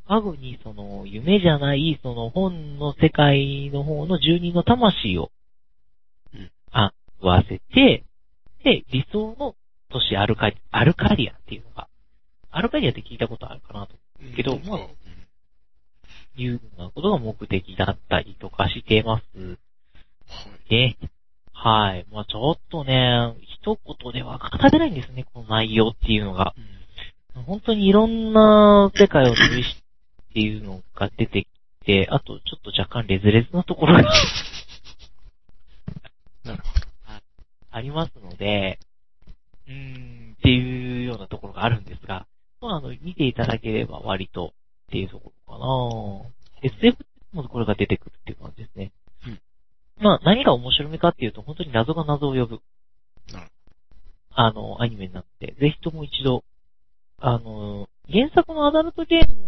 [0.09, 5.31] バグにその夢じゃないその本の世界の方の住人の魂を、
[6.35, 8.05] うんあ、食わせて、
[8.65, 9.55] で、理想の
[9.91, 11.89] 都市アルカリ、アルカリアっていうのが、
[12.51, 13.97] アルカリアって聞いたことあるかなと
[14.35, 14.97] けどまあうん
[16.39, 19.57] いうようなことが目的だったりとかしてますは
[20.69, 20.75] い。
[20.75, 20.97] ね。
[21.53, 22.07] はい。
[22.13, 26.55] まあちょっとね、一言では語れないんですね、この内容っていうのが。
[27.47, 29.83] 本当にいろんな世界を旅し
[30.37, 31.49] っていうのが出てき
[31.87, 34.03] て、あとちょっと若干レズレズなところが
[36.45, 36.87] なるほど。
[37.71, 38.79] ありますので、
[39.67, 42.27] うーん、っていうようなところがあるんですが、
[42.61, 44.53] まああの、見ていただければ割と
[44.89, 46.99] っていうところかな SF
[47.33, 48.93] もこれが出てくるっていう感じですね。
[49.27, 49.41] うん
[49.99, 52.61] まあ、何が面白みかっていうと、本当に謎が謎を呼ぶ。
[53.33, 53.51] なる
[54.35, 56.45] あの、アニメになって、ぜひとも一度、
[57.21, 59.46] あの、原作のアダルトゲーム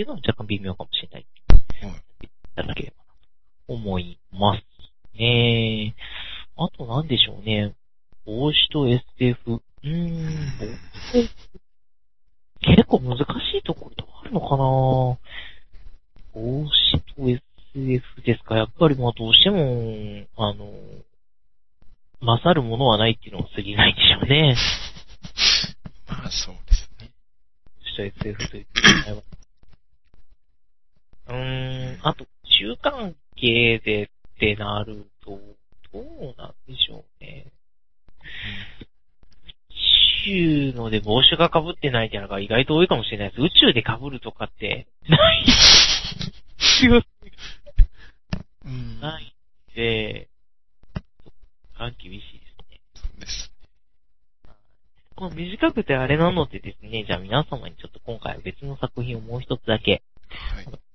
[0.00, 1.26] いうのは若干微妙かもしれない。
[1.82, 2.28] はいい
[2.60, 3.10] ただければな
[3.68, 4.62] と思います。
[5.18, 5.94] ね
[6.56, 7.74] あと何でしょうね。
[8.26, 9.52] 帽子と SF。
[9.52, 10.58] うーん、
[12.60, 13.22] 結構難し
[13.58, 14.58] いところとかあるのかな
[16.34, 17.28] 帽子と
[17.74, 20.72] SF ですかやっぱりまあどうしても、あの、
[22.20, 24.56] 勝るものはないっていうのは過ぎないんでしょうね。
[26.08, 27.10] まあ、そうですね。
[27.78, 29.22] 帽子と SF という名前は。
[31.28, 35.38] うーん、あと、中関係でってなると、
[35.92, 37.52] どうなんでしょうね。
[39.70, 43.40] 宇宙ので帽子が被ってないっていうのが意外と多いかもしれないです。
[43.40, 45.44] 宇宙で被るとかって、ない。
[46.80, 47.02] 強
[48.64, 49.00] うん。
[49.00, 49.34] ない
[49.72, 50.28] んで、
[51.76, 52.80] あ厳しいですね。
[52.94, 53.52] そうです。
[55.14, 60.87] この短くてあれなのでですね、じゃあ皆様にちょっと今回は別の作品をもう一つだけはい。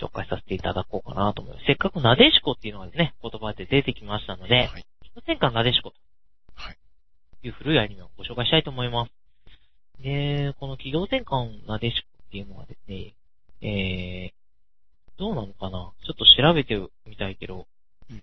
[0.00, 1.66] 紹介させていただこうかなと思います。
[1.66, 4.86] せっかくなでしこっていうのがですね、言葉で出てきましたので、はい。
[5.26, 5.96] 戦艦なでしこと
[6.56, 6.78] はい。
[7.44, 9.12] いう古いアニメをご紹介したいと思います。
[10.02, 13.14] で、この機動戦艦なでしこっていうのはですね、
[13.62, 15.92] えー、どうなのかな？
[16.04, 16.76] ちょっと調べて
[17.06, 17.68] みたいけど、
[18.10, 18.22] うん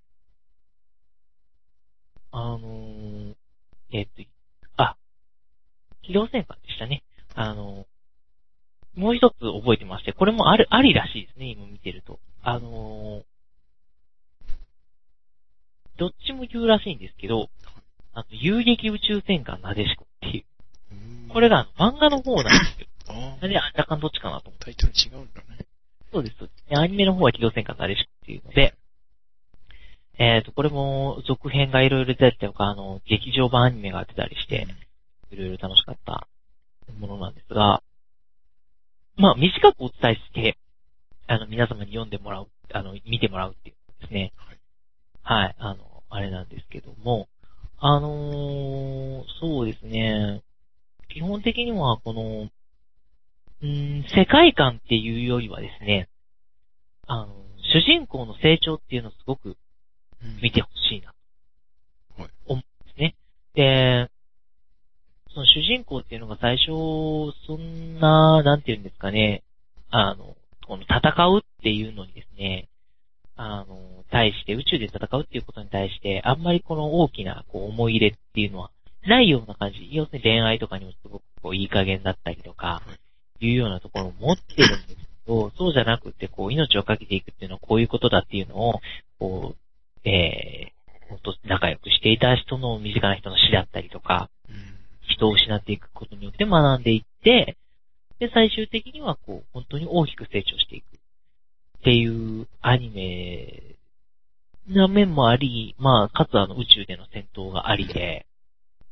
[2.33, 3.35] あのー、
[3.93, 4.09] えーっ
[4.75, 4.97] と、あ、
[6.03, 7.03] 機動戦艦でしたね。
[7.33, 7.85] あのー、
[8.95, 12.19] もう一つ覚えてまして、これもある、ありらしいですね、今見てると。
[12.43, 13.23] あのー、
[15.97, 17.49] どっちも言うらしいんですけど、
[18.13, 20.43] あの、遊撃宇宙戦艦なでしこっていう。
[20.91, 22.87] うんこれが漫画の方なんですよ。
[23.07, 24.65] あなんで若干どっちかなと思って。
[24.65, 25.65] タイトル違うんだね。
[26.11, 26.69] そうです、そうです。
[26.69, 28.75] でアニメの方は機動戦艦なでしこっていうので、
[30.19, 34.67] えっ、と、これも続編がいろいろ出たりとか、あの、劇場版アニメが出たりして、
[35.31, 36.27] いろいろ楽しかった
[36.99, 37.81] ものなんですが、
[39.17, 40.57] まあ、短くお伝えして、
[41.27, 44.33] あの、皆様に読んでもらう、あの、見てもらうっていうことですね。
[45.23, 45.55] はい。
[45.57, 47.27] あの、あれなんですけども、
[47.77, 50.41] あのーそうですね。
[51.09, 52.49] 基本的には、この、
[53.61, 56.09] うーん、世界観っていうよりはですね、
[57.07, 57.27] あの、
[57.73, 59.57] 主人公の成長っていうのをすごく
[60.23, 61.13] うん見てほしいな。
[62.17, 63.15] はい思うんですね。
[63.55, 64.09] で、
[65.33, 66.67] その主人公っていうのが最初、
[67.47, 69.43] そんな、なんていうんですかね、
[69.89, 70.35] あの、
[70.67, 72.67] この戦うっていうのにですね、
[73.35, 73.77] あの、
[74.11, 78.71] 対して、宇宙で戦うっていうことに対して、あんまりこの大きな、こう、思い入れっていうのは、
[79.07, 79.89] ないような感じ。
[79.91, 82.83] 要するに恋愛とかにもすごく、こう、いい加減だったりとか、
[83.39, 84.95] いうようなところを持ってるんですけ
[85.27, 88.81] ど、そうじゃなくて、こう、命をかけていくっていうのはこういうことだっていうのを、
[89.17, 94.29] こう、えー、本当仲良くしていた人の身近な人の死だったりとか、
[95.07, 97.57] 人を失っていくことによって学んでいって、
[98.19, 100.85] で、最終的にはこう、本当に大きく成長していく。
[100.85, 103.75] っていうアニメ
[104.67, 108.27] な面もあり、まあ、かつあの宇宙での戦闘がありで、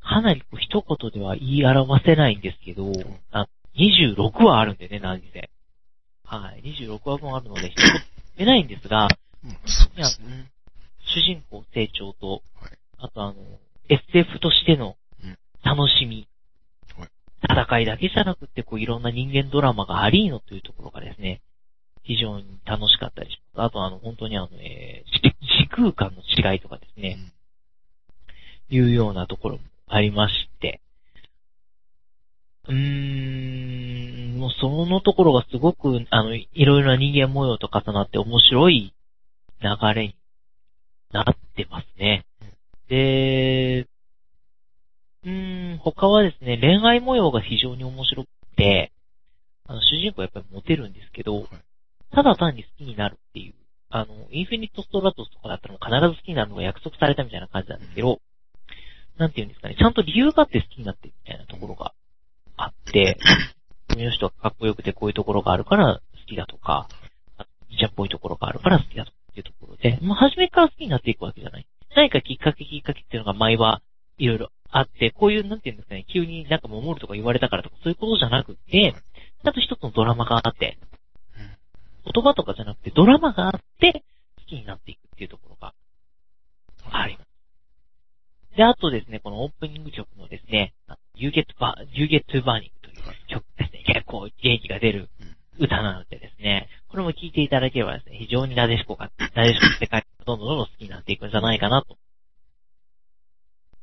[0.02, 2.92] かなりこう一言では言い表せないんですけど、
[3.32, 5.50] あ26話あるんでね、何せ。
[6.26, 6.62] はい。
[6.64, 8.02] 26話分あるので、一言言
[8.40, 9.08] えないんですが、
[9.44, 9.48] う
[9.96, 10.52] ですね。
[11.06, 13.36] 主人公成長と、はいあとあの、
[13.88, 14.96] SF としてのうん
[15.64, 16.28] 楽しみ、
[16.98, 17.10] はい
[17.42, 21.42] 戦いだけじゃなくて、こういろんな人間ドラマがありーのというところがですね、
[22.04, 23.66] 非常に楽しかったりします。
[23.68, 27.18] あとあの、本当にあの、えー、時時空間の違いとかですね、
[28.70, 30.82] いうようなところもありまして、
[32.68, 38.94] うーん、もうそのところがすごく、あの、いろいろな人間模様と重なって面白い
[39.62, 40.16] 流れに
[41.12, 42.26] なってますね。
[42.90, 43.88] で、
[45.30, 48.92] うーん、他はですね、恋愛模様が非常に面白くて、
[49.68, 51.48] あの、主人公はやっぱりモテるんですけど、
[52.12, 53.54] ただ単に好きになるっていう、
[53.90, 58.20] あの、インフィニットストラトスとかだったら必ず好きになるのが約束されたみたいな感じなんですけど、
[59.18, 61.94] なんていうんですかね、ちゃんと理由があって好きになってるみたいなところが
[62.58, 63.18] あって、
[63.94, 66.88] この人はかっこよくてこういうところがあるから好きだとか、
[67.38, 67.46] あ
[67.78, 71.66] じゃっぽいところがあるから好きだとかっていうところで、まあ、初めから好きになっていくわけじゃない。
[71.96, 73.82] 何かきっかけきっかけっていうのが前は
[74.18, 78.94] いろいろあって、こういう、なんていうんですかね、急になんか守るとか言われたからとかそういうことじゃなくて、
[79.44, 80.78] ちゃんと一つのドラマがあって、
[82.14, 84.04] 言葉とかじゃなくてドラマがあって
[84.38, 85.74] 好きになっていくっていうところが
[86.92, 87.30] あります。
[88.58, 90.74] で、あとですね、このオープニング曲のですね、
[91.16, 95.10] You Get, Bur- you Get to Burning という曲ですね、結構元気が出る
[95.60, 101.98] 歌なのでですね、これも聞いていただければですね、非常になでしこが、なでしこの世界がどんどんどんどん好きになっていくんじゃないかなと。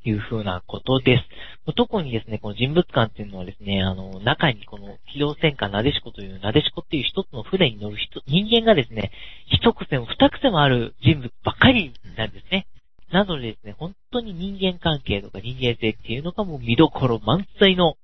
[0.08, 1.18] いうふうなことで
[1.66, 1.72] す。
[1.74, 9.10] 特にですね、この人物感っていうのはですね、あの、中にこの機動戦艦なでしこという、なでしこっていう一つの船に乗る人、人間がですね、
[9.46, 12.66] 一癖も二癖もある人物ばっかりなんですね。
[13.10, 17.96] なのでですね、本当に人間関係とか人間性っていうのがもう見どころ満載の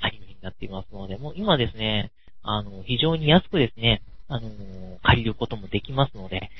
[0.00, 2.12] アニメになっていますので、もう今ですね、
[2.42, 4.48] あの、非常に安くですね、あの
[5.02, 6.50] 借りることもできますので、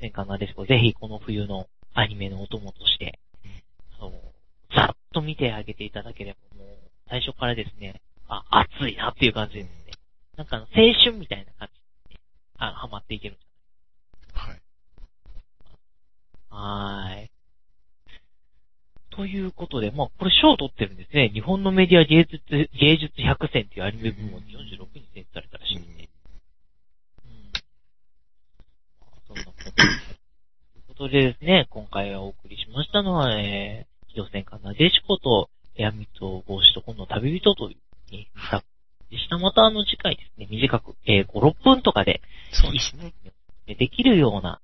[0.00, 3.23] 戦艦なでしこぜひこの冬のアニメのお供として、あ
[4.10, 4.20] の、
[4.74, 6.76] ざっと見てあげていただければ、もう、
[7.08, 9.92] 最初からですね、あ、熱いなっていう感じですね。
[10.36, 10.66] なんか青
[11.04, 11.68] 春みたいな感
[12.08, 12.20] じで、
[12.58, 14.62] あ、ハマっていけるんじゃないはい。
[16.50, 17.30] はーい。
[19.10, 21.30] ということで、まあ、これ賞を取ってるんですね。
[21.32, 26.08] 日本のメディア芸術、芸術100選っていうアニメ部門に46に選出されたらしいんで。
[27.24, 27.52] うん。
[29.00, 37.76] まあ、そんなことということでですね、今回お送りしましたのは、えー、機動戦艦なでしこと、闇と帽子と本の旅人とい
[38.10, 38.64] う、ね、作
[39.10, 39.38] でした。
[39.38, 42.20] またあの次回ですね、短く、えー、5、6分とかで、
[42.52, 43.12] そうですね。
[43.66, 44.60] できるような、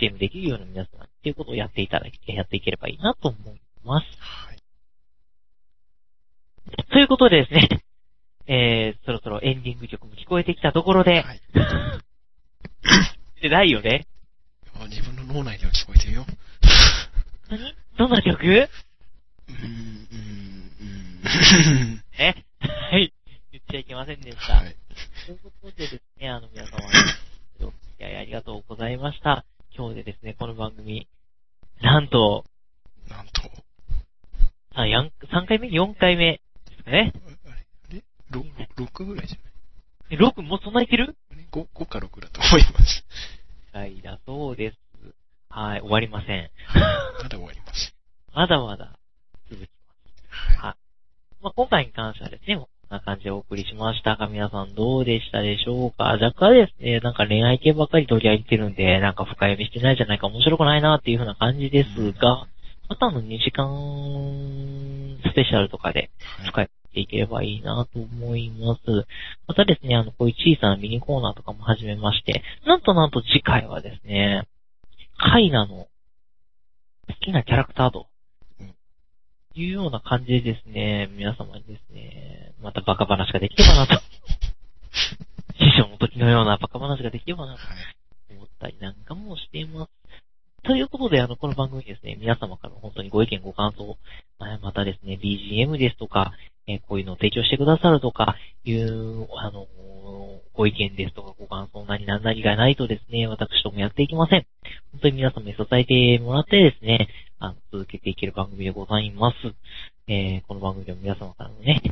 [0.00, 4.06] CM できるような皆さんっていうことをやっていただき、やっていければいいなと思います。
[4.18, 4.58] はい。
[6.90, 7.68] ということでですね、
[8.46, 11.40] えー、そろそろエンディング曲も聞こえてきたところで、はい。
[13.42, 14.06] でないよね
[14.80, 16.24] あ自分の脳内では聞こえてるよ。
[17.50, 17.74] 何？
[17.98, 18.68] どんな曲？
[19.48, 22.04] うーん、うーん、うーん。
[22.18, 22.34] え？
[22.90, 23.12] はい。
[23.52, 24.54] 言っちゃいけませんでした。
[24.54, 24.76] はい。
[25.26, 26.78] ということでですね、あの皆様、
[27.60, 29.44] お付き合いありがとうございました。
[29.76, 31.08] 今日でですね、この番組、
[31.80, 32.44] なんと、
[33.08, 33.42] なんと、
[34.74, 37.12] あ、3回目 ?4 回目ですかね？
[37.46, 41.16] あれ ?6、6ぐらいじゃない ?6 もうそんなにいける
[41.52, 43.04] ？5, ?5 か6だと思います。
[43.72, 44.78] はい、だそうです。
[45.48, 46.50] はい、終わりません。
[47.22, 47.92] まだ終わりません。
[48.34, 48.98] まだまだ。
[50.60, 50.74] はい。
[51.42, 56.04] まあ、今回に関してはですね、こんな感じでお送りしましたが、皆さんどうでしたでしょうか？
[56.04, 62.46] 若干ですね、なんか恋愛系ばっかり取り上げてるんで、なんか深読みしてないじゃないか面白くないなっていう風な感じですが、
[62.88, 66.10] またの2時間スペシャルとかで
[66.46, 68.80] 使っていければいいなと思います。
[69.46, 74.46] またですね、あの、こういう小さなミニコーナーとかも始めまして、なんとなんと次回はですね、
[75.16, 75.88] カイナの好
[77.20, 78.06] きなキャラクターと、
[79.54, 84.02] いうような感じでですね、皆様にですね、またバカ話ができればなと。
[85.58, 87.60] 師匠の時のようなバカ話ができればなと
[88.30, 89.92] 思ったりなんかもしています。
[90.64, 93.96] ということで、あの、この番組ですね、皆様から本当にご意見ご感想、
[94.62, 96.32] またですね、BGM ですとか、
[96.66, 99.66] えー、こういうのを提供してくださるとか、いう、あの、
[100.54, 104.46] ご意見ですとかご感想なり何なりがないとですね、私ともやっていきません。
[104.92, 107.08] 本当に皆様に支えてもらってですね、
[107.44, 109.36] あの、続けていける番組でございます。
[110.08, 111.82] えー、この番組でも皆様からのね、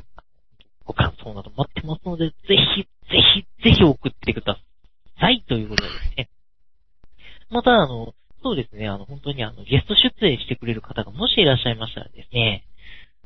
[0.86, 4.56] ご感想など待ってますので、ぜひ、ぜひ、ぜひ送ってくだ
[5.20, 5.44] さい。
[5.46, 6.28] ということでですね。
[7.50, 12.64] また、あの、そうですね、あの、本当にあの、ゲスト出演してくれる方がもしいらっしゃいましたらですね、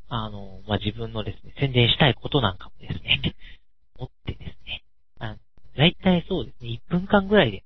[0.08, 3.34] あの、まあ、自分のですね、宣伝したいことなんかもですね、
[3.98, 4.82] 持ってですね、
[5.20, 5.36] あ
[5.76, 7.64] だいたいそうですね、1分間ぐらいで、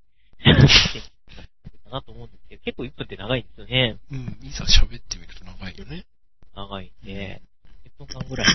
[1.90, 3.98] かなと思うんですけど、結構1分って長いんですよね。
[4.12, 6.06] うん、いざ喋ってみると長いよね。
[6.54, 7.42] 長いんで、
[7.98, 8.46] 1分間ぐらい、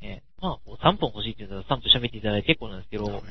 [0.00, 3.22] ね、まあ、3分欲しいって言ったら3分喋っていただいて結構なんですけど、はい、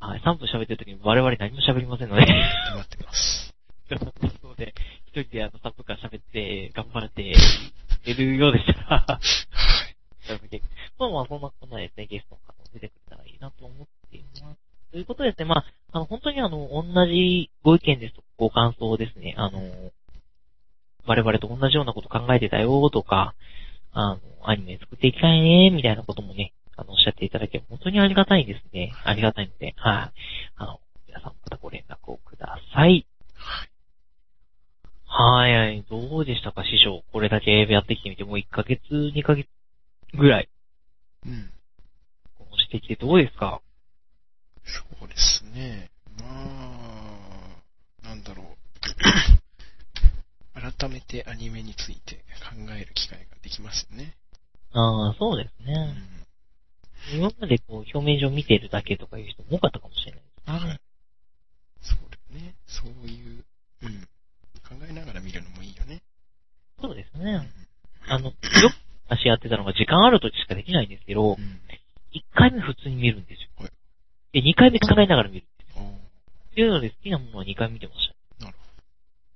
[0.00, 2.22] はい、3分喋ってる時に我々何も喋りませんので。
[2.22, 2.32] 待
[2.80, 3.54] ってます。
[4.42, 4.74] ので、
[5.06, 9.96] 一人であの3分間喋って頑張っているようでしたら、はい。
[10.98, 14.65] まあまあ、そんなこんなですね、ゲストの方も出てくれたらいいなと思っています。
[14.92, 19.60] ということですね、まあ、あの、本当にあの、同じご意見ですとか、ご感想ですね、あの、
[21.06, 23.34] 我々と同じようなこと考えてたよとか、
[23.92, 28.92] あの、アニメ作っていきたいね、みたいなこともね、あの、おっしゃっていただけ本当にありがたいですね。
[29.04, 30.12] ありがたいので、はい。
[30.56, 33.06] あの、皆さんまたご連絡をください。
[33.34, 33.70] はい。
[35.48, 37.02] はい、どうでしたか、師匠。
[37.12, 39.48] これだけやってきてみて、もう1ヶ月、2ヶ月
[40.14, 40.48] ぐらい。
[41.24, 41.50] うん。
[42.38, 43.60] こうしてきてどうですか？
[44.66, 45.90] そうですね。
[46.18, 46.24] ま
[48.02, 48.46] あ、なんだろう。
[50.78, 54.16] 改めてアニメについて考える機会ができますよね。
[54.72, 55.96] ああ、そうですね。
[57.12, 60.58] うん、今までこう、表面上見てるだけとかいう人も多かったかもしれないですね。
[60.58, 60.80] はい。
[61.82, 62.54] そうだね。
[62.66, 63.44] そういう、
[63.82, 64.08] うん。
[64.66, 66.02] 考えながら見るのもいいよね。
[66.80, 67.48] そうですね。
[68.08, 68.74] あの、よく
[69.08, 71.60] 足やってたのが時間ある時しかできないんですけど、うん、
[72.12, 73.48] 1回目普通に見るんですよ。
[73.58, 73.70] はい、
[74.36, 75.46] で、2回目考えながら見る。
[75.46, 78.44] っていうので好きなものは2回見てました。
[78.44, 78.58] なる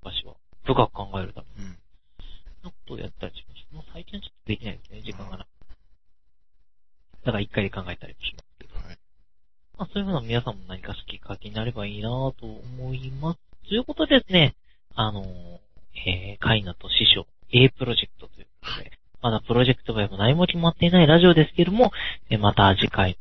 [0.04, 0.34] 昔は。
[0.64, 1.68] 深く考えるために。
[1.68, 1.68] ほど。
[1.68, 1.76] うん。
[2.60, 3.76] そんなことをやったりしました。
[3.76, 5.48] もう最近はちょっとできないですね、時間がなく。
[7.24, 8.74] だから1回で考えたりもしますけど。
[8.76, 8.98] はい。
[9.78, 13.40] まあそういうふうな皆さんも何か好きかけになればいいなぁと思います。
[13.68, 14.54] ということでですね、
[14.94, 15.26] あのー、
[16.08, 21.90] えー、カイナと師匠、A プロジェクトということで、まだプロジェクト名も何も決まっていないラジオですけども、
[22.28, 23.16] えーまた次回、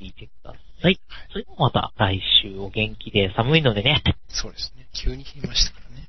[0.00, 0.67] 聞いてください。
[0.80, 4.02] それではまた来週お元気で寒いのでね。
[4.28, 4.88] そうですね。
[4.92, 6.08] 急に冷えましたからね。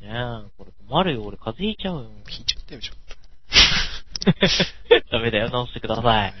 [0.44, 2.10] ねえ、これ困るよ、俺風邪ひいちゃうよ。
[2.28, 2.96] 引いちゃったよ、ちょっ
[5.00, 5.10] と。
[5.10, 6.04] ダメだよ、直してください。
[6.04, 6.32] はい。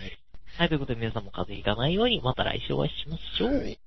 [0.56, 3.54] はい、ということで皆さんも風邪ひかないように、また来週お会いしましょう。
[3.56, 3.78] はい